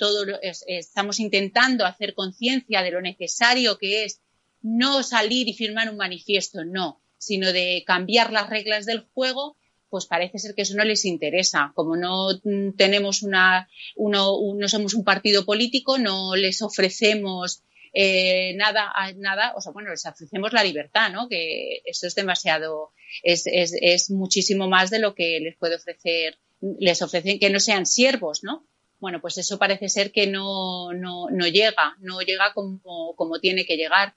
estamos 0.68 1.20
intentando 1.20 1.86
hacer 1.86 2.14
conciencia 2.14 2.82
de 2.82 2.92
lo 2.92 3.02
necesario 3.02 3.78
que 3.78 4.06
es 4.06 4.22
no 4.62 5.04
salir 5.04 5.48
y 5.48 5.54
firmar 5.54 5.90
un 5.90 5.98
manifiesto, 5.98 6.66
no, 6.66 7.02
sino 7.18 7.54
de 7.54 7.84
cambiar 7.86 8.32
las 8.32 8.50
reglas 8.50 8.86
del 8.86 9.02
juego 9.14 9.56
pues 9.90 10.06
parece 10.06 10.40
ser 10.40 10.56
que 10.56 10.64
eso 10.64 10.76
no 10.76 10.84
les 10.84 11.06
interesa. 11.06 11.72
Como 11.76 11.96
no 11.96 12.40
tenemos 12.78 13.24
una, 13.24 13.70
uno, 13.96 14.38
no 14.56 14.68
somos 14.68 14.94
un 14.94 15.04
partido 15.04 15.46
político, 15.46 15.98
no 15.98 16.36
les 16.36 16.62
ofrecemos 16.62 17.64
eh, 17.94 18.54
nada, 18.56 18.92
nada, 19.16 19.54
o 19.56 19.62
sea, 19.62 19.72
bueno, 19.72 19.90
les 19.90 20.06
ofrecemos 20.06 20.52
la 20.52 20.64
libertad, 20.64 21.12
¿no? 21.12 21.30
Que 21.30 21.82
eso 21.86 22.08
es 22.08 22.16
demasiado, 22.16 22.92
es, 23.24 23.48
es, 23.48 23.74
es 23.80 24.12
muchísimo 24.12 24.68
más 24.68 24.90
de 24.90 25.00
lo 25.00 25.16
que 25.16 25.40
les 25.40 25.56
puede 25.56 25.76
ofrecer, 25.76 26.38
les 26.80 27.02
ofrecen 27.02 27.40
que 27.40 27.50
no 27.50 27.60
sean 27.62 27.86
siervos, 27.86 28.44
¿no? 28.44 28.68
Bueno, 29.00 29.22
pues 29.22 29.38
eso 29.38 29.58
parece 29.58 29.88
ser 29.88 30.12
que 30.12 30.28
no, 30.28 30.92
no, 30.94 31.30
no 31.30 31.48
llega, 31.48 31.96
no 32.00 32.20
llega 32.22 32.54
como, 32.54 33.14
como 33.16 33.40
tiene 33.40 33.66
que 33.66 33.78
llegar. 33.78 34.16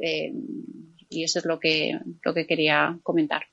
Eh, 0.00 0.32
y 1.08 1.24
eso 1.24 1.38
es 1.38 1.44
lo 1.44 1.58
que, 1.58 1.98
lo 2.22 2.34
que 2.34 2.46
quería 2.46 2.98
comentar. 3.02 3.46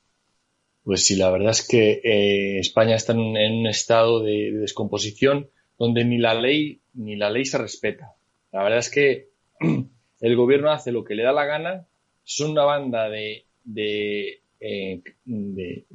Pues 0.83 1.05
sí, 1.05 1.15
la 1.15 1.31
verdad 1.31 1.51
es 1.51 1.65
que 1.65 2.01
eh, 2.03 2.59
España 2.59 2.95
está 2.95 3.13
en 3.13 3.19
un, 3.19 3.67
estado 3.67 4.21
de, 4.21 4.51
descomposición 4.51 5.49
donde 5.79 6.03
ni 6.03 6.17
la 6.17 6.33
ley 6.33 6.81
ni 6.93 7.15
la 7.15 7.29
ley 7.29 7.45
se 7.45 7.57
respeta. 7.57 8.13
La 8.51 8.63
verdad 8.63 8.79
es 8.79 8.89
que 8.89 9.29
el 10.19 10.35
gobierno 10.35 10.71
hace 10.71 10.91
lo 10.91 11.05
que 11.05 11.15
le 11.15 11.23
da 11.23 11.31
la 11.31 11.45
gana, 11.45 11.87
son 12.23 12.51
una 12.51 12.63
banda 12.63 13.09
de, 13.09 13.45
de, 13.63 14.41
eh, 14.59 15.01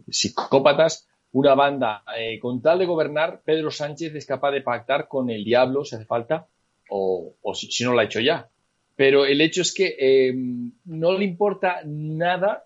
psicópatas, 0.08 1.06
una 1.32 1.54
banda 1.54 2.02
eh, 2.18 2.38
con 2.38 2.62
tal 2.62 2.78
de 2.78 2.86
gobernar, 2.86 3.42
Pedro 3.44 3.70
Sánchez 3.70 4.14
es 4.14 4.24
capaz 4.24 4.52
de 4.52 4.62
pactar 4.62 5.06
con 5.06 5.28
el 5.28 5.44
diablo 5.44 5.84
si 5.84 5.96
hace 5.96 6.06
falta, 6.06 6.48
o, 6.88 7.34
si, 7.54 7.84
no 7.84 7.92
lo 7.92 8.00
ha 8.00 8.04
hecho 8.04 8.20
ya. 8.20 8.48
Pero 8.96 9.26
el 9.26 9.42
hecho 9.42 9.60
es 9.60 9.72
que 9.74 10.34
no 10.86 11.12
le 11.12 11.24
importa 11.24 11.82
nada 11.84 12.64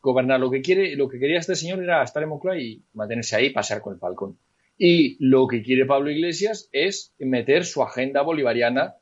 gobernar. 0.00 0.40
Lo 0.40 0.50
que 0.50 0.62
quiere, 0.62 0.96
lo 0.96 1.08
que 1.08 1.18
quería 1.18 1.38
este 1.38 1.56
señor 1.56 1.82
era 1.82 2.02
estar 2.02 2.22
en 2.22 2.28
Moncloa 2.28 2.58
y 2.58 2.82
mantenerse 2.94 3.36
ahí, 3.36 3.50
pasear 3.50 3.80
con 3.80 3.94
el 3.94 4.00
falcón. 4.00 4.38
Y 4.76 5.16
lo 5.18 5.48
que 5.48 5.62
quiere 5.62 5.86
Pablo 5.86 6.10
Iglesias 6.10 6.68
es 6.72 7.12
meter 7.18 7.64
su 7.64 7.82
agenda 7.82 8.22
bolivariana 8.22 8.94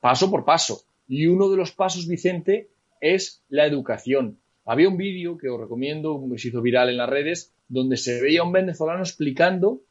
paso 0.00 0.30
por 0.30 0.44
paso. 0.44 0.82
Y 1.08 1.26
uno 1.26 1.48
de 1.48 1.56
los 1.56 1.72
pasos, 1.72 2.08
Vicente, 2.08 2.70
es 3.00 3.42
la 3.48 3.66
educación. 3.66 4.38
Había 4.64 4.88
un 4.88 4.96
vídeo 4.96 5.38
que 5.38 5.48
os 5.48 5.60
recomiendo, 5.60 6.24
que 6.30 6.38
se 6.38 6.48
hizo 6.48 6.62
viral 6.62 6.88
en 6.88 6.96
las 6.96 7.08
redes, 7.08 7.52
donde 7.68 7.96
se 7.96 8.20
veía 8.20 8.42
un 8.42 8.52
venezolano 8.52 9.00
explicando 9.00 9.82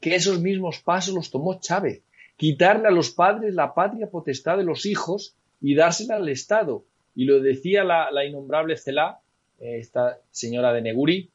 que 0.00 0.14
esos 0.14 0.40
mismos 0.40 0.80
pasos 0.80 1.14
los 1.14 1.30
tomó 1.30 1.60
Chávez. 1.60 2.02
Quitarle 2.36 2.88
a 2.88 2.90
los 2.90 3.10
padres 3.10 3.54
la 3.54 3.74
patria 3.74 4.10
potestad 4.10 4.58
de 4.58 4.64
los 4.64 4.86
hijos 4.86 5.36
y 5.60 5.74
dársela 5.74 6.16
al 6.16 6.28
Estado. 6.28 6.84
Y 7.16 7.24
lo 7.24 7.40
decía 7.40 7.82
la, 7.82 8.24
innombrable 8.24 8.76
Celá, 8.76 9.20
eh, 9.58 9.78
esta 9.80 10.20
señora 10.30 10.72
de 10.72 10.82
Neguri, 10.82 11.30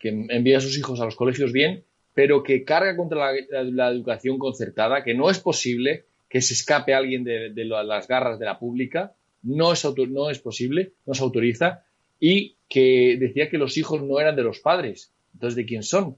que 0.00 0.08
envía 0.08 0.58
a 0.58 0.60
sus 0.60 0.76
hijos 0.76 1.00
a 1.00 1.04
los 1.04 1.14
colegios 1.14 1.52
bien, 1.52 1.84
pero 2.14 2.42
que 2.42 2.64
carga 2.64 2.96
contra 2.96 3.30
la, 3.50 3.90
educación 3.90 4.38
concertada, 4.38 5.04
que 5.04 5.14
no 5.14 5.30
es 5.30 5.38
posible 5.38 6.06
que 6.28 6.40
se 6.40 6.54
escape 6.54 6.94
alguien 6.94 7.24
de, 7.24 7.52
las 7.64 8.08
garras 8.08 8.38
de 8.38 8.46
la 8.46 8.58
pública, 8.58 9.14
no 9.42 9.72
es, 9.72 9.86
no 10.08 10.30
es 10.30 10.40
posible, 10.40 10.92
no 11.06 11.14
se 11.14 11.22
autoriza, 11.22 11.84
y 12.18 12.56
que 12.68 13.16
decía 13.20 13.48
que 13.48 13.58
los 13.58 13.76
hijos 13.78 14.02
no 14.02 14.18
eran 14.20 14.34
de 14.34 14.42
los 14.42 14.58
padres. 14.60 15.12
Entonces, 15.34 15.56
¿de 15.56 15.66
quién 15.66 15.82
son? 15.82 16.16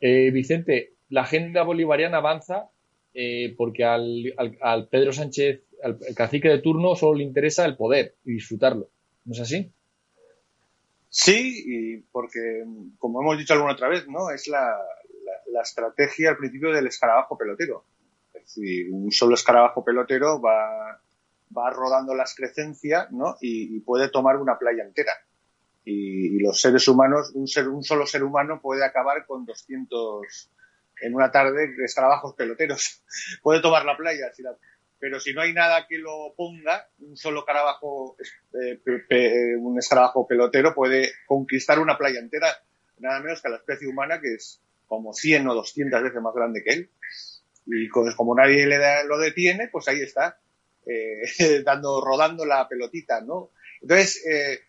Eh, 0.00 0.30
Vicente, 0.30 0.94
la 1.10 1.22
agenda 1.22 1.62
bolivariana 1.62 2.18
avanza 2.18 2.70
eh, 3.14 3.54
porque 3.58 3.84
al, 3.84 4.34
al, 4.60 4.88
Pedro 4.88 5.12
Sánchez 5.12 5.60
al 5.82 5.98
cacique 6.14 6.48
de 6.48 6.60
turno 6.60 6.94
solo 6.94 7.18
le 7.18 7.24
interesa 7.24 7.64
el 7.64 7.76
poder 7.76 8.14
y 8.24 8.34
disfrutarlo. 8.34 8.88
¿No 9.24 9.32
es 9.32 9.40
así? 9.40 9.72
Sí, 11.14 11.64
y 11.66 11.96
porque, 12.10 12.64
como 12.98 13.20
hemos 13.20 13.36
dicho 13.36 13.52
alguna 13.52 13.74
otra 13.74 13.88
vez, 13.88 14.08
¿no? 14.08 14.30
Es 14.30 14.48
la, 14.48 14.74
estrategia 15.62 16.30
al 16.30 16.38
principio 16.38 16.72
del 16.72 16.86
escarabajo 16.86 17.36
pelotero. 17.36 17.84
Es 18.32 18.42
decir, 18.46 18.88
un 18.90 19.12
solo 19.12 19.34
escarabajo 19.34 19.84
pelotero 19.84 20.40
va, 20.40 20.98
va 21.56 21.70
rodando 21.70 22.14
la 22.14 22.22
excrecencia, 22.22 23.08
¿no? 23.10 23.36
Y, 23.42 23.78
puede 23.80 24.08
tomar 24.08 24.38
una 24.38 24.58
playa 24.58 24.84
entera. 24.84 25.12
Y, 25.84 26.38
los 26.38 26.58
seres 26.58 26.88
humanos, 26.88 27.30
un, 27.34 27.46
ser, 27.46 27.68
un 27.68 27.84
solo 27.84 28.06
ser 28.06 28.24
humano 28.24 28.60
puede 28.62 28.82
acabar 28.82 29.26
con 29.26 29.44
200 29.44 30.50
en 31.02 31.14
una 31.14 31.30
tarde 31.30 31.74
de 31.76 31.84
escarabajos 31.84 32.34
peloteros. 32.34 33.02
puede 33.42 33.60
tomar 33.60 33.84
la 33.84 33.98
playa 33.98 34.32
si 34.32 34.42
la, 34.42 34.56
pero 35.02 35.18
si 35.18 35.34
no 35.34 35.40
hay 35.40 35.52
nada 35.52 35.88
que 35.88 35.98
lo 35.98 36.32
ponga, 36.36 36.88
un 37.00 37.16
solo 37.16 37.44
carabajo, 37.44 38.16
eh, 38.54 39.56
un 39.58 39.76
escarabajo 39.76 40.28
pelotero 40.28 40.76
puede 40.76 41.10
conquistar 41.26 41.80
una 41.80 41.98
playa 41.98 42.20
entera, 42.20 42.46
nada 43.00 43.18
menos 43.18 43.42
que 43.42 43.48
la 43.48 43.56
especie 43.56 43.88
humana, 43.88 44.20
que 44.20 44.34
es 44.34 44.62
como 44.86 45.12
100 45.12 45.48
o 45.48 45.54
200 45.54 46.04
veces 46.04 46.22
más 46.22 46.32
grande 46.32 46.62
que 46.62 46.72
él. 46.74 46.90
Y 47.66 47.88
como 47.88 48.36
nadie 48.36 48.64
le 48.68 48.78
da, 48.78 49.02
lo 49.02 49.18
detiene, 49.18 49.66
pues 49.66 49.88
ahí 49.88 50.00
está, 50.00 50.38
eh, 50.86 51.22
dando, 51.64 52.00
rodando 52.00 52.46
la 52.46 52.68
pelotita, 52.68 53.20
¿no? 53.22 53.50
Entonces, 53.80 54.24
eh, 54.24 54.60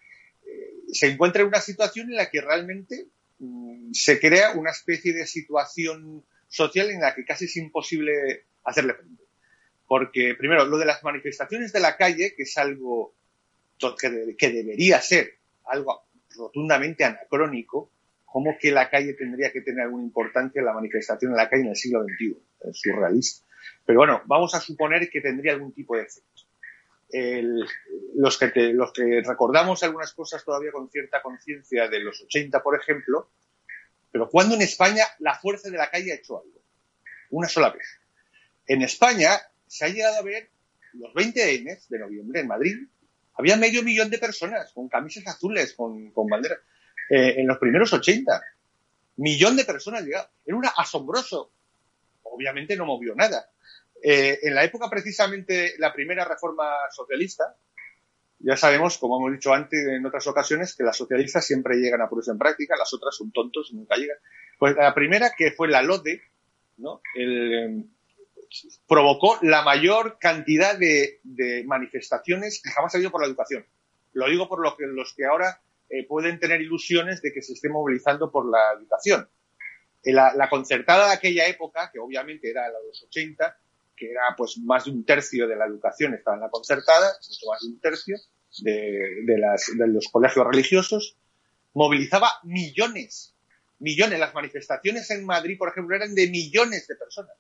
se 0.92 1.12
encuentra 1.12 1.44
en 1.44 1.50
una 1.50 1.62
situación 1.62 2.10
en 2.10 2.16
la 2.16 2.32
que 2.32 2.42
realmente 2.42 3.06
mm, 3.38 3.92
se 3.94 4.20
crea 4.20 4.54
una 4.54 4.72
especie 4.72 5.14
de 5.14 5.28
situación 5.28 6.26
social 6.48 6.90
en 6.90 7.02
la 7.02 7.14
que 7.14 7.24
casi 7.24 7.46
es 7.46 7.56
imposible 7.56 8.48
hacerle 8.64 8.96
frente. 8.96 9.23
Porque, 9.88 10.36
primero, 10.36 10.66
lo 10.66 10.78
de 10.78 10.86
las 10.86 11.04
manifestaciones 11.04 11.74
de 11.74 11.80
la 11.80 11.98
calle, 11.98 12.34
que 12.36 12.44
es 12.44 12.58
algo 12.58 13.14
que, 14.00 14.50
debería 14.50 15.02
ser 15.02 15.36
algo 15.66 16.04
rotundamente 16.36 17.04
anacrónico, 17.04 17.90
como 18.26 18.58
que 18.58 18.72
la 18.72 18.90
calle 18.90 19.14
tendría 19.14 19.52
que 19.52 19.62
tener 19.62 19.84
alguna 19.84 20.04
importancia 20.04 20.60
en 20.60 20.66
la 20.66 20.74
manifestación 20.74 21.32
en 21.32 21.38
la 21.38 21.50
calle 21.50 21.64
en 21.64 21.70
el 21.70 21.76
siglo 21.76 22.04
XXI? 22.04 22.38
Es 22.70 22.80
surrealista. 22.80 23.46
Pero 23.86 24.00
bueno, 24.00 24.22
vamos 24.26 24.56
a 24.56 24.60
suponer 24.60 25.10
que 25.10 25.22
tendría 25.22 25.54
algún 25.54 25.74
tipo 25.74 25.96
de 25.96 26.04
efecto. 26.04 26.44
los, 28.16 28.38
que 28.38 28.74
los 28.74 28.92
que 28.94 29.22
recordamos 29.26 29.84
algunas 29.84 30.14
cosas 30.14 30.44
todavía 30.44 30.72
con 30.72 30.90
cierta 30.90 31.22
conciencia 31.22 31.88
de 31.88 32.00
los 32.00 32.22
80, 32.22 32.64
por 32.64 32.80
ejemplo, 32.80 33.30
pero 34.12 34.30
cuando 34.30 34.56
en 34.56 34.62
España 34.62 35.04
la 35.20 35.36
fuerza 35.36 35.70
de 35.70 35.78
la 35.78 35.90
calle 35.90 36.12
ha 36.12 36.16
hecho 36.16 36.40
algo? 36.40 36.62
Una 37.32 37.50
sola 37.50 37.72
vez. 37.72 38.00
En 38.68 38.82
España 38.82 39.32
se 39.74 39.86
ha 39.86 39.90
llegado 39.90 40.18
a 40.18 40.22
ver 40.22 40.50
los 40.94 41.12
20 41.16 41.56
N 41.56 41.80
de 41.90 42.00
noviembre 42.00 42.42
en 42.42 42.48
Madrid. 42.48 42.76
Había 43.34 43.58
medio 43.58 43.82
millón 43.82 44.12
de 44.12 44.20
personas 44.20 44.72
con 44.72 44.88
camisas 44.88 45.26
azules, 45.26 45.74
con, 45.74 46.12
con 46.12 46.28
banderas, 46.28 46.60
eh, 47.10 47.34
en 47.38 47.48
los 47.48 47.58
primeros 47.58 47.92
80. 47.92 48.40
Millón 49.18 49.56
de 49.56 49.66
personas 49.66 50.04
llegaban. 50.04 50.30
Era 50.46 50.74
asombroso. 50.78 51.52
Obviamente 52.22 52.78
no 52.78 52.86
movió 52.86 53.16
nada. 53.16 53.50
Eh, 54.04 54.42
en 54.44 54.54
la 54.54 54.64
época 54.64 54.92
precisamente 54.92 55.74
la 55.80 55.92
primera 55.92 56.24
reforma 56.24 56.66
socialista, 56.92 57.56
ya 58.38 58.56
sabemos, 58.56 59.00
como 59.00 59.18
hemos 59.18 59.32
dicho 59.32 59.54
antes 59.54 59.88
en 59.88 60.06
otras 60.06 60.28
ocasiones, 60.28 60.76
que 60.76 60.84
las 60.84 60.98
socialistas 60.98 61.48
siempre 61.48 61.78
llegan 61.78 62.02
a 62.02 62.10
ponerse 62.10 62.30
en 62.30 62.38
práctica, 62.38 62.76
las 62.78 62.94
otras 62.94 63.16
son 63.16 63.32
tontos 63.32 63.72
y 63.72 63.76
nunca 63.76 63.96
llegan. 63.96 64.18
Pues 64.60 64.76
la 64.76 64.94
primera, 64.94 65.32
que 65.36 65.52
fue 65.52 65.68
la 65.68 65.82
LODE, 65.82 66.22
¿no? 66.78 67.02
El, 67.16 67.88
provocó 68.88 69.38
la 69.42 69.62
mayor 69.64 70.18
cantidad 70.20 70.78
de, 70.78 71.20
manifestaciones 71.66 72.62
que 72.62 72.72
jamás 72.72 72.94
ha 72.94 72.98
habido 72.98 73.12
por 73.12 73.22
la 73.22 73.28
educación. 73.28 73.66
Lo 74.14 74.30
digo 74.30 74.48
por 74.48 74.62
lo 74.62 74.76
que, 74.78 74.86
los 74.86 75.14
que 75.16 75.26
ahora 75.26 75.62
eh, 75.90 76.06
pueden 76.06 76.40
tener 76.40 76.62
ilusiones 76.62 77.22
de 77.22 77.34
que 77.34 77.42
se 77.42 77.54
esté 77.54 77.70
movilizando 77.70 78.32
por 78.32 78.50
la 78.50 78.74
educación. 78.78 79.28
La, 80.06 80.34
la, 80.36 80.50
concertada 80.50 81.08
de 81.08 81.14
aquella 81.14 81.48
época, 81.48 81.90
que 81.92 82.00
obviamente 82.00 82.50
era 82.50 82.70
la 82.70 82.80
de 82.80 82.88
los 82.88 83.04
80, 83.04 83.58
que 83.96 84.12
era 84.12 84.22
pues 84.38 84.58
más 84.58 84.86
de 84.86 84.92
un 84.92 85.06
tercio 85.06 85.48
de 85.48 85.56
la 85.56 85.66
educación 85.66 86.14
estaba 86.14 86.36
en 86.36 86.42
la 86.42 86.50
concertada, 86.50 87.14
mucho 87.30 87.46
más 87.50 87.62
de 87.62 87.68
un 87.68 87.80
tercio 87.80 88.18
de, 88.60 89.24
de, 89.24 89.38
las, 89.38 89.72
de 89.76 89.88
los 89.88 90.10
colegios 90.10 90.46
religiosos, 90.46 91.18
movilizaba 91.74 92.30
millones, 92.44 93.34
millones. 93.80 94.20
Las 94.20 94.34
manifestaciones 94.34 95.10
en 95.12 95.26
Madrid, 95.26 95.58
por 95.58 95.70
ejemplo, 95.70 95.96
eran 95.96 96.14
de 96.14 96.30
millones 96.30 96.88
de 96.88 96.96
personas. 96.96 97.36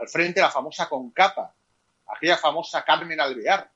Al 0.00 0.08
frente 0.08 0.40
la 0.40 0.50
famosa 0.50 0.88
Concapa, 0.88 1.54
aquella 2.06 2.36
famosa 2.36 2.84
Carmen 2.84 3.20
Alvear. 3.20 3.70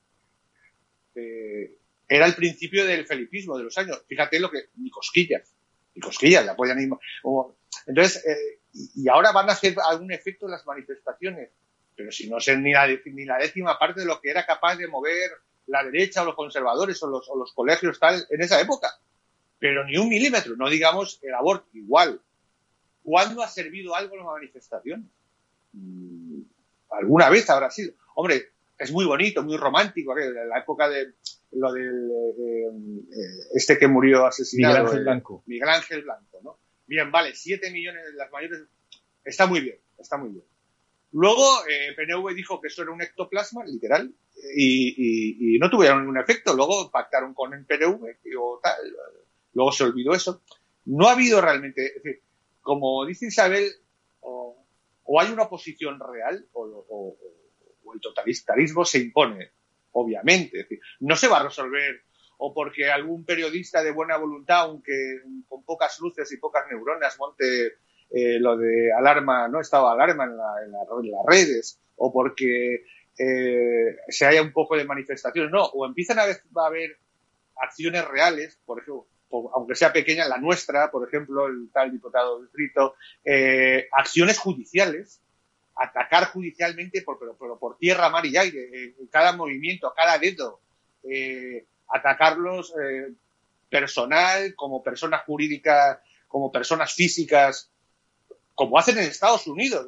Eh, 1.15 1.77
era 2.09 2.27
el 2.27 2.35
principio 2.35 2.87
del 2.87 3.07
felipismo 3.07 3.57
de 3.57 3.65
los 3.65 3.77
años. 3.79 4.03
Fíjate 4.07 4.39
lo 4.39 4.51
que, 4.51 4.69
ni 4.77 4.91
cosquillas, 4.91 5.55
ni 5.95 6.01
cosquillas, 6.01 6.45
la 6.45 6.53
apoyan 6.53 6.79
Entonces, 7.87 8.25
eh, 8.27 8.61
y 8.95 9.09
ahora 9.09 9.33
van 9.33 9.49
a 9.49 9.53
hacer 9.53 9.75
algún 9.89 10.13
efecto 10.13 10.49
las 10.49 10.67
manifestaciones 10.67 11.51
pero 11.97 12.11
si 12.11 12.29
no 12.29 12.41
sé 12.41 12.57
ni 12.57 12.73
la, 12.73 13.39
décima 13.39 13.79
parte 13.79 14.01
de 14.01 14.07
lo 14.07 14.21
que 14.21 14.31
era 14.31 14.47
capaz 14.47 14.77
de 14.77 14.89
mover 14.89 15.31
la 15.67 15.85
derecha 15.85 16.23
o 16.23 16.25
los 16.25 16.35
conservadores 16.35 17.03
o 17.03 17.07
los, 17.07 17.29
o 17.29 17.37
los 17.37 17.53
colegios 17.53 17.99
tal 17.99 18.27
en 18.31 18.43
esa 18.43 18.61
época. 18.61 18.89
Pero 19.59 19.85
ni 19.85 19.97
un 19.97 20.09
milímetro, 20.09 20.57
no 20.57 20.69
digamos 20.69 21.21
el 21.23 21.35
aborto, 21.35 21.69
igual. 21.73 22.21
¿Cuándo 23.03 23.43
ha 23.43 23.49
servido 23.49 23.95
algo 23.95 24.17
la 24.17 24.25
manifestación? 24.25 25.11
Mm, 25.73 26.43
¿Alguna 26.91 27.31
vez 27.31 27.49
habrá 27.51 27.71
sido? 27.71 27.95
Hombre, 28.15 28.51
es 28.79 28.93
muy 28.93 29.05
bonito, 29.05 29.43
muy 29.43 29.57
romántico, 29.57 30.15
la 30.15 30.59
época 30.59 30.89
de 30.89 31.15
lo 31.53 31.73
del 31.73 32.11
eh, 32.11 32.67
eh, 33.11 33.49
este 33.55 33.79
que 33.79 33.89
murió 33.89 34.27
asesinado. 34.27 34.75
Miguel 34.75 34.87
Ángel 34.89 35.05
Blanco. 35.05 35.43
Miguel 35.47 35.69
Ángel 35.69 36.03
Blanco, 36.03 36.41
¿no? 36.43 36.59
Bien, 36.87 37.11
vale, 37.11 37.35
siete 37.35 37.71
millones 37.71 38.05
de 38.07 38.13
las 38.15 38.31
mayores. 38.31 38.63
Está 39.25 39.47
muy 39.47 39.61
bien, 39.61 39.79
está 39.99 40.17
muy 40.17 40.31
bien. 40.31 40.45
Luego, 41.13 41.67
eh, 41.69 41.95
PNV 41.95 42.35
dijo 42.35 42.61
que 42.61 42.69
eso 42.69 42.83
era 42.83 42.91
un 42.91 43.03
ectoplasma, 43.03 43.65
literal, 43.65 44.13
y, 44.57 45.55
y, 45.55 45.59
no 45.59 45.69
tuvieron 45.69 46.01
ningún 46.01 46.19
efecto. 46.19 46.55
Luego 46.55 46.91
pactaron 46.91 47.35
con 47.35 47.53
el 47.53 47.67
PNV, 47.67 48.17
o 48.39 48.61
tal, 48.63 48.77
luego 49.53 49.73
se 49.73 49.85
olvidó 49.85 50.15
eso. 50.15 50.43
No 50.87 51.09
ha 51.09 51.13
habido 51.13 51.41
realmente, 51.41 51.87
es 51.87 52.03
decir, 52.03 52.23
como 52.63 53.05
dice 53.05 53.27
Isabel, 53.27 53.71
o, 54.21 54.62
o 55.05 55.21
hay 55.21 55.33
una 55.33 55.45
oposición 55.45 55.99
real, 56.01 56.47
o, 56.53 56.87
o, 56.89 57.17
el 57.95 58.01
totalitarismo 58.01 58.85
se 58.85 58.99
impone, 58.99 59.51
obviamente. 59.93 60.61
Es 60.61 60.69
decir, 60.69 60.81
no 61.01 61.17
se 61.17 61.29
va 61.29 61.41
a 61.41 61.45
resolver 61.45 62.03
o 62.45 62.53
porque 62.53 62.91
algún 62.91 63.25
periodista 63.25 63.83
de 63.85 63.93
buena 63.93 64.17
voluntad, 64.17 64.63
aunque 64.63 65.21
con 65.49 65.65
pocas 65.65 66.01
luces 66.01 66.33
y 66.33 66.39
pocas 66.39 66.65
neuronas, 66.69 67.17
monte 67.19 67.75
eh, 68.11 68.41
lo 68.41 68.57
de 68.57 68.93
alarma, 68.93 69.47
no 69.49 69.61
estado 69.61 69.89
alarma 69.89 70.25
en, 70.25 70.37
la, 70.37 70.55
en, 70.65 70.73
las 70.73 71.27
redes, 71.27 71.81
o 71.97 72.13
porque 72.13 72.85
eh, 73.17 73.97
se 74.09 74.27
haya 74.27 74.43
un 74.43 74.53
poco 74.53 74.77
de 74.77 74.85
manifestaciones, 74.85 75.53
no, 75.53 75.65
o 75.65 75.87
empiezan 75.87 76.19
a 76.19 76.25
haber 76.67 76.99
acciones 77.57 78.05
reales, 78.09 78.59
por 78.65 78.81
ejemplo, 78.81 79.07
aunque 79.55 79.75
sea 79.75 79.93
pequeña, 79.93 80.29
la 80.29 80.39
nuestra, 80.39 80.91
por 80.91 81.07
ejemplo, 81.07 81.47
el 81.47 81.71
tal 81.73 81.91
diputado 81.91 82.43
distrito, 82.43 82.95
eh, 83.25 83.89
acciones 83.93 84.39
judiciales, 84.39 85.23
atacar 85.77 86.27
judicialmente 86.27 87.03
por, 87.03 87.19
pero, 87.19 87.37
pero 87.39 87.59
por 87.59 87.79
tierra, 87.79 88.11
mar 88.11 88.25
y 88.27 88.37
aire, 88.37 88.69
eh, 88.73 88.95
cada 89.11 89.33
movimiento, 89.33 89.93
cada 89.97 90.19
dedo, 90.19 90.61
eh, 91.03 91.65
atacarlos 91.89 92.73
eh, 92.81 93.13
personal, 93.69 94.55
como 94.55 94.83
personas 94.83 95.23
jurídicas, 95.25 95.99
como 96.29 96.53
personas 96.53 96.93
físicas, 96.93 97.71
como 98.55 98.79
hacen 98.79 98.99
en 98.99 99.05
Estados 99.05 99.47
Unidos, 99.47 99.87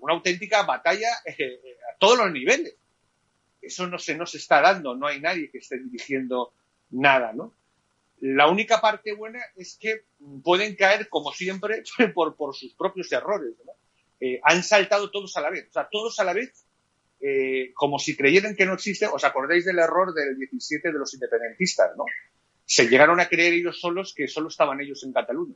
una 0.00 0.14
auténtica 0.14 0.62
batalla 0.62 1.08
a 1.10 1.98
todos 1.98 2.18
los 2.18 2.32
niveles. 2.32 2.74
Eso 3.60 3.86
no 3.86 3.98
se 3.98 4.14
nos 4.14 4.34
está 4.34 4.60
dando, 4.60 4.94
no 4.94 5.06
hay 5.06 5.20
nadie 5.20 5.50
que 5.50 5.58
esté 5.58 5.78
dirigiendo 5.78 6.52
nada, 6.90 7.32
¿no? 7.32 7.52
La 8.20 8.48
única 8.48 8.80
parte 8.80 9.14
buena 9.14 9.40
es 9.56 9.76
que 9.78 10.04
pueden 10.42 10.74
caer, 10.76 11.08
como 11.08 11.32
siempre, 11.32 11.82
por, 12.14 12.54
sus 12.54 12.74
propios 12.74 13.12
errores. 13.12 13.54
Eh, 14.20 14.40
han 14.42 14.62
saltado 14.62 15.10
todos 15.10 15.36
a 15.36 15.42
la 15.42 15.50
vez, 15.50 15.68
o 15.68 15.72
sea, 15.72 15.88
todos 15.90 16.18
a 16.20 16.24
la 16.24 16.32
vez, 16.32 16.64
eh, 17.20 17.72
como 17.74 17.98
si 17.98 18.16
creyeran 18.16 18.56
que 18.56 18.66
no 18.66 18.74
existe. 18.74 19.06
¿Os 19.06 19.24
acordáis 19.24 19.64
del 19.64 19.78
error 19.78 20.14
del 20.14 20.36
17 20.36 20.92
de 20.92 20.98
los 20.98 21.12
independentistas, 21.14 21.96
no? 21.96 22.04
Se 22.64 22.88
llegaron 22.88 23.20
a 23.20 23.28
creer 23.28 23.52
ellos 23.52 23.80
solos 23.80 24.14
que 24.14 24.26
solo 24.26 24.48
estaban 24.48 24.80
ellos 24.80 25.04
en 25.04 25.12
Cataluña 25.12 25.54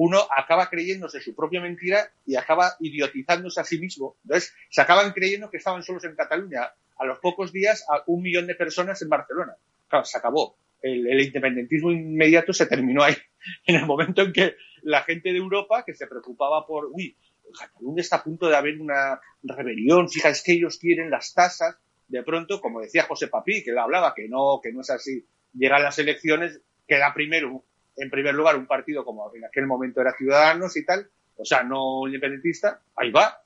uno 0.00 0.28
acaba 0.36 0.70
creyéndose 0.70 1.20
su 1.20 1.34
propia 1.34 1.60
mentira 1.60 2.12
y 2.24 2.36
acaba 2.36 2.76
idiotizándose 2.78 3.60
a 3.60 3.64
sí 3.64 3.80
mismo. 3.80 4.14
Entonces, 4.22 4.54
se 4.70 4.80
acaban 4.80 5.10
creyendo 5.10 5.50
que 5.50 5.56
estaban 5.56 5.82
solos 5.82 6.04
en 6.04 6.14
Cataluña. 6.14 6.70
A 6.98 7.04
los 7.04 7.18
pocos 7.18 7.52
días, 7.52 7.84
a 7.88 8.04
un 8.06 8.22
millón 8.22 8.46
de 8.46 8.54
personas 8.54 9.02
en 9.02 9.08
Barcelona. 9.08 9.56
Claro, 9.88 10.04
se 10.04 10.16
acabó. 10.16 10.56
El, 10.82 11.20
independentismo 11.20 11.90
inmediato 11.90 12.52
se 12.52 12.66
terminó 12.66 13.02
ahí. 13.02 13.14
En 13.66 13.76
el 13.76 13.86
momento 13.86 14.22
en 14.22 14.32
que 14.32 14.56
la 14.82 15.02
gente 15.04 15.30
de 15.30 15.38
Europa, 15.38 15.84
que 15.84 15.94
se 15.94 16.06
preocupaba 16.06 16.66
por, 16.66 16.90
uy, 16.92 17.16
Cataluña 17.58 18.02
está 18.02 18.16
a 18.16 18.24
punto 18.24 18.48
de 18.48 18.56
haber 18.56 18.80
una 18.80 19.20
rebelión, 19.42 20.08
fíjate 20.10 20.38
que 20.44 20.52
ellos 20.52 20.78
quieren 20.78 21.08
las 21.08 21.32
tasas, 21.32 21.78
de 22.08 22.22
pronto, 22.22 22.60
como 22.60 22.80
decía 22.80 23.04
José 23.04 23.28
Papí, 23.28 23.62
que 23.62 23.70
él 23.70 23.78
hablaba, 23.78 24.12
que 24.14 24.28
no, 24.28 24.60
que 24.62 24.72
no 24.72 24.82
es 24.82 24.90
así, 24.90 25.24
llegan 25.54 25.82
las 25.82 25.98
elecciones, 25.98 26.60
queda 26.86 27.14
primero 27.14 27.64
en 27.98 28.10
primer 28.10 28.34
lugar, 28.34 28.56
un 28.56 28.66
partido 28.66 29.04
como 29.04 29.34
en 29.34 29.44
aquel 29.44 29.66
momento 29.66 30.00
era 30.00 30.16
Ciudadanos 30.16 30.76
y 30.76 30.84
tal, 30.84 31.10
o 31.36 31.44
sea, 31.44 31.62
no 31.62 32.06
independentista, 32.06 32.80
ahí 32.96 33.10
va. 33.10 33.42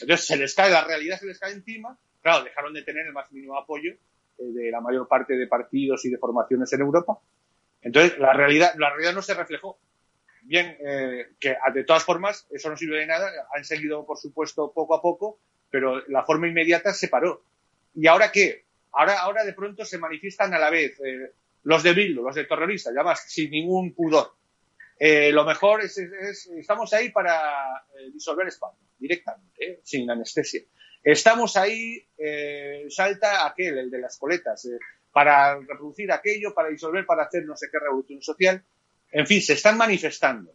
Entonces 0.00 0.26
se 0.26 0.36
les 0.36 0.54
cae, 0.54 0.70
la 0.70 0.84
realidad 0.84 1.18
se 1.18 1.26
les 1.26 1.38
cae 1.38 1.52
encima. 1.52 1.96
Claro, 2.20 2.44
dejaron 2.44 2.74
de 2.74 2.82
tener 2.82 3.06
el 3.06 3.12
más 3.12 3.30
mínimo 3.32 3.56
apoyo 3.56 3.94
de 4.38 4.70
la 4.70 4.80
mayor 4.80 5.08
parte 5.08 5.34
de 5.34 5.46
partidos 5.46 6.04
y 6.04 6.10
de 6.10 6.18
formaciones 6.18 6.72
en 6.72 6.80
Europa. 6.80 7.18
Entonces, 7.82 8.18
la 8.18 8.32
realidad, 8.32 8.74
la 8.78 8.90
realidad 8.90 9.14
no 9.14 9.22
se 9.22 9.34
reflejó. 9.34 9.78
Bien, 10.42 10.76
eh, 10.86 11.28
que 11.40 11.56
de 11.72 11.84
todas 11.84 12.04
formas, 12.04 12.46
eso 12.50 12.68
no 12.68 12.76
sirve 12.76 12.98
de 12.98 13.06
nada. 13.06 13.30
Han 13.54 13.64
seguido, 13.64 14.04
por 14.04 14.18
supuesto, 14.18 14.72
poco 14.72 14.94
a 14.94 15.02
poco, 15.02 15.38
pero 15.70 16.06
la 16.08 16.24
forma 16.24 16.48
inmediata 16.48 16.92
se 16.92 17.08
paró. 17.08 17.44
¿Y 17.94 18.06
ahora 18.06 18.30
qué? 18.30 18.64
Ahora, 18.92 19.20
ahora 19.20 19.44
de 19.44 19.54
pronto 19.54 19.84
se 19.84 19.98
manifiestan 19.98 20.52
a 20.54 20.58
la 20.58 20.70
vez 20.70 21.00
eh, 21.00 21.32
los 21.64 21.82
de 21.82 21.94
los 22.08 22.34
de 22.34 22.44
terroristas, 22.44 22.94
ya 22.94 23.02
más, 23.02 23.24
sin 23.26 23.50
ningún 23.50 23.94
pudor. 23.94 24.34
Eh, 24.98 25.32
lo 25.32 25.44
mejor 25.44 25.82
es, 25.82 25.98
es, 25.98 26.46
estamos 26.46 26.92
ahí 26.92 27.10
para 27.10 27.84
eh, 27.98 28.10
disolver 28.12 28.46
España, 28.46 28.78
directamente, 28.98 29.64
eh, 29.64 29.80
sin 29.82 30.08
anestesia. 30.08 30.62
Estamos 31.04 31.56
ahí, 31.56 32.02
eh, 32.16 32.86
salta 32.88 33.46
aquel, 33.46 33.76
el 33.76 33.90
de 33.90 34.00
las 34.00 34.18
coletas, 34.18 34.64
eh, 34.64 34.78
para 35.12 35.56
reproducir 35.56 36.10
aquello, 36.10 36.54
para 36.54 36.70
disolver, 36.70 37.04
para 37.04 37.24
hacer 37.24 37.44
no 37.44 37.56
sé 37.56 37.68
qué 37.70 37.78
revolución 37.78 38.22
social. 38.22 38.64
En 39.12 39.26
fin, 39.26 39.42
se 39.42 39.52
están 39.52 39.76
manifestando. 39.76 40.50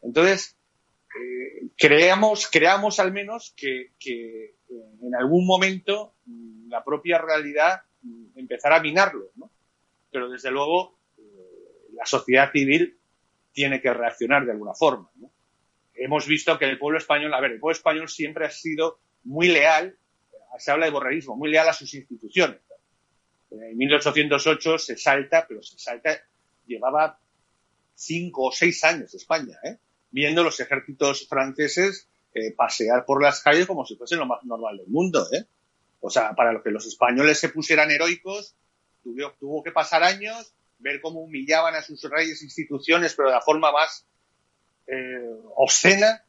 Entonces, 0.00 0.56
eh, 1.20 1.66
creamos, 1.76 2.48
creamos 2.50 2.98
al 2.98 3.12
menos 3.12 3.54
que, 3.54 3.90
en 5.02 5.14
algún 5.14 5.46
momento 5.46 6.14
mm, 6.24 6.70
la 6.70 6.82
propia 6.82 7.18
realidad 7.18 7.82
mm, 8.00 8.38
empezará 8.38 8.76
a 8.76 8.82
minarlo. 8.82 9.30
¿no? 9.36 9.50
pero 10.12 10.28
desde 10.28 10.50
luego 10.50 10.98
la 11.94 12.04
sociedad 12.04 12.52
civil 12.52 12.98
tiene 13.52 13.80
que 13.80 13.92
reaccionar 13.92 14.44
de 14.44 14.52
alguna 14.52 14.74
forma. 14.74 15.08
Hemos 15.94 16.26
visto 16.26 16.58
que 16.58 16.66
el 16.66 16.78
pueblo 16.78 16.98
español, 16.98 17.32
a 17.34 17.40
ver, 17.40 17.52
el 17.52 17.60
pueblo 17.60 17.76
español 17.76 18.08
siempre 18.08 18.46
ha 18.46 18.50
sido 18.50 18.98
muy 19.24 19.48
leal, 19.48 19.96
se 20.58 20.70
habla 20.70 20.86
de 20.86 20.92
borrerismo, 20.92 21.36
muy 21.36 21.50
leal 21.50 21.68
a 21.68 21.72
sus 21.72 21.92
instituciones. 21.94 22.60
En 23.50 23.76
1808 23.76 24.78
se 24.78 24.96
salta, 24.96 25.46
pero 25.46 25.62
se 25.62 25.78
salta, 25.78 26.22
llevaba 26.66 27.18
cinco 27.94 28.44
o 28.46 28.52
seis 28.52 28.82
años 28.84 29.14
España, 29.14 29.58
¿eh? 29.64 29.78
viendo 30.10 30.42
los 30.42 30.58
ejércitos 30.60 31.28
franceses 31.28 32.08
eh, 32.34 32.52
pasear 32.52 33.04
por 33.04 33.22
las 33.22 33.42
calles 33.42 33.66
como 33.66 33.84
si 33.84 33.94
fuesen 33.94 34.18
lo 34.18 34.26
más 34.26 34.42
normal 34.44 34.78
del 34.78 34.86
mundo. 34.86 35.26
¿eh? 35.32 35.44
O 36.00 36.08
sea, 36.08 36.34
para 36.34 36.52
lo 36.52 36.62
que 36.62 36.70
los 36.70 36.86
españoles 36.86 37.38
se 37.38 37.50
pusieran 37.50 37.90
heroicos, 37.90 38.56
tuvo, 39.38 39.62
que 39.62 39.70
pasar 39.70 40.02
años, 40.02 40.54
ver 40.78 41.00
cómo 41.02 41.20
humillaban 41.20 41.74
a 41.74 41.82
sus 41.82 42.02
reyes 42.04 42.42
instituciones, 42.42 43.14
pero 43.14 43.28
de 43.28 43.34
la 43.34 43.42
forma 43.42 43.70
más 43.70 44.06
eh, 44.86 45.30
obscena, 45.56 46.24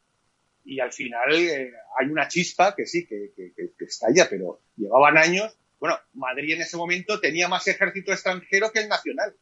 y 0.66 0.80
al 0.80 0.94
final 0.94 1.34
eh, 1.34 1.72
hay 2.00 2.08
una 2.08 2.28
chispa 2.28 2.76
que 2.76 2.86
sí, 2.86 3.06
que, 3.06 3.32
que, 3.36 3.86
estalla, 3.86 4.28
pero 4.30 4.62
llevaban 4.78 5.18
años. 5.18 5.56
Bueno, 5.80 6.00
Madrid 6.14 6.54
en 6.54 6.62
ese 6.62 6.78
momento 6.78 7.20
tenía 7.20 7.48
más 7.48 7.68
ejército 7.68 8.12
extranjero 8.14 8.72
que 8.72 8.80
el 8.80 8.90
nacional. 8.90 9.36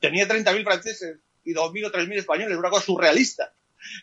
Tenía 0.00 0.26
30.000 0.26 0.64
franceses 0.64 1.18
y 1.44 1.54
2.000 1.54 1.86
o 1.86 1.92
3.000 1.92 2.18
españoles, 2.18 2.58
una 2.58 2.70
cosa 2.70 2.86
surrealista. 2.86 3.52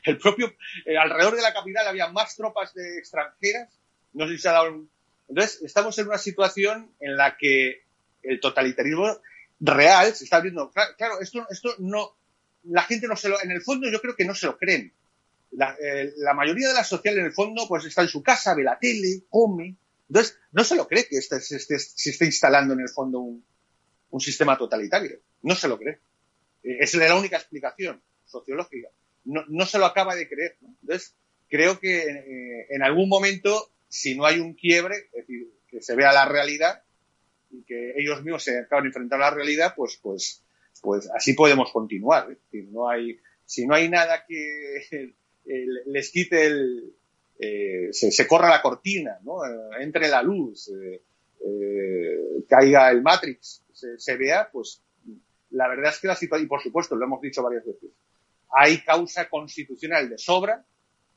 El 0.05 0.17
propio, 0.17 0.53
eh, 0.86 0.97
alrededor 0.97 1.36
de 1.36 1.41
la 1.41 1.53
capital 1.53 1.88
había 1.88 2.09
más 2.09 2.36
tropas 2.36 2.74
de 2.74 2.99
extranjeras. 2.99 3.69
No 4.13 4.28
sé 4.28 4.36
si 4.36 4.41
se 4.41 4.49
ha 4.49 4.53
dado. 4.53 4.88
Entonces, 5.28 5.61
estamos 5.63 5.97
en 5.97 6.07
una 6.07 6.17
situación 6.17 6.93
en 6.99 7.17
la 7.17 7.38
que 7.38 7.84
el 8.24 8.39
totalitarismo 8.39 9.19
real 9.59 10.13
se 10.13 10.24
está 10.24 10.39
viendo. 10.39 10.72
Claro, 10.72 11.19
esto, 11.22 11.45
esto 11.49 11.76
no, 11.80 12.15
la 12.63 12.84
gente 12.84 13.07
no 13.07 13.15
se 13.15 13.30
lo, 13.30 13.41
en 13.41 13.51
el 13.51 13.61
fondo 13.61 13.89
yo 13.89 14.01
creo 14.01 14.15
que 14.15 14.26
no 14.26 14.36
se 14.36 14.47
lo 14.47 14.57
creen. 14.57 14.93
Eh, 15.54 16.14
la, 16.18 16.34
mayoría 16.34 16.70
de 16.70 16.74
la 16.74 16.84
social 16.84 17.18
en 17.18 17.26
el 17.26 17.34
fondo 17.34 17.68
pues 17.68 17.86
está 17.86 18.02
en 18.02 18.08
su 18.08 18.24
casa, 18.24 18.56
ve 18.56 18.64
la 18.64 18.80
tele, 18.80 19.24
come. 19.30 19.76
Entonces, 20.08 20.38
no 20.52 20.64
se 20.64 20.76
lo 20.76 20.88
cree 20.88 21.08
que 21.08 21.18
este, 21.18 21.39
se, 21.39 21.56
esté, 21.56 22.26
instalando 22.26 22.74
en 22.74 22.82
el 22.82 22.89
fondo 22.89 23.20
un, 23.20 23.43
sistema 24.20 24.58
totalitario. 24.58 25.20
No 25.41 25.56
se 25.56 25.68
lo 25.68 25.78
cree. 25.78 25.99
Eh, 26.64 26.78
esa 26.80 27.04
es 27.04 27.10
la 27.10 27.16
única 27.16 27.38
explicación 27.38 28.02
sociológica. 28.26 28.89
No, 29.26 29.43
no 29.47 29.66
se 29.66 29.78
lo 29.78 29.86
acaba 29.86 30.16
de 30.16 30.28
creer. 30.28 30.58
Entonces, 30.82 31.16
creo 31.49 31.80
que 31.80 32.02
eh, 32.02 32.68
en 32.70 32.84
algún 32.84 33.10
momento, 33.10 33.72
si 33.88 34.16
no 34.16 34.26
hay 34.26 34.39
un 34.39 34.54
quiebre, 34.54 34.95
es 35.14 35.28
decir, 35.28 35.52
que 35.68 35.82
se 35.82 35.95
vea 35.95 36.12
la 36.12 36.26
realidad 36.26 36.84
y 37.49 37.64
que 37.64 37.93
ellos 37.97 38.24
mismos 38.24 38.43
se 38.43 38.60
acaban 38.60 38.84
de 38.84 38.89
enfrentar 38.89 39.22
a 39.22 39.30
la 39.30 39.36
realidad, 39.36 39.74
pues, 39.76 39.99
pues, 40.02 40.43
pues 40.82 41.10
así 41.14 41.34
podemos 41.34 41.72
continuar. 41.72 42.38
No 42.70 42.89
hay, 42.89 43.20
si 43.45 43.66
no 43.66 43.76
hay 43.76 43.89
nada 43.89 44.26
que 44.26 45.16
les 45.46 46.12
quite 46.12 46.46
el, 46.46 46.94
eh, 47.44 47.89
se, 47.92 48.28
corra 48.28 48.50
la 48.50 48.62
cortina, 48.62 49.18
¿no? 49.24 49.44
Eh, 49.44 49.84
entre 49.84 50.08
la 50.08 50.22
luz, 50.22 50.70
eh, 50.70 51.02
caiga 52.48 52.92
el 52.92 53.02
Matrix, 53.02 53.64
se, 53.74 54.16
vea, 54.16 54.48
pues 54.52 54.84
la 55.50 55.68
verdad 55.68 55.92
es 55.92 56.00
que 56.00 56.08
la 56.08 56.16
situación, 56.16 56.46
y 56.46 56.50
por 56.50 56.62
supuesto, 56.62 56.96
lo 56.96 57.06
hemos 57.06 57.20
dicho 57.20 57.42
varias 57.42 57.66
veces, 57.66 57.89
hay 58.56 58.82
causa 58.84 59.28
constitucional 59.28 60.08
de 60.08 60.20
sobra, 60.20 60.64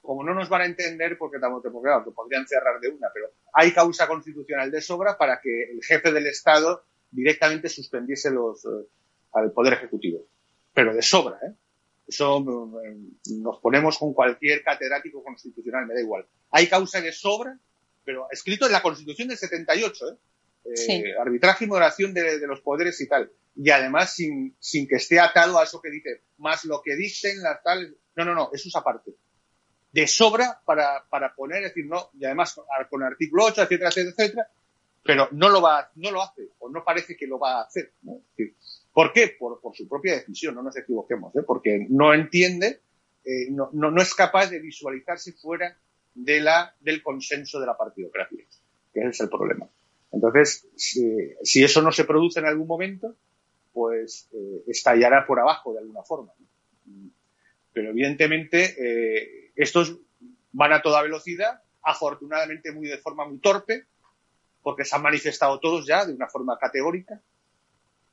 como 0.00 0.24
no 0.24 0.32
nos 0.32 0.48
van 0.48 0.62
a 0.62 0.66
entender 0.66 1.18
porque 1.18 1.38
porque 1.38 1.70
claro, 1.82 2.10
podrían 2.14 2.46
cerrar 2.46 2.80
de 2.80 2.88
una, 2.88 3.08
pero 3.12 3.30
hay 3.52 3.72
causa 3.72 4.06
constitucional 4.06 4.70
de 4.70 4.80
sobra 4.80 5.18
para 5.18 5.40
que 5.42 5.64
el 5.72 5.84
jefe 5.84 6.10
del 6.10 6.26
Estado 6.26 6.84
directamente 7.10 7.68
suspendiese 7.68 8.30
los 8.30 8.66
al 9.32 9.52
poder 9.52 9.74
ejecutivo. 9.74 10.26
Pero 10.72 10.94
de 10.94 11.02
sobra, 11.02 11.38
¿eh? 11.42 11.52
Eso 12.06 12.40
mm, 12.40 13.42
nos 13.42 13.60
ponemos 13.60 13.98
con 13.98 14.12
cualquier 14.12 14.62
catedrático 14.62 15.22
constitucional, 15.22 15.86
me 15.86 15.94
da 15.94 16.00
igual. 16.00 16.26
Hay 16.50 16.66
causa 16.68 17.00
de 17.00 17.12
sobra, 17.12 17.58
pero 18.04 18.26
escrito 18.30 18.66
en 18.66 18.72
la 18.72 18.82
Constitución 18.82 19.28
del 19.28 19.38
78, 19.38 20.04
¿eh? 20.08 20.16
eh 20.64 21.04
arbitraje 21.18 21.64
y 21.64 21.68
moderación 21.68 22.12
de, 22.12 22.46
los 22.46 22.60
poderes 22.60 23.00
y 23.00 23.08
tal. 23.08 23.32
Y 23.56 23.70
además 23.70 24.14
sin, 24.14 24.56
sin 24.58 24.86
que 24.86 24.96
esté 24.96 25.18
atado 25.20 25.58
a 25.58 25.64
eso 25.64 25.80
que 25.80 25.90
dice, 25.90 26.22
más 26.38 26.64
lo 26.64 26.82
que 26.82 26.96
dicen 26.96 27.42
las 27.42 27.62
tales. 27.62 27.92
No, 28.16 28.24
no, 28.24 28.34
no, 28.34 28.50
eso 28.52 28.68
es 28.68 28.76
aparte. 28.76 29.12
De 29.92 30.06
sobra 30.06 30.60
para, 30.64 31.06
para 31.08 31.34
poner, 31.34 31.62
es 31.62 31.70
decir, 31.70 31.86
no, 31.86 32.10
y 32.18 32.24
además 32.24 32.60
con 32.90 33.02
el 33.02 33.08
artículo 33.08 33.44
8, 33.44 33.62
etcétera, 33.62 33.88
etcétera, 33.90 34.14
etcétera, 34.16 34.48
pero 35.04 35.28
no 35.32 35.48
lo 35.48 35.62
va, 35.62 35.90
no 35.96 36.10
lo 36.10 36.22
hace, 36.22 36.48
o 36.58 36.68
no 36.68 36.82
parece 36.82 37.16
que 37.16 37.26
lo 37.26 37.38
va 37.38 37.60
a 37.60 37.64
hacer. 37.64 37.92
¿no? 38.02 38.20
¿Por 38.94 39.12
qué? 39.12 39.36
Por, 39.36 39.60
su 39.74 39.88
propia 39.88 40.14
decisión, 40.14 40.54
no 40.54 40.62
nos 40.62 40.76
equivoquemos, 40.76 41.34
¿eh? 41.34 41.42
porque 41.44 41.84
no 41.90 42.14
entiende, 42.14 42.80
eh, 43.24 43.50
no, 43.50 44.00
es 44.00 44.14
capaz 44.14 44.50
de 44.50 44.60
visualizarse 44.60 45.32
fuera 45.32 45.76
del 46.14 47.02
consenso 47.02 47.58
de 47.58 47.66
la 47.66 47.76
partidocracia, 47.76 48.44
que 48.92 49.00
ese 49.00 49.08
es 49.08 49.20
el 49.20 49.28
problema. 49.28 49.68
Entonces, 50.12 50.68
si, 50.76 51.64
eso 51.64 51.82
no 51.82 51.90
se 51.90 52.04
produce 52.04 52.38
en 52.38 52.46
algún 52.46 52.68
momento, 52.68 53.16
pues 53.72 54.28
eh, 54.32 54.62
estallará 54.68 55.26
por 55.26 55.40
abajo 55.40 55.72
de 55.72 55.80
alguna 55.80 56.04
forma. 56.04 56.32
Pero 57.72 57.90
evidentemente 57.90 59.50
estos 59.56 59.98
van 60.52 60.72
a 60.72 60.82
toda 60.82 61.02
velocidad, 61.02 61.60
afortunadamente 61.82 62.70
muy 62.70 62.86
de 62.86 62.98
forma 62.98 63.26
muy 63.26 63.38
torpe, 63.38 63.86
porque 64.62 64.84
se 64.84 64.94
han 64.94 65.02
manifestado 65.02 65.58
todos 65.58 65.84
ya 65.84 66.06
de 66.06 66.14
una 66.14 66.28
forma 66.28 66.56
categórica, 66.56 67.20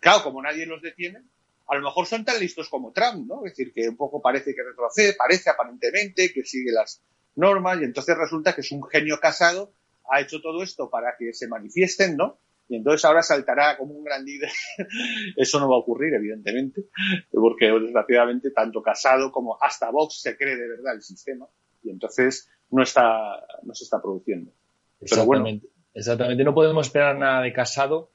Claro, 0.01 0.23
como 0.23 0.41
nadie 0.41 0.65
los 0.65 0.81
detiene, 0.81 1.21
a 1.67 1.75
lo 1.75 1.83
mejor 1.83 2.05
son 2.05 2.25
tan 2.25 2.37
listos 2.39 2.67
como 2.67 2.91
Trump, 2.91 3.27
¿no? 3.27 3.45
Es 3.45 3.53
decir, 3.55 3.71
que 3.71 3.87
un 3.87 3.95
poco 3.95 4.21
parece 4.21 4.53
que 4.53 4.63
retrocede, 4.63 5.13
parece 5.13 5.49
aparentemente 5.49 6.33
que 6.33 6.43
sigue 6.43 6.71
las 6.71 7.01
normas 7.35 7.79
y 7.79 7.85
entonces 7.85 8.17
resulta 8.17 8.53
que 8.53 8.59
es 8.59 8.71
un 8.73 8.83
genio 8.83 9.19
casado, 9.21 9.71
ha 10.11 10.19
hecho 10.19 10.41
todo 10.41 10.63
esto 10.63 10.89
para 10.89 11.15
que 11.17 11.33
se 11.33 11.47
manifiesten, 11.47 12.17
¿no? 12.17 12.39
Y 12.67 12.77
entonces 12.77 13.05
ahora 13.05 13.21
saltará 13.21 13.77
como 13.77 13.93
un 13.93 14.03
gran 14.03 14.25
líder. 14.25 14.49
Eso 15.37 15.59
no 15.59 15.69
va 15.69 15.75
a 15.75 15.79
ocurrir, 15.79 16.13
evidentemente, 16.13 16.85
porque 17.31 17.67
desgraciadamente 17.67 18.51
tanto 18.51 18.81
Casado 18.81 19.31
como 19.31 19.57
hasta 19.61 19.91
Vox 19.91 20.21
se 20.21 20.35
cree 20.35 20.55
de 20.55 20.67
verdad 20.67 20.95
el 20.95 21.01
sistema 21.01 21.47
y 21.83 21.89
entonces 21.89 22.49
no 22.69 22.81
está, 22.81 23.45
no 23.63 23.73
se 23.73 23.83
está 23.83 24.01
produciendo. 24.01 24.51
Exactamente. 24.99 25.67
Exactamente. 25.93 26.43
No 26.43 26.53
podemos 26.53 26.87
esperar 26.87 27.17
nada 27.17 27.41
de 27.41 27.53
Casado. 27.53 28.11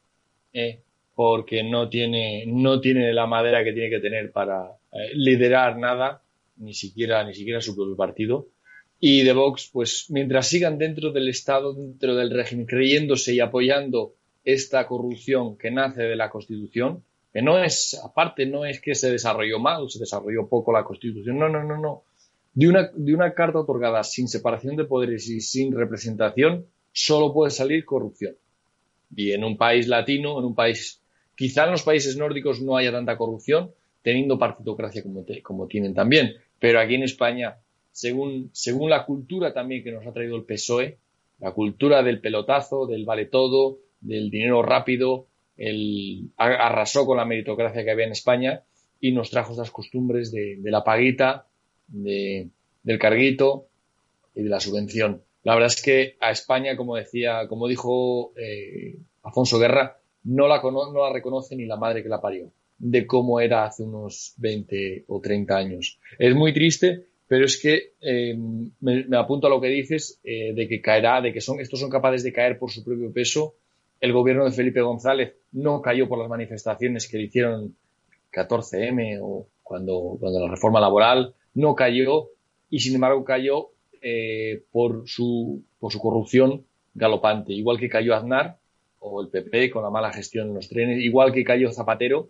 Eh, 0.52 0.82
porque 1.16 1.64
no 1.64 1.88
tiene, 1.88 2.44
no 2.46 2.78
tiene 2.78 3.12
la 3.14 3.26
madera 3.26 3.64
que 3.64 3.72
tiene 3.72 3.88
que 3.88 4.00
tener 4.00 4.30
para 4.30 4.66
eh, 4.92 5.12
liderar 5.14 5.78
nada, 5.78 6.22
ni 6.58 6.74
siquiera, 6.74 7.24
ni 7.24 7.34
siquiera 7.34 7.62
su 7.62 7.74
propio 7.74 7.96
partido. 7.96 8.48
Y 9.00 9.24
de 9.24 9.32
Vox, 9.32 9.70
pues 9.72 10.06
mientras 10.10 10.46
sigan 10.46 10.76
dentro 10.76 11.12
del 11.12 11.28
Estado, 11.28 11.72
dentro 11.72 12.14
del 12.14 12.30
régimen, 12.30 12.66
creyéndose 12.66 13.34
y 13.34 13.40
apoyando 13.40 14.12
esta 14.44 14.86
corrupción 14.86 15.56
que 15.56 15.70
nace 15.70 16.02
de 16.02 16.16
la 16.16 16.28
Constitución, 16.28 17.02
que 17.32 17.40
no 17.40 17.58
es, 17.64 17.98
aparte, 18.04 18.44
no 18.44 18.66
es 18.66 18.80
que 18.82 18.94
se 18.94 19.10
desarrolló 19.10 19.58
mal, 19.58 19.88
se 19.88 19.98
desarrolló 19.98 20.46
poco 20.46 20.70
la 20.70 20.84
Constitución, 20.84 21.38
no, 21.38 21.48
no, 21.48 21.64
no, 21.64 21.78
no. 21.78 22.02
De 22.52 22.68
una, 22.68 22.90
de 22.94 23.14
una 23.14 23.32
carta 23.32 23.60
otorgada 23.60 24.04
sin 24.04 24.28
separación 24.28 24.76
de 24.76 24.84
poderes 24.84 25.28
y 25.28 25.40
sin 25.40 25.74
representación, 25.74 26.66
solo 26.92 27.32
puede 27.32 27.50
salir 27.50 27.86
corrupción. 27.86 28.34
Y 29.14 29.32
en 29.32 29.44
un 29.44 29.56
país 29.56 29.88
latino, 29.88 30.38
en 30.38 30.44
un 30.44 30.54
país 30.54 31.00
Quizá 31.36 31.64
en 31.64 31.72
los 31.72 31.82
países 31.82 32.16
nórdicos 32.16 32.62
no 32.62 32.76
haya 32.76 32.90
tanta 32.90 33.16
corrupción, 33.16 33.72
teniendo 34.02 34.38
partitocracia 34.38 35.02
como, 35.02 35.24
como 35.42 35.66
tienen 35.66 35.94
también, 35.94 36.34
pero 36.58 36.80
aquí 36.80 36.94
en 36.94 37.02
España, 37.02 37.58
según, 37.92 38.50
según 38.52 38.90
la 38.90 39.04
cultura 39.04 39.52
también 39.52 39.84
que 39.84 39.92
nos 39.92 40.06
ha 40.06 40.12
traído 40.12 40.36
el 40.36 40.44
PSOE, 40.44 40.98
la 41.38 41.52
cultura 41.52 42.02
del 42.02 42.20
pelotazo, 42.20 42.86
del 42.86 43.04
vale 43.04 43.26
todo, 43.26 43.78
del 44.00 44.30
dinero 44.30 44.62
rápido, 44.62 45.26
arrasó 46.36 47.06
con 47.06 47.16
la 47.16 47.24
meritocracia 47.24 47.84
que 47.84 47.90
había 47.90 48.06
en 48.06 48.12
España 48.12 48.62
y 49.00 49.12
nos 49.12 49.30
trajo 49.30 49.52
esas 49.52 49.70
costumbres 49.70 50.32
de, 50.32 50.58
la 50.62 50.84
paguita, 50.84 51.46
de, 51.88 52.48
del 52.82 52.98
carguito 52.98 53.66
y 54.34 54.42
de 54.42 54.48
la 54.48 54.60
subvención. 54.60 55.22
La 55.42 55.54
verdad 55.54 55.72
es 55.74 55.82
que 55.82 56.16
a 56.20 56.30
España, 56.30 56.76
como 56.76 56.96
decía, 56.96 57.46
como 57.48 57.68
dijo 57.68 58.32
eh, 58.36 58.96
Afonso 59.22 59.58
Guerra, 59.58 59.98
no 60.26 60.48
la, 60.48 60.60
no 60.60 61.02
la 61.02 61.12
reconoce 61.12 61.56
ni 61.56 61.66
la 61.66 61.76
madre 61.76 62.02
que 62.02 62.08
la 62.08 62.20
parió, 62.20 62.50
de 62.78 63.06
cómo 63.06 63.40
era 63.40 63.64
hace 63.64 63.84
unos 63.84 64.34
20 64.38 65.04
o 65.08 65.20
30 65.20 65.56
años. 65.56 65.98
Es 66.18 66.34
muy 66.34 66.52
triste, 66.52 67.06
pero 67.28 67.44
es 67.44 67.60
que 67.60 67.92
em, 68.00 68.70
me, 68.80 69.16
apunto 69.16 69.46
a 69.46 69.50
lo 69.50 69.60
que 69.60 69.68
dices 69.68 70.20
eh, 70.24 70.52
de 70.52 70.68
que 70.68 70.80
caerá, 70.80 71.20
de 71.20 71.32
que 71.32 71.40
son, 71.40 71.60
estos 71.60 71.78
son 71.78 71.90
capaces 71.90 72.24
de 72.24 72.32
caer 72.32 72.58
por 72.58 72.70
su 72.70 72.84
propio 72.84 73.12
peso. 73.12 73.54
El 74.00 74.12
gobierno 74.12 74.44
de 74.44 74.50
Felipe 74.50 74.80
González 74.80 75.34
no 75.52 75.80
cayó 75.80 76.08
por 76.08 76.18
las 76.18 76.28
manifestaciones 76.28 77.08
que 77.08 77.18
le 77.18 77.24
hicieron 77.24 77.76
14M 78.32 79.20
o 79.22 79.46
cuando, 79.62 80.16
cuando 80.20 80.40
la 80.40 80.50
reforma 80.50 80.80
laboral, 80.80 81.34
no 81.54 81.74
cayó 81.74 82.30
y 82.68 82.80
sin 82.80 82.96
embargo 82.96 83.24
cayó 83.24 83.70
eh, 84.02 84.62
por, 84.72 85.08
su, 85.08 85.62
por 85.78 85.92
su 85.92 86.00
corrupción 86.00 86.64
galopante, 86.94 87.52
igual 87.52 87.78
que 87.78 87.88
cayó 87.88 88.14
Aznar 88.14 88.58
o 89.00 89.20
el 89.20 89.28
PP 89.28 89.70
con 89.70 89.82
la 89.82 89.90
mala 89.90 90.12
gestión 90.12 90.48
en 90.48 90.54
los 90.54 90.68
trenes, 90.68 90.98
igual 91.02 91.32
que 91.32 91.44
cayó 91.44 91.70
Zapatero 91.72 92.28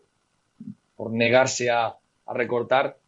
por 0.96 1.12
negarse 1.12 1.70
a, 1.70 1.96
recortar 2.28 2.98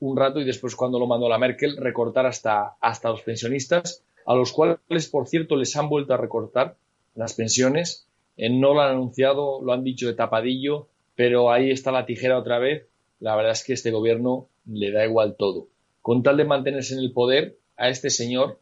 un 0.00 0.16
rato 0.16 0.40
y 0.40 0.44
después 0.44 0.74
cuando 0.74 0.98
lo 0.98 1.06
mandó 1.06 1.28
la 1.28 1.38
Merkel 1.38 1.76
recortar 1.76 2.26
hasta, 2.26 2.74
hasta 2.80 3.10
los 3.10 3.22
pensionistas, 3.22 4.02
a 4.26 4.34
los 4.34 4.52
cuales, 4.52 5.08
por 5.08 5.28
cierto, 5.28 5.54
les 5.56 5.76
han 5.76 5.88
vuelto 5.88 6.14
a 6.14 6.16
recortar 6.16 6.76
las 7.14 7.34
pensiones. 7.34 8.08
Eh, 8.36 8.50
no 8.50 8.74
lo 8.74 8.80
han 8.80 8.90
anunciado, 8.90 9.62
lo 9.62 9.72
han 9.72 9.84
dicho 9.84 10.08
de 10.08 10.14
tapadillo, 10.14 10.88
pero 11.14 11.52
ahí 11.52 11.70
está 11.70 11.92
la 11.92 12.06
tijera 12.06 12.38
otra 12.38 12.58
vez. 12.58 12.86
La 13.20 13.36
verdad 13.36 13.52
es 13.52 13.62
que 13.62 13.74
este 13.74 13.90
gobierno 13.90 14.48
le 14.66 14.90
da 14.90 15.04
igual 15.04 15.36
todo. 15.36 15.68
Con 16.02 16.22
tal 16.22 16.36
de 16.36 16.44
mantenerse 16.44 16.94
en 16.94 17.00
el 17.00 17.12
poder, 17.12 17.56
a 17.76 17.88
este 17.88 18.10
señor, 18.10 18.58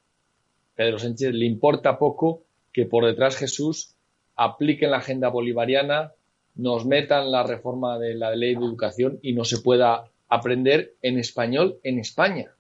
Pedro 0.74 0.99
Sánchez, 0.99 1.32
le 1.32 1.47
importa 1.47 1.99
poco 1.99 2.43
que 2.72 2.86
por 2.86 3.06
detrás 3.06 3.36
Jesús 3.36 3.94
apliquen 4.36 4.92
la 4.92 4.98
agenda 4.98 5.28
bolivariana, 5.28 6.12
nos 6.54 6.86
metan 6.86 7.30
la 7.30 7.42
reforma 7.42 7.98
de 7.98 8.14
la 8.14 8.34
ley 8.34 8.54
de 8.54 8.64
educación 8.64 9.18
y 9.22 9.32
no 9.32 9.44
se 9.44 9.58
pueda 9.58 10.04
aprender 10.28 10.94
en 11.02 11.18
español 11.18 11.78
en 11.82 11.98
España. 11.98 12.52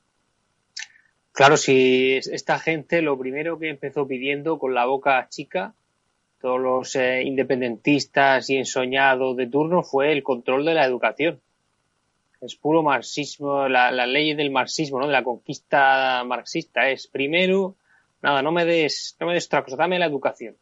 Claro, 1.32 1.56
si 1.56 2.14
esta 2.16 2.58
gente 2.58 3.02
lo 3.02 3.18
primero 3.18 3.58
que 3.58 3.68
empezó 3.68 4.08
pidiendo 4.08 4.58
con 4.58 4.74
la 4.74 4.86
boca 4.86 5.28
chica, 5.28 5.74
todos 6.40 6.60
los 6.60 6.96
eh, 6.96 7.22
independentistas 7.22 8.48
y 8.50 8.56
ensoñados 8.56 9.36
de 9.36 9.46
turno, 9.46 9.82
fue 9.82 10.12
el 10.12 10.22
control 10.22 10.64
de 10.64 10.74
la 10.74 10.84
educación. 10.84 11.40
Es 12.40 12.54
puro 12.54 12.82
marxismo, 12.82 13.68
la, 13.68 13.90
la 13.90 14.06
ley 14.06 14.34
del 14.34 14.50
marxismo, 14.50 15.00
¿no? 15.00 15.06
de 15.06 15.12
la 15.12 15.24
conquista 15.24 16.22
marxista. 16.24 16.90
Es 16.90 17.08
primero 17.08 17.76
nada, 18.22 18.42
no 18.42 18.52
me 18.52 18.64
des, 18.64 19.16
no 19.20 19.26
me 19.26 19.34
des 19.34 19.46
otra 19.46 19.64
cosa, 19.64 19.76
dame 19.76 19.98
la 19.98 20.06
educación. 20.06 20.56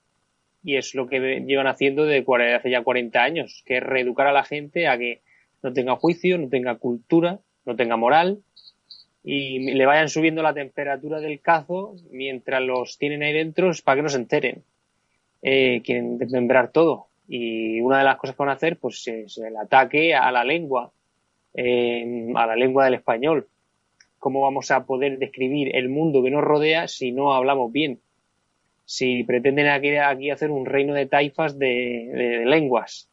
Y 0.63 0.77
es 0.77 0.95
lo 0.95 1.07
que 1.07 1.45
llevan 1.47 1.69
haciendo 1.69 2.05
de 2.05 2.25
hace 2.57 2.71
ya 2.71 2.83
40 2.83 3.23
años, 3.23 3.63
que 3.65 3.79
es 3.79 3.83
reeducar 3.83 4.27
a 4.27 4.33
la 4.33 4.45
gente 4.45 4.89
a 4.89 4.99
que 4.99 5.23
no 5.63 5.73
tenga 5.73 5.97
juicio, 5.97 6.39
no 6.39 6.49
tenga 6.49 6.77
cultura, 6.77 7.39
no 7.65 7.77
tenga 7.77 7.97
moral 7.97 8.43
y 9.29 9.75
le 9.75 9.87
vayan 9.87 10.09
subiendo 10.09 10.41
la 10.41 10.55
temperatura 10.55 11.19
del 11.19 11.41
cazo 11.41 11.97
mientras 12.13 12.63
los 12.63 12.97
tienen 12.97 13.25
ahí 13.25 13.33
dentro 13.33 13.71
es 13.71 13.83
para 13.83 13.97
que 13.97 14.03
no 14.03 14.09
se 14.09 14.19
enteren. 14.19 14.63
Eh, 15.43 15.83
quieren 15.85 16.17
desmembrar 16.17 16.71
todo. 16.71 17.09
Y 17.27 17.81
una 17.81 17.99
de 17.99 18.05
las 18.05 18.19
cosas 18.19 18.37
que 18.37 18.43
van 18.45 18.51
a 18.51 18.53
hacer 18.53 18.79
pues 18.79 19.05
es 19.09 19.37
el 19.39 19.57
ataque 19.57 20.15
a 20.15 20.31
la 20.31 20.45
lengua, 20.45 20.93
eh, 21.55 22.33
a 22.37 22.47
la 22.47 22.55
lengua 22.55 22.85
del 22.85 22.95
español. 22.95 23.49
¿Cómo 24.19 24.41
vamos 24.41 24.71
a 24.71 24.87
poder 24.87 25.19
describir 25.19 25.75
el 25.77 25.89
mundo 25.89 26.23
que 26.23 26.31
nos 26.31 26.43
rodea 26.43 26.89
si 26.89 27.13
no 27.13 27.35
hablamos 27.35 27.73
bien? 27.73 28.01
Si 28.85 29.25
pretenden 29.25 29.69
aquí, 29.69 30.31
hacer 30.31 30.51
un 30.51 30.67
reino 30.67 30.95
de 30.95 31.07
taifas 31.07 31.59
de, 31.59 32.43
lenguas, 32.47 33.09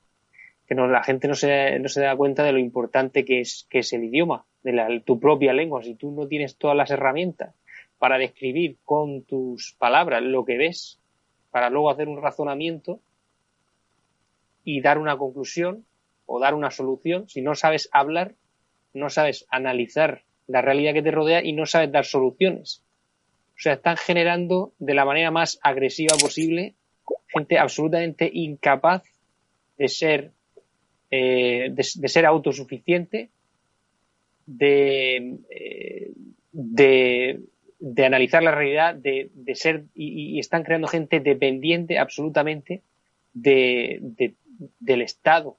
que 0.68 0.76
la 0.76 1.04
gente 1.04 1.28
no 1.28 1.36
se, 1.36 1.80
no 1.80 1.90
se 1.90 2.02
da 2.02 2.16
cuenta 2.16 2.44
de 2.44 2.52
lo 2.52 2.60
importante 2.60 3.26
que 3.26 3.42
es, 3.42 3.68
que 3.70 3.80
es 3.80 3.92
el 3.94 4.04
idioma 4.04 4.46
de 4.64 5.02
tu 5.06 5.20
propia 5.20 5.54
lengua, 5.54 5.84
si 5.84 5.96
tú 5.96 6.12
no 6.12 6.28
tienes 6.28 6.58
todas 6.58 6.78
las 6.78 6.90
herramientas 6.90 7.54
para 7.98 8.18
describir 8.18 8.78
con 8.84 9.24
tus 9.24 9.76
palabras 9.78 10.22
lo 10.22 10.46
que 10.46 10.58
ves, 10.58 11.00
para 11.52 11.70
luego 11.70 11.90
hacer 11.90 12.08
un 12.08 12.22
razonamiento 12.22 13.00
y 14.64 14.82
dar 14.82 14.98
una 14.98 15.18
conclusión 15.18 15.86
o 16.26 16.40
dar 16.40 16.54
una 16.54 16.72
solución, 16.72 17.28
si 17.30 17.42
no 17.42 17.56
sabes 17.56 17.90
hablar, 17.92 18.36
no 18.94 19.10
sabes 19.10 19.46
analizar 19.50 20.24
la 20.48 20.62
realidad 20.62 20.94
que 20.94 21.02
te 21.02 21.12
rodea 21.12 21.44
y 21.44 21.54
no 21.54 21.66
sabes 21.66 21.92
dar 21.92 22.06
soluciones. 22.06 22.84
O 23.56 23.60
sea, 23.60 23.74
están 23.74 23.98
generando 23.98 24.74
de 24.80 24.94
la 24.94 25.06
manera 25.06 25.32
más 25.32 25.60
agresiva 25.62 26.16
posible 26.18 26.76
gente 27.34 27.58
absolutamente 27.58 28.30
incapaz 28.32 29.04
de 29.78 29.88
ser, 29.88 30.32
eh, 31.10 31.72
de 31.74 32.08
ser 32.10 32.26
autosuficiente 32.26 33.30
eh, 34.60 35.38
de, 36.52 37.40
de, 37.80 38.06
analizar 38.06 38.44
la 38.44 38.54
realidad, 38.54 38.94
de, 38.94 39.30
ser, 39.56 39.86
y, 39.96 40.38
están 40.40 40.64
creando 40.64 40.88
gente 40.88 41.20
dependiente 41.20 41.98
absolutamente 41.98 42.84
de, 43.34 44.36
del 44.80 45.02
Estado. 45.02 45.58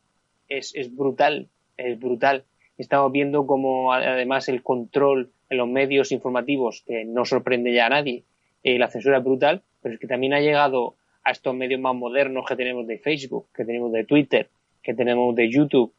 Es, 0.48 0.74
es 0.74 0.94
brutal, 0.94 1.48
es 1.76 1.98
brutal. 1.98 2.44
Estamos 2.78 3.12
viendo 3.12 3.46
como 3.46 3.92
además 3.92 4.48
el 4.48 4.62
control 4.62 5.30
en 5.48 5.58
los 5.58 5.68
medios 5.68 6.12
informativos, 6.12 6.82
que 6.86 7.04
no 7.04 7.24
sorprende 7.24 7.72
ya 7.72 7.86
a 7.86 7.90
nadie, 7.90 8.24
eh, 8.62 8.78
la 8.78 8.88
censura 8.88 9.18
es 9.18 9.24
brutal, 9.24 9.62
pero 9.82 9.94
es 9.94 10.00
que 10.00 10.06
también 10.06 10.34
ha 10.34 10.40
llegado 10.40 10.94
a 11.22 11.30
estos 11.30 11.54
medios 11.54 11.80
más 11.80 11.94
modernos 11.94 12.44
que 12.46 12.56
tenemos 12.56 12.86
de 12.86 12.98
Facebook, 12.98 13.46
que 13.54 13.64
tenemos 13.64 13.92
de 13.92 14.04
Twitter, 14.04 14.48
que 14.82 14.94
tenemos 14.94 15.34
de 15.34 15.50
YouTube, 15.50 15.92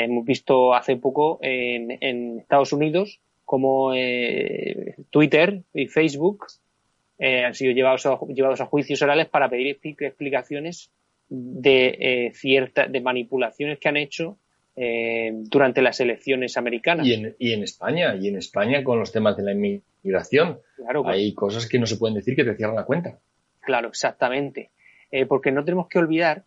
Hemos 0.00 0.24
visto 0.24 0.74
hace 0.74 0.94
poco 0.94 1.40
en, 1.42 2.38
Estados 2.38 2.72
Unidos 2.72 3.18
como 3.44 3.94
eh, 3.94 4.94
Twitter 5.10 5.62
y 5.74 5.88
Facebook 5.88 6.46
eh, 7.18 7.44
han 7.44 7.54
sido 7.54 7.72
llevados 7.72 8.06
a, 8.06 8.16
llevados 8.28 8.60
a 8.60 8.66
juicios 8.66 9.02
orales 9.02 9.26
para 9.26 9.50
pedir 9.50 9.76
explicaciones 9.82 10.92
de 11.28 11.96
eh, 11.98 12.32
ciertas 12.32 12.92
de 12.92 13.00
manipulaciones 13.00 13.80
que 13.80 13.88
han 13.88 13.96
hecho 13.96 14.36
durante 15.44 15.82
las 15.82 16.00
elecciones 16.00 16.56
americanas. 16.56 17.06
Y 17.06 17.14
en, 17.14 17.36
y 17.38 17.52
en, 17.52 17.62
España, 17.62 18.14
y 18.14 18.28
en 18.28 18.36
España 18.36 18.84
con 18.84 18.98
los 18.98 19.12
temas 19.12 19.36
de 19.36 19.42
la 19.42 19.52
inmigración. 19.52 20.60
Claro, 20.76 21.06
Hay 21.06 21.34
cosas 21.34 21.68
que 21.68 21.78
no 21.78 21.86
se 21.86 21.96
pueden 21.96 22.14
decir 22.14 22.36
que 22.36 22.44
te 22.44 22.54
cierran 22.54 22.76
la 22.76 22.84
cuenta. 22.84 23.18
Claro, 23.60 23.88
exactamente. 23.88 24.70
porque 25.28 25.50
no 25.50 25.64
tenemos 25.64 25.88
que 25.88 25.98
olvidar 25.98 26.44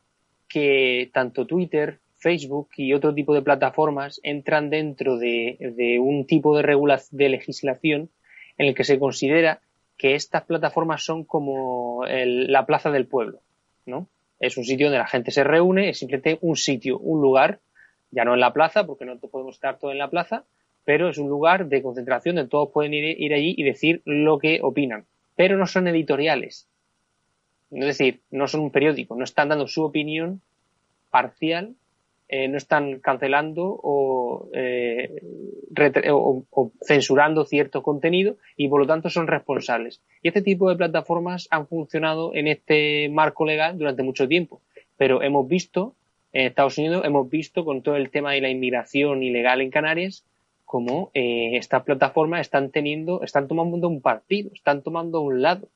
que 0.48 1.10
tanto 1.14 1.46
Twitter, 1.46 2.00
Facebook 2.22 2.70
y 2.78 2.94
otro 2.94 3.14
tipo 3.14 3.34
de 3.34 3.42
plataformas 3.42 4.20
entran 4.24 4.70
dentro 4.70 5.18
de, 5.18 5.58
un 6.00 6.28
tipo 6.28 6.56
de, 6.56 7.00
de 7.12 7.30
legislación 7.30 8.10
en 8.58 8.68
el 8.68 8.76
que 8.76 8.84
se 8.84 9.00
considera 9.00 9.60
que 9.98 10.14
estas 10.16 10.44
plataformas 10.44 11.04
son 11.04 11.24
como 11.26 12.04
la 12.06 12.66
plaza 12.66 12.92
del 12.92 13.08
pueblo, 13.08 13.42
¿no? 13.86 14.08
Es 14.40 14.58
un 14.58 14.66
sitio 14.66 14.88
donde 14.88 15.00
la 15.00 15.08
gente 15.08 15.32
se 15.32 15.44
reúne, 15.44 15.90
es 15.90 16.00
simplemente 16.00 16.38
un 16.42 16.56
sitio, 16.56 16.98
un 17.00 17.22
lugar, 17.22 17.60
ya 18.12 18.26
no 18.26 18.34
en 18.34 18.40
la 18.40 18.54
plaza, 18.54 18.86
porque 18.86 19.06
no 19.06 19.18
podemos 19.18 19.56
estar 19.56 19.80
todo 19.80 19.92
en 19.92 19.98
la 19.98 20.10
plaza, 20.10 20.44
pero 20.86 21.10
es 21.10 21.18
un 21.18 21.30
lugar 21.30 21.68
de 21.68 21.82
concentración 21.82 22.36
donde 22.36 22.50
todos 22.50 22.70
pueden 22.72 22.94
ir, 22.94 23.34
allí 23.34 23.56
y 23.58 23.64
decir 23.64 24.02
lo 24.06 24.40
que 24.40 24.60
opinan. 24.62 25.06
Pero 25.36 25.58
no 25.58 25.66
son 25.66 25.88
editoriales. 25.88 26.68
Es 27.72 27.86
decir, 27.86 28.20
no 28.32 28.48
son 28.48 28.62
un 28.62 28.72
periódico, 28.72 29.16
no 29.16 29.24
están 29.24 29.50
dando 29.50 29.68
su 29.68 29.84
opinión 29.84 30.42
parcial 31.10 31.76
eh, 32.34 32.48
no 32.48 32.56
están 32.56 33.02
cancelando 33.02 34.50
eh, 34.54 35.22
o, 36.12 36.46
o, 36.50 36.72
censurando 36.82 37.44
cierto 37.44 37.84
contenido 37.84 38.38
y 38.56 38.70
por 38.70 38.80
lo 38.80 38.88
tanto 38.88 39.10
son 39.10 39.28
responsables. 39.28 40.02
Y 40.24 40.30
este 40.30 40.42
tipo 40.42 40.70
de 40.70 40.78
plataformas 40.78 41.50
han 41.52 41.68
funcionado 41.68 42.34
en 42.34 42.48
este 42.48 43.10
marco 43.10 43.46
legal 43.46 43.78
durante 43.78 44.04
mucho 44.04 44.30
tiempo, 44.30 44.62
pero 44.96 45.22
hemos 45.22 45.46
visto 45.46 45.94
en 46.34 46.48
Estados 46.48 46.78
Unidos, 46.78 47.04
hemos 47.06 47.30
visto 47.30 47.66
con 47.66 47.82
todo 47.82 47.96
el 47.96 48.10
tema 48.10 48.32
de 48.32 48.42
la 48.42 48.50
inmigración 48.50 49.24
ilegal 49.24 49.62
en 49.62 49.72
Canarias, 49.72 50.26
como 50.66 51.12
eh, 51.14 51.58
estas 51.58 51.84
plataformas 51.84 52.42
están 52.42 52.72
teniendo, 52.72 53.24
están 53.24 53.48
tomando 53.48 53.88
un 53.88 54.02
partido, 54.02 54.52
están 54.54 54.82
tomando 54.82 55.22
un 55.22 55.42
lado, 55.42 55.68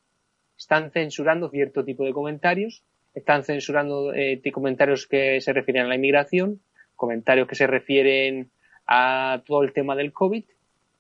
están 0.58 0.92
censurando 0.92 1.50
cierto 1.50 1.84
tipo 1.84 2.06
de 2.06 2.14
comentarios 2.14 2.84
están 3.16 3.44
censurando 3.44 4.14
eh, 4.14 4.42
comentarios 4.52 5.08
que 5.08 5.40
se 5.42 5.54
refieren 5.54 5.86
a 5.86 5.88
la 5.88 5.96
inmigración, 5.96 6.60
comentarios 6.96 7.48
que 7.48 7.56
se 7.56 7.66
refieren 7.66 8.50
a 8.86 9.42
todo 9.46 9.64
el 9.64 9.74
tema 9.74 9.96
del 9.96 10.12
COVID. 10.12 10.44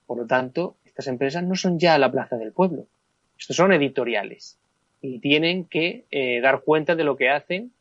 Por 0.08 0.18
lo 0.18 0.26
tanto, 0.26 0.78
estas 0.86 1.08
empresas 1.08 1.44
no 1.44 1.56
son 1.56 1.78
ya 1.78 1.98
la 1.98 2.12
plaza 2.12 2.38
del 2.38 2.54
pueblo. 2.54 2.88
Estos 3.38 3.58
son 3.58 3.74
editoriales 3.74 4.58
y 5.02 5.20
tienen 5.20 5.66
que 5.66 6.06
eh, 6.10 6.40
dar 6.40 6.62
cuenta 6.62 6.96
de 6.96 7.04
lo 7.04 7.18
que 7.18 7.30
hacen 7.30 7.72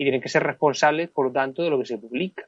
y 0.00 0.04
tienen 0.04 0.22
que 0.22 0.30
ser 0.30 0.42
responsables, 0.42 1.10
por 1.10 1.26
lo 1.26 1.32
tanto, 1.32 1.62
de 1.62 1.68
lo 1.68 1.78
que 1.78 1.84
se 1.84 1.98
publica. 1.98 2.46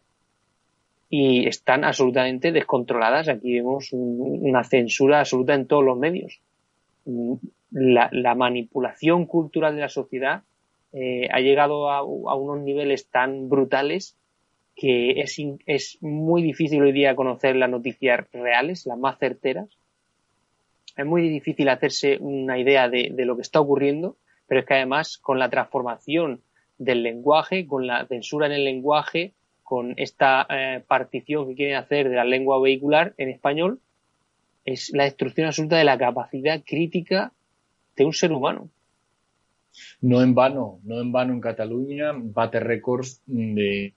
Y 1.10 1.46
están 1.46 1.84
absolutamente 1.84 2.50
descontroladas. 2.50 3.28
Aquí 3.28 3.52
vemos 3.52 3.90
una 3.92 4.64
censura 4.64 5.20
absoluta 5.20 5.52
en 5.52 5.66
todos 5.66 5.84
los 5.84 5.98
medios. 5.98 6.40
la 7.70 8.34
manipulación 8.34 9.26
cultural 9.26 9.74
de 9.74 9.82
la 9.82 9.90
sociedad 9.90 10.44
eh, 10.94 11.28
ha 11.30 11.40
llegado 11.40 11.90
a, 11.90 12.02
unos 12.02 12.60
niveles 12.60 13.10
tan 13.10 13.50
brutales 13.50 14.16
que 14.74 15.20
es, 15.20 15.36
es 15.66 15.98
muy 16.00 16.42
difícil 16.42 16.80
hoy 16.80 16.92
día 16.92 17.14
conocer 17.14 17.54
las 17.56 17.68
noticias 17.68 18.26
reales, 18.32 18.86
las 18.86 18.96
más 18.96 19.18
certeras. 19.18 19.68
Es 20.96 21.04
muy 21.04 21.28
difícil 21.28 21.68
hacerse 21.68 22.16
una 22.18 22.58
idea 22.58 22.88
de, 22.88 23.12
lo 23.26 23.36
que 23.36 23.42
está 23.42 23.60
ocurriendo, 23.60 24.16
pero 24.46 24.62
es 24.62 24.66
que 24.66 24.72
además 24.72 25.18
con 25.18 25.38
la 25.38 25.50
transformación 25.50 26.40
del 26.84 27.02
lenguaje, 27.02 27.66
con 27.66 27.86
la 27.86 28.06
censura 28.06 28.46
en 28.46 28.52
el 28.52 28.64
lenguaje, 28.64 29.32
con 29.62 29.94
esta 29.96 30.46
eh, 30.50 30.82
partición 30.86 31.48
que 31.48 31.54
quieren 31.54 31.76
hacer 31.76 32.08
de 32.08 32.16
la 32.16 32.24
lengua 32.24 32.60
vehicular 32.60 33.14
en 33.16 33.30
español, 33.30 33.80
es 34.64 34.90
la 34.92 35.04
destrucción 35.04 35.46
absoluta 35.46 35.76
de 35.76 35.84
la 35.84 35.98
capacidad 35.98 36.62
crítica 36.64 37.32
de 37.96 38.04
un 38.04 38.12
ser 38.12 38.32
humano. 38.32 38.68
No 40.00 40.22
en 40.22 40.34
vano, 40.34 40.80
no 40.84 41.00
en 41.00 41.12
vano 41.12 41.32
en 41.32 41.40
Cataluña 41.40 42.12
bate 42.14 42.60
récords 42.60 43.22
de, 43.26 43.94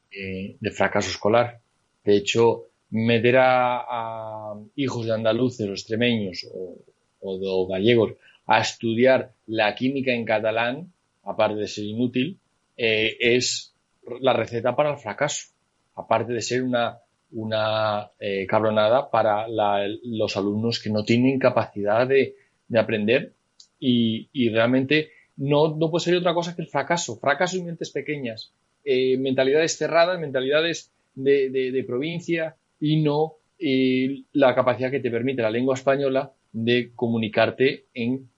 fracaso 0.74 1.10
escolar. 1.10 1.60
De 2.04 2.16
hecho, 2.16 2.68
meter 2.92 3.36
a, 3.40 4.54
hijos 4.76 5.06
de 5.06 5.14
andaluces 5.14 5.68
o 5.68 5.72
extremeños 5.72 6.48
o, 6.54 7.38
de 7.38 7.74
gallegos 7.74 8.14
a 8.48 8.62
estudiar 8.62 9.32
la 9.48 9.74
química 9.76 10.12
en 10.14 10.24
catalán, 10.24 10.94
aparte 11.24 11.60
de 11.60 11.68
ser 11.68 11.84
inútil, 11.86 12.40
eh, 12.78 13.18
es 13.20 13.74
la 14.22 14.34
receta 14.34 14.76
para 14.76 14.92
el 14.92 14.98
fracaso, 14.98 15.48
aparte 15.96 16.34
de 16.34 16.42
ser 16.42 16.64
una, 16.64 17.00
una 17.32 18.12
eh, 18.20 18.46
cabronada 18.48 19.10
para 19.10 19.48
los 19.48 20.38
alumnos 20.38 20.80
que 20.80 20.90
no 20.90 21.04
tienen 21.04 21.40
capacidad 21.40 22.08
de, 22.08 22.36
aprender 22.76 23.34
y, 23.80 24.28
y, 24.34 24.50
realmente 24.50 25.10
no, 25.38 25.76
no 25.76 25.92
puede 25.92 26.06
ser 26.06 26.16
otra 26.16 26.34
cosa 26.34 26.56
que 26.56 26.62
el 26.62 26.68
fracaso. 26.68 27.18
Fracaso 27.18 27.58
y 27.58 27.64
mentes 27.64 27.92
pequeñas, 27.92 28.52
eh, 28.84 29.18
mentalidades 29.18 29.78
cerradas, 29.78 30.20
mentalidades 30.20 30.92
de, 31.16 31.84
provincia 31.88 32.56
y 32.80 33.02
no 33.02 33.36
la 33.58 34.54
capacidad 34.54 34.92
que 34.92 35.00
te 35.00 35.10
permite 35.10 35.42
la 35.42 35.50
lengua 35.50 35.76
española 35.76 36.34
de 36.52 36.92
comunicarte 36.94 37.86
en, 37.94 38.30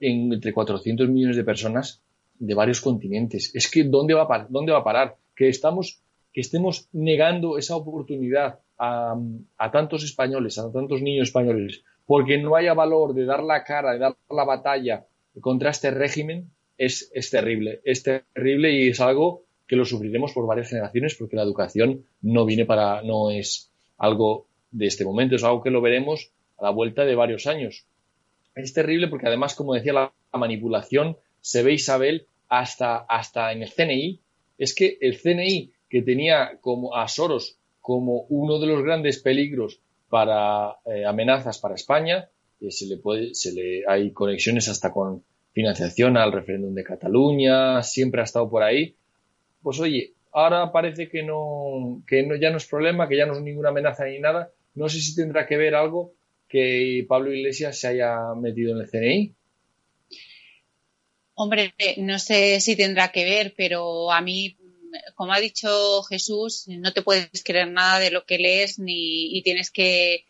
entre 0.00 0.52
400 0.52 1.08
millones 1.08 1.36
de 1.36 1.44
personas 1.44 2.02
de 2.40 2.54
varios 2.54 2.80
continentes. 2.80 3.54
Es 3.54 3.70
que 3.70 3.84
¿dónde 3.84 4.14
va 4.14 4.26
a, 4.28 4.46
dónde 4.50 4.72
va 4.72 4.78
a 4.78 4.84
parar? 4.84 5.16
Que, 5.36 5.48
estamos, 5.48 6.00
que 6.32 6.40
estemos 6.40 6.88
negando 6.92 7.56
esa 7.56 7.76
oportunidad 7.76 8.58
a, 8.76 9.16
a 9.56 9.70
tantos 9.70 10.02
españoles, 10.02 10.58
a 10.58 10.72
tantos 10.72 11.00
niños 11.00 11.28
españoles, 11.28 11.84
porque 12.06 12.38
no 12.38 12.56
haya 12.56 12.74
valor 12.74 13.14
de 13.14 13.24
dar 13.24 13.44
la 13.44 13.62
cara, 13.62 13.92
de 13.92 14.00
dar 14.00 14.16
la 14.28 14.44
batalla 14.44 15.06
contra 15.40 15.70
este 15.70 15.90
régimen 15.90 16.50
es, 16.76 17.10
es 17.14 17.30
terrible, 17.30 17.80
es 17.84 18.02
terrible 18.02 18.72
y 18.72 18.88
es 18.88 19.00
algo 19.00 19.44
que 19.66 19.76
lo 19.76 19.84
sufriremos 19.84 20.32
por 20.32 20.46
varias 20.46 20.70
generaciones 20.70 21.14
porque 21.14 21.36
la 21.36 21.42
educación 21.42 22.04
no 22.22 22.44
viene 22.44 22.64
para, 22.64 23.02
no 23.02 23.30
es 23.30 23.70
algo 23.98 24.46
de 24.72 24.86
este 24.86 25.04
momento, 25.04 25.36
es 25.36 25.44
algo 25.44 25.62
que 25.62 25.70
lo 25.70 25.80
veremos 25.80 26.30
a 26.58 26.64
la 26.64 26.70
vuelta 26.70 27.04
de 27.04 27.14
varios 27.14 27.46
años. 27.46 27.84
Es 28.54 28.72
terrible 28.72 29.08
porque 29.08 29.26
además, 29.26 29.54
como 29.54 29.74
decía, 29.74 29.92
la, 29.92 30.12
manipulación 30.32 31.16
se 31.40 31.62
ve 31.62 31.72
Isabel 31.72 32.26
hasta, 32.50 32.98
hasta 32.98 33.52
en 33.52 33.62
el 33.62 33.72
CNI. 33.72 34.20
Es 34.58 34.74
que 34.74 34.98
el 35.00 35.18
CNI, 35.18 35.72
que 35.88 36.02
tenía 36.02 36.58
como 36.60 36.94
a 36.94 37.08
Soros 37.08 37.56
como 37.80 38.26
uno 38.28 38.58
de 38.58 38.66
los 38.66 38.82
grandes 38.82 39.20
peligros 39.20 39.80
para 40.10 40.76
eh, 40.84 41.06
amenazas 41.06 41.58
para 41.58 41.76
España, 41.76 42.28
eh, 42.60 42.70
se 42.70 42.86
le 42.86 42.98
puede, 42.98 43.34
se 43.34 43.52
le, 43.52 43.84
hay 43.88 44.10
conexiones 44.12 44.68
hasta 44.68 44.92
con 44.92 45.24
financiación 45.52 46.16
al 46.16 46.32
referéndum 46.32 46.74
de 46.74 46.84
Cataluña, 46.84 47.82
siempre 47.82 48.20
ha 48.20 48.24
estado 48.24 48.50
por 48.50 48.62
ahí. 48.62 48.96
Pues 49.62 49.80
oye, 49.80 50.12
ahora 50.32 50.70
parece 50.72 51.08
que 51.08 51.22
no, 51.22 52.02
que 52.06 52.22
no, 52.24 52.36
ya 52.36 52.50
no 52.50 52.58
es 52.58 52.66
problema, 52.66 53.08
que 53.08 53.16
ya 53.16 53.26
no 53.26 53.34
es 53.34 53.40
ninguna 53.40 53.70
amenaza 53.70 54.04
ni 54.04 54.18
nada. 54.18 54.50
No 54.74 54.88
sé 54.88 55.00
si 55.00 55.14
tendrá 55.14 55.46
que 55.46 55.56
ver 55.56 55.74
algo 55.74 56.12
que 56.48 57.04
Pablo 57.08 57.32
Iglesias 57.32 57.78
se 57.78 57.88
haya 57.88 58.34
metido 58.34 58.72
en 58.72 58.82
el 58.82 58.90
CNI. 58.90 59.34
Hombre, 61.42 61.72
no 61.96 62.18
sé 62.18 62.60
si 62.60 62.76
tendrá 62.76 63.12
que 63.12 63.24
ver, 63.24 63.54
pero 63.56 64.12
a 64.12 64.20
mí, 64.20 64.58
como 65.14 65.32
ha 65.32 65.40
dicho 65.40 66.02
Jesús, 66.02 66.64
no 66.68 66.92
te 66.92 67.00
puedes 67.00 67.42
creer 67.42 67.68
nada 67.68 67.98
de 67.98 68.10
lo 68.10 68.26
que 68.26 68.36
lees 68.36 68.78
ni 68.78 69.34
y 69.34 69.42
tienes 69.42 69.70
que, 69.70 70.26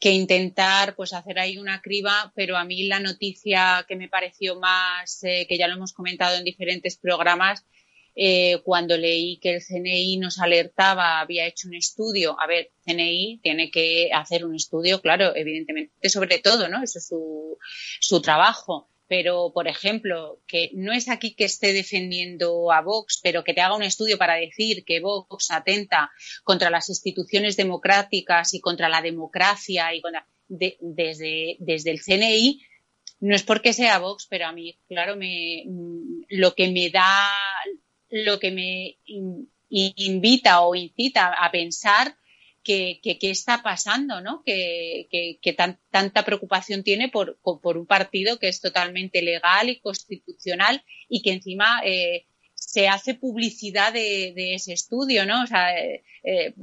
intentar 0.00 0.96
pues 0.96 1.12
hacer 1.12 1.38
ahí 1.38 1.56
una 1.56 1.80
criba, 1.80 2.32
pero 2.34 2.56
a 2.56 2.64
mí 2.64 2.82
la 2.88 2.98
noticia 2.98 3.84
que 3.86 3.94
me 3.94 4.08
pareció 4.08 4.58
más, 4.58 5.22
eh, 5.22 5.46
que 5.48 5.56
ya 5.56 5.68
lo 5.68 5.74
hemos 5.74 5.92
comentado 5.92 6.36
en 6.36 6.42
diferentes 6.42 6.96
programas, 6.96 7.64
eh, 8.16 8.60
cuando 8.64 8.96
leí 8.96 9.36
que 9.36 9.54
el 9.54 9.62
CNI 9.62 10.16
nos 10.16 10.40
alertaba, 10.40 11.20
había 11.20 11.46
hecho 11.46 11.68
un 11.68 11.74
estudio. 11.74 12.36
A 12.40 12.48
ver, 12.48 12.72
CNI 12.84 13.38
tiene 13.40 13.70
que 13.70 14.10
hacer 14.12 14.44
un 14.44 14.56
estudio, 14.56 15.00
claro, 15.00 15.32
evidentemente, 15.36 16.08
sobre 16.08 16.40
todo, 16.40 16.68
¿no? 16.68 16.82
Eso 16.82 16.98
es 16.98 17.06
su, 17.06 17.56
su 18.00 18.20
trabajo. 18.20 18.90
Pero, 19.10 19.50
por 19.52 19.66
ejemplo, 19.66 20.40
que 20.46 20.70
no 20.72 20.92
es 20.92 21.08
aquí 21.08 21.34
que 21.34 21.42
esté 21.42 21.72
defendiendo 21.72 22.70
a 22.70 22.80
Vox, 22.80 23.18
pero 23.20 23.42
que 23.42 23.52
te 23.52 23.60
haga 23.60 23.74
un 23.74 23.82
estudio 23.82 24.16
para 24.18 24.36
decir 24.36 24.84
que 24.84 25.00
Vox 25.00 25.50
atenta 25.50 26.12
contra 26.44 26.70
las 26.70 26.88
instituciones 26.90 27.56
democráticas 27.56 28.54
y 28.54 28.60
contra 28.60 28.88
la 28.88 29.02
democracia 29.02 29.92
y 29.92 30.00
desde, 30.46 31.56
desde 31.58 31.90
el 31.90 32.00
CNI, 32.00 32.62
no 33.18 33.34
es 33.34 33.42
porque 33.42 33.72
sea 33.72 33.98
Vox, 33.98 34.28
pero 34.30 34.46
a 34.46 34.52
mí, 34.52 34.78
claro, 34.86 35.16
me, 35.16 35.64
lo 36.28 36.54
que 36.54 36.70
me 36.70 36.90
da 36.90 37.32
lo 38.10 38.38
que 38.38 38.52
me 38.52 38.98
invita 39.70 40.60
o 40.60 40.76
incita 40.76 41.32
a 41.32 41.50
pensar 41.50 42.16
qué 42.62 43.00
que, 43.02 43.30
está 43.30 43.62
pasando, 43.62 44.20
¿no? 44.20 44.42
Que, 44.44 45.08
tanta 45.90 46.24
preocupación 46.24 46.82
tiene 46.82 47.08
por, 47.08 47.38
por, 47.38 47.76
un 47.76 47.86
partido 47.86 48.38
que 48.38 48.48
es 48.48 48.60
totalmente 48.60 49.22
legal 49.22 49.68
y 49.68 49.80
constitucional 49.80 50.84
y 51.08 51.22
que 51.22 51.32
encima 51.32 51.80
eh, 51.84 52.26
se 52.54 52.88
hace 52.88 53.14
publicidad 53.14 53.92
de, 53.92 54.54
ese 54.54 54.72
estudio, 54.72 55.26
¿no? 55.26 55.42
O 55.42 55.46
sea, 55.46 55.76
eh, 55.78 56.04
eh, 56.22 56.54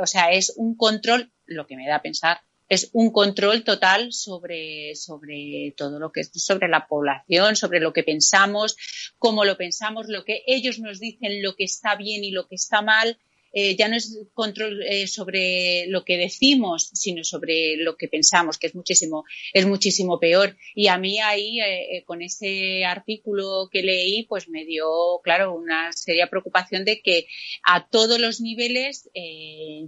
o 0.00 0.06
sea, 0.06 0.30
es 0.30 0.52
un 0.56 0.76
control, 0.76 1.32
lo 1.46 1.66
que 1.66 1.76
me 1.76 1.88
da 1.88 1.96
a 1.96 2.02
pensar, 2.02 2.40
es 2.68 2.90
un 2.92 3.10
control 3.10 3.64
total 3.64 4.12
sobre, 4.12 4.94
sobre 4.96 5.72
todo 5.76 5.98
lo 5.98 6.10
que 6.10 6.20
es 6.20 6.30
sobre 6.34 6.68
la 6.68 6.86
población, 6.86 7.56
sobre 7.56 7.80
lo 7.80 7.92
que 7.92 8.02
pensamos, 8.02 8.76
cómo 9.18 9.44
lo 9.44 9.56
pensamos, 9.56 10.08
lo 10.08 10.24
que 10.24 10.42
ellos 10.46 10.80
nos 10.80 10.98
dicen, 10.98 11.42
lo 11.42 11.54
que 11.54 11.64
está 11.64 11.94
bien 11.94 12.24
y 12.24 12.32
lo 12.32 12.48
que 12.48 12.56
está 12.56 12.82
mal, 12.82 13.18
eh, 13.58 13.74
ya 13.74 13.88
no 13.88 13.96
es 13.96 14.18
control 14.34 14.82
eh, 14.82 15.06
sobre 15.06 15.86
lo 15.86 16.04
que 16.04 16.18
decimos, 16.18 16.90
sino 16.92 17.24
sobre 17.24 17.78
lo 17.78 17.96
que 17.96 18.06
pensamos, 18.06 18.58
que 18.58 18.66
es 18.66 18.74
muchísimo, 18.74 19.24
es 19.54 19.64
muchísimo 19.64 20.20
peor. 20.20 20.58
Y 20.74 20.88
a 20.88 20.98
mí 20.98 21.20
ahí, 21.20 21.58
eh, 21.60 22.04
con 22.04 22.20
ese 22.20 22.84
artículo 22.84 23.70
que 23.72 23.82
leí, 23.82 24.24
pues 24.24 24.50
me 24.50 24.66
dio, 24.66 24.86
claro, 25.24 25.54
una 25.54 25.90
seria 25.94 26.28
preocupación 26.28 26.84
de 26.84 27.00
que 27.00 27.28
a 27.64 27.88
todos 27.88 28.20
los 28.20 28.42
niveles 28.42 29.08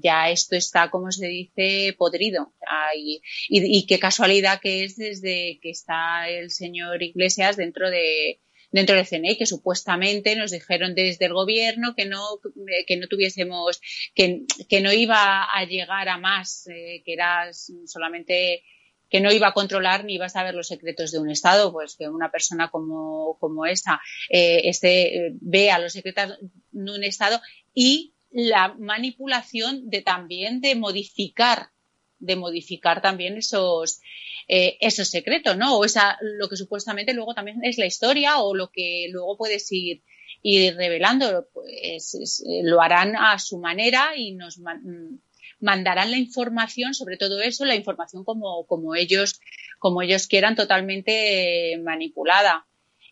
ya 0.03 0.31
esto 0.31 0.57
está, 0.57 0.89
como 0.91 1.13
se 1.13 1.27
dice, 1.27 1.95
podrido. 1.99 2.55
y, 2.97 3.21
y 3.51 3.87
qué 3.87 3.99
casualidad 3.99 4.61
que 4.63 4.85
es 4.85 4.97
desde 4.97 5.59
que 5.61 5.69
está 5.69 6.31
el 6.31 6.51
señor 6.51 7.03
Iglesias 7.03 7.59
dentro 7.59 7.91
de, 7.91 8.41
dentro 8.71 8.97
del 8.97 9.07
CNI, 9.07 9.37
que 9.37 9.47
supuestamente 9.47 10.37
nos 10.37 10.51
dijeron 10.51 10.95
desde 10.95 11.27
el 11.27 11.33
gobierno 11.33 11.95
que 11.95 12.05
no, 12.05 12.23
que 12.87 12.97
no 12.97 13.07
tuviésemos, 13.09 13.81
que, 14.15 14.45
no 14.83 14.93
iba 14.93 15.45
a 15.45 15.65
llegar 15.65 16.09
a 16.09 16.19
más, 16.19 16.67
eh, 16.69 17.03
que 17.05 17.13
era 17.13 17.51
solamente 17.53 18.63
que 19.11 19.21
no 19.21 19.33
iba 19.33 19.49
a 19.49 19.55
controlar 19.55 20.05
ni 20.05 20.17
iba 20.17 20.27
a 20.27 20.31
saber 20.31 20.55
los 20.55 20.69
secretos 20.69 21.11
de 21.13 21.19
un 21.19 21.31
Estado, 21.31 21.73
pues 21.73 21.97
que 21.97 22.09
una 22.09 22.31
persona 22.31 22.71
como, 22.71 23.39
como 23.41 23.65
esa 23.65 24.01
eh, 24.29 24.61
este, 24.65 25.33
vea 25.41 25.79
los 25.79 25.95
secretos 25.95 26.39
de 26.71 26.93
un 26.93 27.05
Estado 27.05 27.41
y 27.73 28.13
la 28.31 28.75
manipulación 28.79 29.89
de 29.89 30.03
también 30.03 30.61
de 30.61 30.75
modificar 30.75 31.71
de 32.19 32.37
modificar 32.37 33.01
también 33.03 33.37
esos, 33.37 34.01
eh, 34.49 34.77
esos 34.81 35.09
secretos, 35.09 35.57
¿no? 35.57 35.77
O 35.77 35.85
esa, 35.85 36.19
lo 36.21 36.49
que 36.49 36.57
supuestamente 36.57 37.15
luego 37.15 37.35
también 37.35 37.59
es 37.63 37.79
la 37.79 37.87
historia 37.87 38.39
o 38.41 38.55
lo 38.55 38.71
que 38.71 39.09
luego 39.11 39.37
puedes 39.37 39.71
ir, 39.71 40.03
ir 40.43 40.77
revelando, 40.77 41.49
pues 41.53 42.15
eh, 42.15 42.63
lo 42.63 42.81
harán 42.81 43.17
a 43.17 43.39
su 43.39 43.59
manera 43.59 44.17
y 44.17 44.33
nos 44.33 44.61
mandarán 45.61 46.11
la 46.11 46.19
información 46.19 46.95
sobre 46.95 47.17
todo 47.17 47.41
eso, 47.41 47.65
la 47.65 47.75
información 47.75 48.25
como, 48.25 48.67
como 48.67 48.95
ellos, 48.95 49.41
como 49.79 50.03
ellos 50.03 50.27
quieran, 50.27 50.57
totalmente 50.57 51.79
manipulada. 51.83 52.67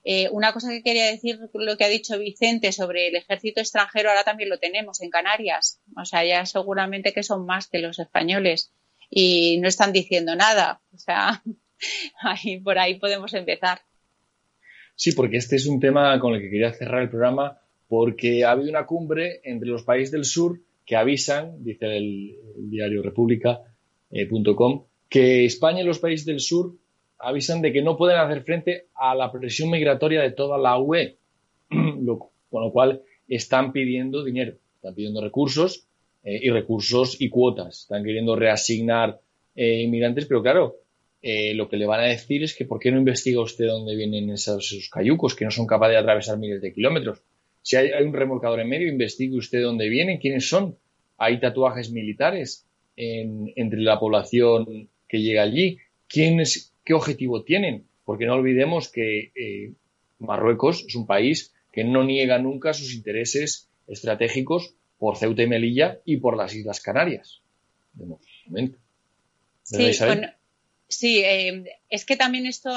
Eh, 0.08 0.28
una 0.30 0.52
cosa 0.52 0.70
que 0.70 0.84
quería 0.84 1.06
decir, 1.06 1.36
lo 1.52 1.76
que 1.76 1.84
ha 1.84 1.88
dicho 1.88 2.16
Vicente 2.16 2.70
sobre 2.70 3.08
el 3.08 3.16
ejército 3.16 3.60
extranjero, 3.60 4.08
ahora 4.08 4.22
también 4.22 4.48
lo 4.48 4.60
tenemos 4.60 5.02
en 5.02 5.10
Canarias. 5.10 5.80
O 6.00 6.04
sea, 6.04 6.24
ya 6.24 6.46
seguramente 6.46 7.12
que 7.12 7.24
son 7.24 7.44
más 7.44 7.66
que 7.66 7.80
los 7.80 7.98
españoles 7.98 8.72
y 9.10 9.58
no 9.58 9.68
están 9.68 9.92
diciendo 9.92 10.34
nada. 10.34 10.80
O 10.94 10.98
sea, 10.98 11.42
ahí, 12.22 12.60
por 12.60 12.78
ahí 12.78 12.98
podemos 12.98 13.32
empezar. 13.34 13.80
Sí, 14.94 15.12
porque 15.12 15.36
este 15.36 15.56
es 15.56 15.66
un 15.66 15.78
tema 15.78 16.18
con 16.20 16.34
el 16.34 16.40
que 16.40 16.50
quería 16.50 16.72
cerrar 16.72 17.02
el 17.02 17.10
programa, 17.10 17.58
porque 17.88 18.44
ha 18.44 18.52
habido 18.52 18.70
una 18.70 18.86
cumbre 18.86 19.40
entre 19.44 19.68
los 19.68 19.82
países 19.82 20.10
del 20.10 20.24
sur 20.24 20.60
que 20.86 20.96
avisan, 20.96 21.62
dice 21.62 21.96
el, 21.96 22.36
diario 22.56 23.02
república.com, 23.02 23.52
eh, 24.12 24.86
que 25.08 25.44
España 25.44 25.82
y 25.82 25.84
los 25.84 25.98
países 25.98 26.24
del 26.24 26.40
sur 26.40 26.74
avisan 27.18 27.60
de 27.60 27.72
que 27.72 27.82
no 27.82 27.96
pueden 27.96 28.18
hacer 28.18 28.42
frente 28.42 28.86
a 28.94 29.14
la 29.14 29.30
presión 29.30 29.70
migratoria 29.70 30.22
de 30.22 30.30
toda 30.30 30.58
la 30.58 30.78
UE, 30.78 31.18
con 31.68 32.64
lo 32.64 32.72
cual 32.72 33.02
están 33.28 33.72
pidiendo 33.72 34.24
dinero, 34.24 34.56
están 34.76 34.94
pidiendo 34.94 35.20
recursos 35.20 35.85
eh, 36.26 36.40
y 36.42 36.50
recursos 36.50 37.20
y 37.20 37.28
cuotas. 37.28 37.82
Están 37.82 38.02
queriendo 38.02 38.34
reasignar 38.34 39.20
eh, 39.54 39.82
inmigrantes, 39.82 40.26
pero 40.26 40.42
claro, 40.42 40.74
eh, 41.22 41.54
lo 41.54 41.68
que 41.68 41.76
le 41.76 41.86
van 41.86 42.00
a 42.00 42.08
decir 42.08 42.42
es 42.42 42.52
que 42.52 42.64
¿por 42.64 42.80
qué 42.80 42.90
no 42.90 42.98
investiga 42.98 43.40
usted 43.40 43.68
dónde 43.68 43.94
vienen 43.94 44.30
esos, 44.30 44.90
cayucos 44.92 45.36
que 45.36 45.44
no 45.44 45.52
son 45.52 45.68
capaces 45.68 45.92
de 45.92 45.98
atravesar 45.98 46.36
miles 46.36 46.60
de 46.60 46.74
kilómetros? 46.74 47.22
Si 47.62 47.76
hay, 47.76 47.90
un 48.02 48.12
remolcador 48.12 48.58
en 48.58 48.68
medio, 48.68 48.88
investigue 48.88 49.36
usted 49.36 49.62
dónde 49.62 49.88
vienen, 49.88 50.18
quiénes 50.18 50.48
son. 50.48 50.76
Hay 51.16 51.38
tatuajes 51.38 51.92
militares 51.92 52.66
entre 52.96 53.80
la 53.80 54.00
población 54.00 54.88
que 55.08 55.20
llega 55.20 55.42
allí. 55.42 55.78
¿Quiénes, 56.08 56.72
¿Qué 56.84 56.94
objetivo 56.94 57.44
tienen? 57.44 57.84
Porque 58.04 58.26
no 58.26 58.34
olvidemos 58.34 58.88
que 58.88 59.74
Marruecos 60.18 60.84
es 60.86 60.94
un 60.94 61.06
país 61.06 61.54
que 61.72 61.84
no 61.84 62.04
niega 62.04 62.38
nunca 62.38 62.72
sus 62.72 62.94
intereses 62.94 63.68
estratégicos 63.88 64.74
por 64.98 65.16
Ceuta 65.16 65.42
y 65.42 65.46
Melilla 65.46 65.98
y 66.04 66.16
por 66.18 66.36
las 66.36 66.54
Islas 66.54 66.80
Canarias. 66.80 67.40
De 67.92 68.06
momento. 68.06 68.78
Sí, 70.88 71.18
eh, 71.24 71.64
es 71.88 72.04
que 72.04 72.16
también 72.16 72.46
esto 72.46 72.70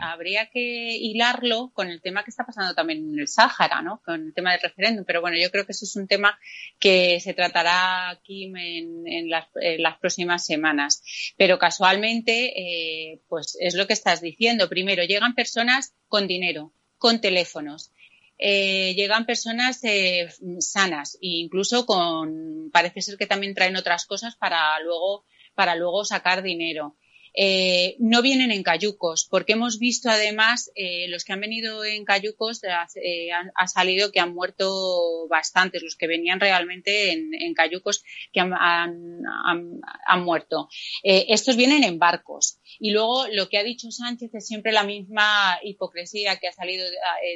habría 0.00 0.46
que 0.46 0.96
hilarlo 0.96 1.72
con 1.74 1.88
el 1.88 2.00
tema 2.00 2.22
que 2.22 2.30
está 2.30 2.46
pasando 2.46 2.72
también 2.72 3.14
en 3.14 3.18
el 3.18 3.26
Sáhara, 3.26 3.82
¿no? 3.82 4.00
Con 4.04 4.26
el 4.26 4.34
tema 4.34 4.52
del 4.52 4.60
referéndum. 4.60 5.04
Pero 5.04 5.20
bueno, 5.20 5.36
yo 5.36 5.50
creo 5.50 5.66
que 5.66 5.72
eso 5.72 5.84
es 5.84 5.96
un 5.96 6.06
tema 6.06 6.38
que 6.78 7.18
se 7.18 7.34
tratará 7.34 8.10
aquí 8.10 8.52
en, 8.54 9.28
las, 9.28 9.98
próximas 9.98 10.46
semanas. 10.46 11.02
Pero 11.36 11.58
casualmente, 11.58 12.52
eh, 12.56 13.20
pues 13.28 13.56
es 13.60 13.74
lo 13.74 13.88
que 13.88 13.94
estás 13.94 14.20
diciendo. 14.20 14.68
Primero, 14.68 15.02
llegan 15.02 15.34
personas 15.34 15.94
con 16.06 16.28
dinero, 16.28 16.72
con 16.96 17.20
teléfonos, 17.20 17.90
eh, 18.38 18.94
llegan 18.94 19.26
personas 19.26 19.82
eh, 19.82 20.28
sanas 20.60 21.16
e 21.20 21.40
incluso 21.40 21.86
con 21.86 22.70
parece 22.72 23.02
ser 23.02 23.16
que 23.16 23.26
también 23.26 23.54
traen 23.54 23.76
otras 23.76 24.06
cosas 24.06 24.36
para 24.36 24.78
luego 24.80 25.24
para 25.54 25.74
luego 25.74 26.04
sacar 26.04 26.42
dinero 26.42 26.96
eh, 27.34 27.96
no 27.98 28.22
vienen 28.22 28.50
en 28.50 28.62
cayucos, 28.62 29.26
porque 29.30 29.52
hemos 29.52 29.78
visto 29.78 30.10
además 30.10 30.70
eh, 30.74 31.08
los 31.08 31.24
que 31.24 31.32
han 31.32 31.40
venido 31.40 31.84
en 31.84 32.04
cayucos 32.04 32.62
eh, 32.64 33.30
ha 33.54 33.66
salido 33.68 34.10
que 34.12 34.20
han 34.20 34.34
muerto 34.34 35.28
bastantes, 35.28 35.82
los 35.82 35.96
que 35.96 36.06
venían 36.06 36.40
realmente 36.40 37.12
en, 37.12 37.54
cayucos 37.54 38.04
que 38.32 38.40
han, 38.40 38.52
han, 38.54 40.22
muerto. 40.22 40.68
estos 41.02 41.56
vienen 41.56 41.84
en 41.84 41.98
barcos. 41.98 42.58
Y 42.78 42.90
luego 42.90 43.26
lo 43.28 43.48
que 43.48 43.58
ha 43.58 43.64
dicho 43.64 43.90
Sánchez 43.90 44.34
es 44.34 44.46
siempre 44.46 44.72
la 44.72 44.84
misma 44.84 45.58
hipocresía 45.62 46.36
que 46.36 46.48
ha 46.48 46.52
salido 46.52 46.86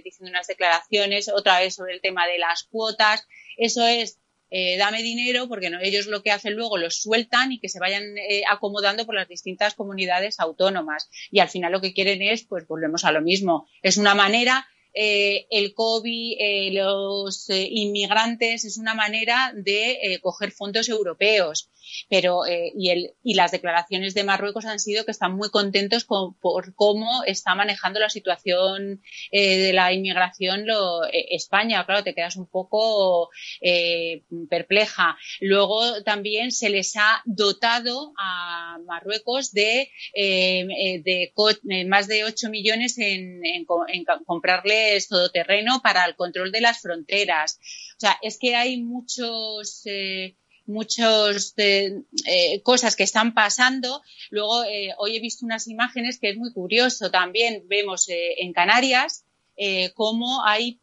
diciendo 0.04 0.30
unas 0.30 0.46
declaraciones, 0.46 1.28
otra 1.28 1.60
vez 1.60 1.74
sobre 1.74 1.94
el 1.94 2.00
tema 2.00 2.26
de 2.26 2.38
las 2.38 2.64
cuotas. 2.64 3.26
Eso 3.56 3.86
es 3.86 4.21
eh, 4.54 4.76
dame 4.76 5.02
dinero, 5.02 5.48
porque 5.48 5.70
no, 5.70 5.80
ellos 5.80 6.06
lo 6.06 6.22
que 6.22 6.30
hacen 6.30 6.54
luego 6.54 6.76
los 6.76 7.00
sueltan 7.00 7.52
y 7.52 7.58
que 7.58 7.70
se 7.70 7.80
vayan 7.80 8.02
eh, 8.18 8.42
acomodando 8.50 9.06
por 9.06 9.14
las 9.14 9.26
distintas 9.26 9.72
comunidades 9.72 10.38
autónomas. 10.38 11.08
Y 11.30 11.40
al 11.40 11.48
final 11.48 11.72
lo 11.72 11.80
que 11.80 11.94
quieren 11.94 12.20
es, 12.20 12.44
pues 12.44 12.66
volvemos 12.68 13.04
a 13.04 13.12
lo 13.12 13.22
mismo. 13.22 13.66
Es 13.82 13.96
una 13.96 14.14
manera 14.14 14.66
eh, 14.94 15.46
el 15.50 15.74
COVID, 15.74 16.36
eh, 16.38 16.70
los 16.72 17.48
eh, 17.48 17.66
inmigrantes, 17.70 18.64
es 18.64 18.76
una 18.76 18.94
manera 18.94 19.52
de 19.54 20.18
coger 20.22 20.52
fondos 20.52 20.88
europeos. 20.88 21.68
Pero, 22.08 22.42
y, 22.46 22.90
el, 22.90 23.10
y 23.22 23.34
las 23.34 23.50
declaraciones 23.50 24.14
de 24.14 24.24
Marruecos 24.24 24.64
han 24.64 24.78
sido 24.78 25.04
que 25.04 25.10
están 25.10 25.34
muy 25.34 25.50
contentos 25.50 26.04
por 26.04 26.74
cómo 26.74 27.22
está 27.24 27.54
manejando 27.54 28.00
la 28.00 28.08
situación 28.08 29.02
de 29.30 29.72
la 29.74 29.92
inmigración 29.92 30.64
España. 31.12 31.84
Claro, 31.84 32.02
te 32.02 32.14
quedas 32.14 32.36
un 32.36 32.46
poco 32.46 33.30
perpleja. 34.48 35.18
Luego 35.40 36.02
también 36.04 36.52
se 36.52 36.70
les 36.70 36.96
ha 36.96 37.20
dotado 37.26 38.14
a 38.16 38.78
Marruecos 38.86 39.52
de, 39.52 39.90
de 40.14 41.84
más 41.86 42.08
de 42.08 42.24
8 42.24 42.48
millones 42.48 42.96
en 42.98 43.66
comprarle 44.24 44.81
todoterreno 45.08 45.80
para 45.82 46.04
el 46.04 46.16
control 46.16 46.52
de 46.52 46.60
las 46.60 46.80
fronteras. 46.80 47.58
O 47.96 48.00
sea, 48.00 48.18
es 48.22 48.38
que 48.38 48.56
hay 48.56 48.82
muchos. 48.82 49.82
Eh, 49.86 50.36
muchas 50.64 51.54
eh, 51.56 52.02
eh, 52.24 52.62
cosas 52.62 52.94
que 52.94 53.02
están 53.02 53.34
pasando. 53.34 54.00
Luego, 54.30 54.62
hoy 54.98 55.16
he 55.16 55.20
visto 55.20 55.44
unas 55.44 55.66
imágenes 55.66 56.20
que 56.20 56.30
es 56.30 56.36
muy 56.36 56.52
curioso. 56.52 57.10
También 57.10 57.64
vemos 57.66 58.06
en 58.08 58.52
Canarias 58.52 59.24
cómo 59.94 60.46
hay 60.46 60.80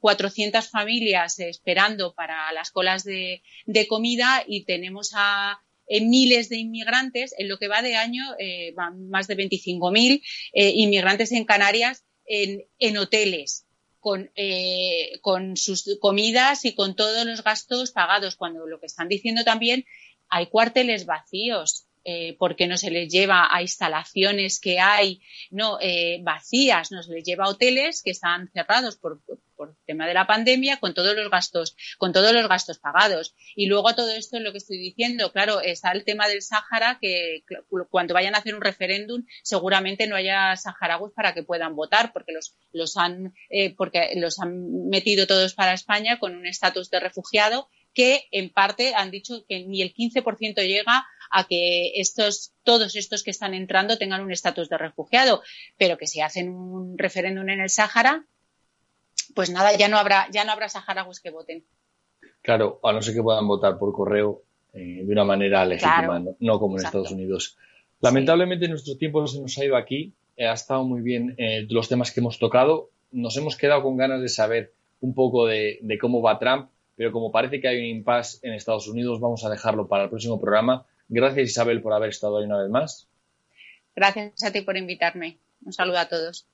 400 0.00 0.64
mm, 0.64 0.70
familias 0.70 1.38
esperando 1.38 2.14
para 2.14 2.52
las 2.52 2.70
colas 2.70 3.02
de, 3.02 3.42
comida 3.88 4.44
y 4.46 4.64
tenemos 4.64 5.12
a 5.14 5.58
miles 5.88 6.50
de 6.50 6.58
inmigrantes. 6.58 7.34
En 7.38 7.48
lo 7.48 7.58
que 7.58 7.68
va 7.68 7.80
de 7.80 7.96
año, 7.96 8.24
van 8.76 9.08
más 9.08 9.26
de 9.26 9.38
25.000 9.38 10.20
inmigrantes 10.52 11.32
en 11.32 11.46
Canarias 11.46 12.04
en, 12.26 12.96
hoteles. 12.96 13.66
Con, 14.00 14.30
eh, 14.36 15.18
con, 15.22 15.56
sus 15.56 15.98
comidas 15.98 16.66
y 16.66 16.74
con 16.74 16.94
todos 16.94 17.24
los 17.24 17.42
gastos 17.42 17.90
pagados, 17.90 18.36
cuando 18.36 18.66
lo 18.66 18.78
que 18.78 18.84
están 18.84 19.08
diciendo 19.08 19.44
también 19.44 19.86
hay 20.28 20.48
cuarteles 20.48 21.06
vacíos. 21.06 21.86
Eh, 22.06 22.36
porque 22.38 22.66
no 22.66 22.76
se 22.76 22.90
les 22.90 23.10
lleva 23.10 23.48
a 23.50 23.62
instalaciones 23.62 24.60
que 24.60 24.78
hay 24.78 25.22
no 25.50 25.78
eh, 25.80 26.20
vacías, 26.22 26.92
no 26.92 27.02
se 27.02 27.14
les 27.14 27.24
lleva 27.24 27.46
a 27.46 27.48
hoteles 27.48 28.02
que 28.02 28.10
están 28.10 28.50
cerrados 28.52 28.96
por, 28.96 29.22
por 29.56 29.76
tema 29.86 30.06
de 30.06 30.14
la 30.14 30.26
pandemia 30.26 30.78
con 30.78 30.94
todos 30.94 31.14
los 31.16 31.30
gastos, 31.30 31.76
con 31.98 32.12
todos 32.12 32.32
los 32.32 32.48
gastos 32.48 32.78
pagados. 32.78 33.34
Y 33.54 33.66
luego 33.66 33.88
a 33.88 33.94
todo 33.94 34.10
esto 34.10 34.36
es 34.36 34.42
lo 34.42 34.52
que 34.52 34.58
estoy 34.58 34.78
diciendo, 34.78 35.32
claro, 35.32 35.60
está 35.60 35.92
el 35.92 36.04
tema 36.04 36.28
del 36.28 36.42
Sáhara 36.42 36.98
que 37.00 37.44
cuando 37.90 38.14
vayan 38.14 38.34
a 38.34 38.38
hacer 38.38 38.54
un 38.54 38.60
referéndum 38.60 39.24
seguramente 39.42 40.06
no 40.06 40.16
haya 40.16 40.56
saharauis 40.56 41.12
para 41.14 41.34
que 41.34 41.42
puedan 41.42 41.74
votar 41.76 42.12
porque 42.12 42.32
los, 42.32 42.56
los 42.72 42.96
han, 42.96 43.34
eh, 43.48 43.74
porque 43.74 44.12
los 44.16 44.38
han 44.38 44.88
metido 44.88 45.26
todos 45.26 45.54
para 45.54 45.74
España 45.74 46.18
con 46.18 46.34
un 46.34 46.46
estatus 46.46 46.90
de 46.90 47.00
refugiado 47.00 47.68
que 47.94 48.26
en 48.32 48.50
parte 48.50 48.92
han 48.94 49.12
dicho 49.12 49.44
que 49.48 49.64
ni 49.64 49.80
el 49.80 49.94
15% 49.94 50.66
llega 50.66 51.06
a 51.34 51.44
que 51.44 51.92
estos, 51.96 52.52
todos 52.62 52.94
estos 52.96 53.22
que 53.22 53.30
están 53.30 53.54
entrando 53.54 53.98
tengan 53.98 54.22
un 54.22 54.32
estatus 54.32 54.68
de 54.68 54.78
refugiado, 54.78 55.42
pero 55.76 55.98
que 55.98 56.06
si 56.06 56.20
hacen 56.20 56.48
un 56.50 56.96
referéndum 56.96 57.48
en 57.48 57.60
el 57.60 57.70
Sáhara, 57.70 58.24
pues 59.34 59.50
nada, 59.50 59.76
ya 59.76 59.88
no 59.88 59.98
habrá, 59.98 60.28
ya 60.30 60.44
no 60.44 60.52
habrá 60.52 60.68
saharauis 60.68 61.20
que 61.20 61.30
voten. 61.30 61.64
Claro, 62.40 62.80
a 62.82 62.92
no 62.92 63.02
ser 63.02 63.14
que 63.14 63.22
puedan 63.22 63.48
votar 63.48 63.78
por 63.78 63.92
correo 63.92 64.42
eh, 64.72 65.02
de 65.04 65.12
una 65.12 65.24
manera 65.24 65.64
legítima, 65.64 66.22
no, 66.38 66.58
como 66.58 66.78
en 66.78 66.84
Estados 66.84 67.10
Unidos. 67.10 67.56
Lamentablemente 68.00 68.68
nuestro 68.68 68.96
tiempo 68.96 69.26
se 69.26 69.40
nos 69.40 69.56
ha 69.58 69.64
ido 69.64 69.76
aquí, 69.76 70.12
eh, 70.36 70.46
ha 70.46 70.52
estado 70.52 70.84
muy 70.84 71.00
bien 71.00 71.34
eh, 71.38 71.66
los 71.70 71.88
temas 71.88 72.12
que 72.12 72.20
hemos 72.20 72.38
tocado, 72.38 72.90
nos 73.10 73.36
hemos 73.36 73.56
quedado 73.56 73.82
con 73.82 73.96
ganas 73.96 74.20
de 74.20 74.28
saber 74.28 74.72
un 75.00 75.14
poco 75.14 75.46
de, 75.46 75.80
cómo 76.00 76.22
va 76.22 76.38
Trump, 76.38 76.68
pero 76.96 77.12
como 77.12 77.32
parece 77.32 77.60
que 77.60 77.68
hay 77.68 77.78
un 77.78 77.96
impasse 77.98 78.38
en 78.42 78.54
Estados 78.54 78.88
Unidos, 78.88 79.20
vamos 79.20 79.44
a 79.44 79.50
dejarlo 79.50 79.88
para 79.88 80.04
el 80.04 80.10
próximo 80.10 80.40
programa. 80.40 80.86
Gracias 81.08 81.50
Isabel 81.50 81.82
por 81.82 81.92
haber 81.92 82.10
estado 82.10 82.38
ahí 82.38 82.44
una 82.44 82.62
vez 82.62 82.70
más. 82.70 83.08
Gracias 83.94 84.42
a 84.42 84.52
ti 84.52 84.62
por 84.62 84.76
invitarme. 84.76 85.38
Un 85.64 85.72
saludo 85.72 85.98
a 85.98 86.08
todos. 86.08 86.46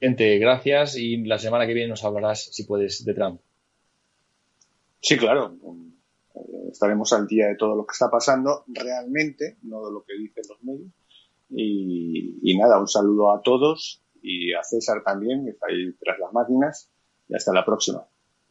Gente, 0.00 0.38
gracias 0.38 0.96
y 0.96 1.16
la 1.24 1.38
semana 1.38 1.66
que 1.66 1.74
viene 1.74 1.88
nos 1.88 2.04
hablarás, 2.04 2.44
si 2.52 2.64
puedes, 2.64 3.04
de 3.04 3.14
Trump. 3.14 3.40
Sí, 5.00 5.16
claro. 5.16 5.56
Estaremos 6.70 7.12
al 7.12 7.26
día 7.26 7.48
de 7.48 7.56
todo 7.56 7.76
lo 7.76 7.86
que 7.86 7.92
está 7.92 8.10
pasando 8.10 8.64
realmente, 8.68 9.58
no 9.62 9.84
de 9.86 9.92
lo 9.92 10.04
que 10.04 10.14
dicen 10.16 10.44
los 10.48 10.62
medios. 10.62 10.90
Y, 11.50 12.56
nada, 12.56 12.80
un 12.80 12.88
saludo 12.88 13.32
a 13.32 13.42
todos 13.42 14.02
y 14.22 14.54
a 14.54 14.62
César 14.62 15.02
también, 15.04 15.44
que 15.44 15.50
está 15.50 15.66
ahí 15.68 15.92
tras 16.00 16.18
las 16.18 16.32
máquinas. 16.32 16.88
Y 17.28 17.34
hasta 17.34 17.52
la 17.52 17.64
próxima. 17.64 18.06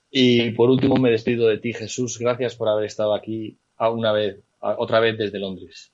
Y 0.09 0.51
por 0.51 0.69
último 0.69 0.95
me 0.95 1.11
despido 1.11 1.47
de 1.47 1.57
ti, 1.57 1.73
Jesús. 1.73 2.19
Gracias 2.19 2.55
por 2.55 2.67
haber 2.67 2.85
estado 2.85 3.13
aquí 3.13 3.57
una 3.77 4.11
vez, 4.11 4.43
otra 4.61 4.99
vez 4.99 5.17
desde 5.17 5.39
Londres. 5.39 5.91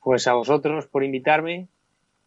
Pues 0.00 0.26
a 0.26 0.34
vosotros 0.34 0.86
por 0.86 1.04
invitarme 1.04 1.68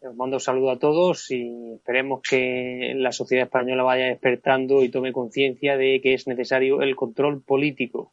os 0.00 0.14
mando 0.14 0.36
un 0.36 0.40
saludo 0.40 0.70
a 0.70 0.78
todos 0.78 1.30
y 1.30 1.72
esperemos 1.74 2.20
que 2.22 2.92
la 2.96 3.10
sociedad 3.10 3.46
española 3.46 3.82
vaya 3.82 4.06
despertando 4.06 4.84
y 4.84 4.90
tome 4.90 5.12
conciencia 5.12 5.76
de 5.76 6.00
que 6.00 6.14
es 6.14 6.28
necesario 6.28 6.82
el 6.82 6.94
control 6.94 7.42
político. 7.42 8.12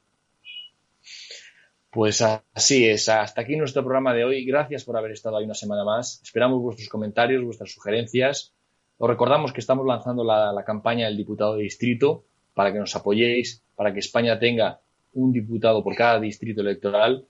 Pues 1.92 2.22
así 2.22 2.90
es. 2.90 3.08
Hasta 3.08 3.42
aquí 3.42 3.56
nuestro 3.56 3.84
programa 3.84 4.14
de 4.14 4.26
hoy. 4.26 4.46
Gracias 4.46 4.84
por 4.84 4.98
haber 4.98 5.12
estado 5.12 5.38
ahí 5.38 5.46
una 5.46 5.54
semana 5.54 5.84
más. 5.86 6.22
Esperamos 6.24 6.62
vuestros 6.62 6.90
comentarios, 6.90 7.44
vuestras 7.44 7.72
sugerencias. 7.72 8.54
Os 8.98 9.10
recordamos 9.10 9.54
que 9.54 9.60
estamos 9.60 9.86
lanzando 9.86 10.24
la, 10.24 10.52
la 10.52 10.66
campaña 10.66 11.06
del 11.06 11.18
diputado 11.18 11.56
de 11.56 11.64
distrito 11.64 12.26
para 12.54 12.74
que 12.74 12.80
nos 12.80 12.96
apoyéis, 12.96 13.64
para 13.76 13.94
que 13.94 14.00
España 14.00 14.40
tenga 14.40 14.82
un 15.14 15.32
diputado 15.32 15.84
por 15.84 15.96
cada 15.96 16.20
distrito 16.20 16.62
electoral. 16.62 17.26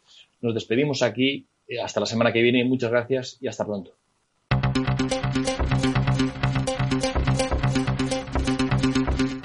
Nos 0.46 0.54
despedimos 0.54 1.02
aquí. 1.02 1.50
Eh, 1.68 1.82
hasta 1.82 2.00
la 2.00 2.06
semana 2.06 2.32
que 2.32 2.44
viene. 2.44 2.64
Muchas 2.64 2.92
gracias 2.92 3.40
y 3.42 3.48
hasta 3.48 3.66
pronto. 3.66 3.96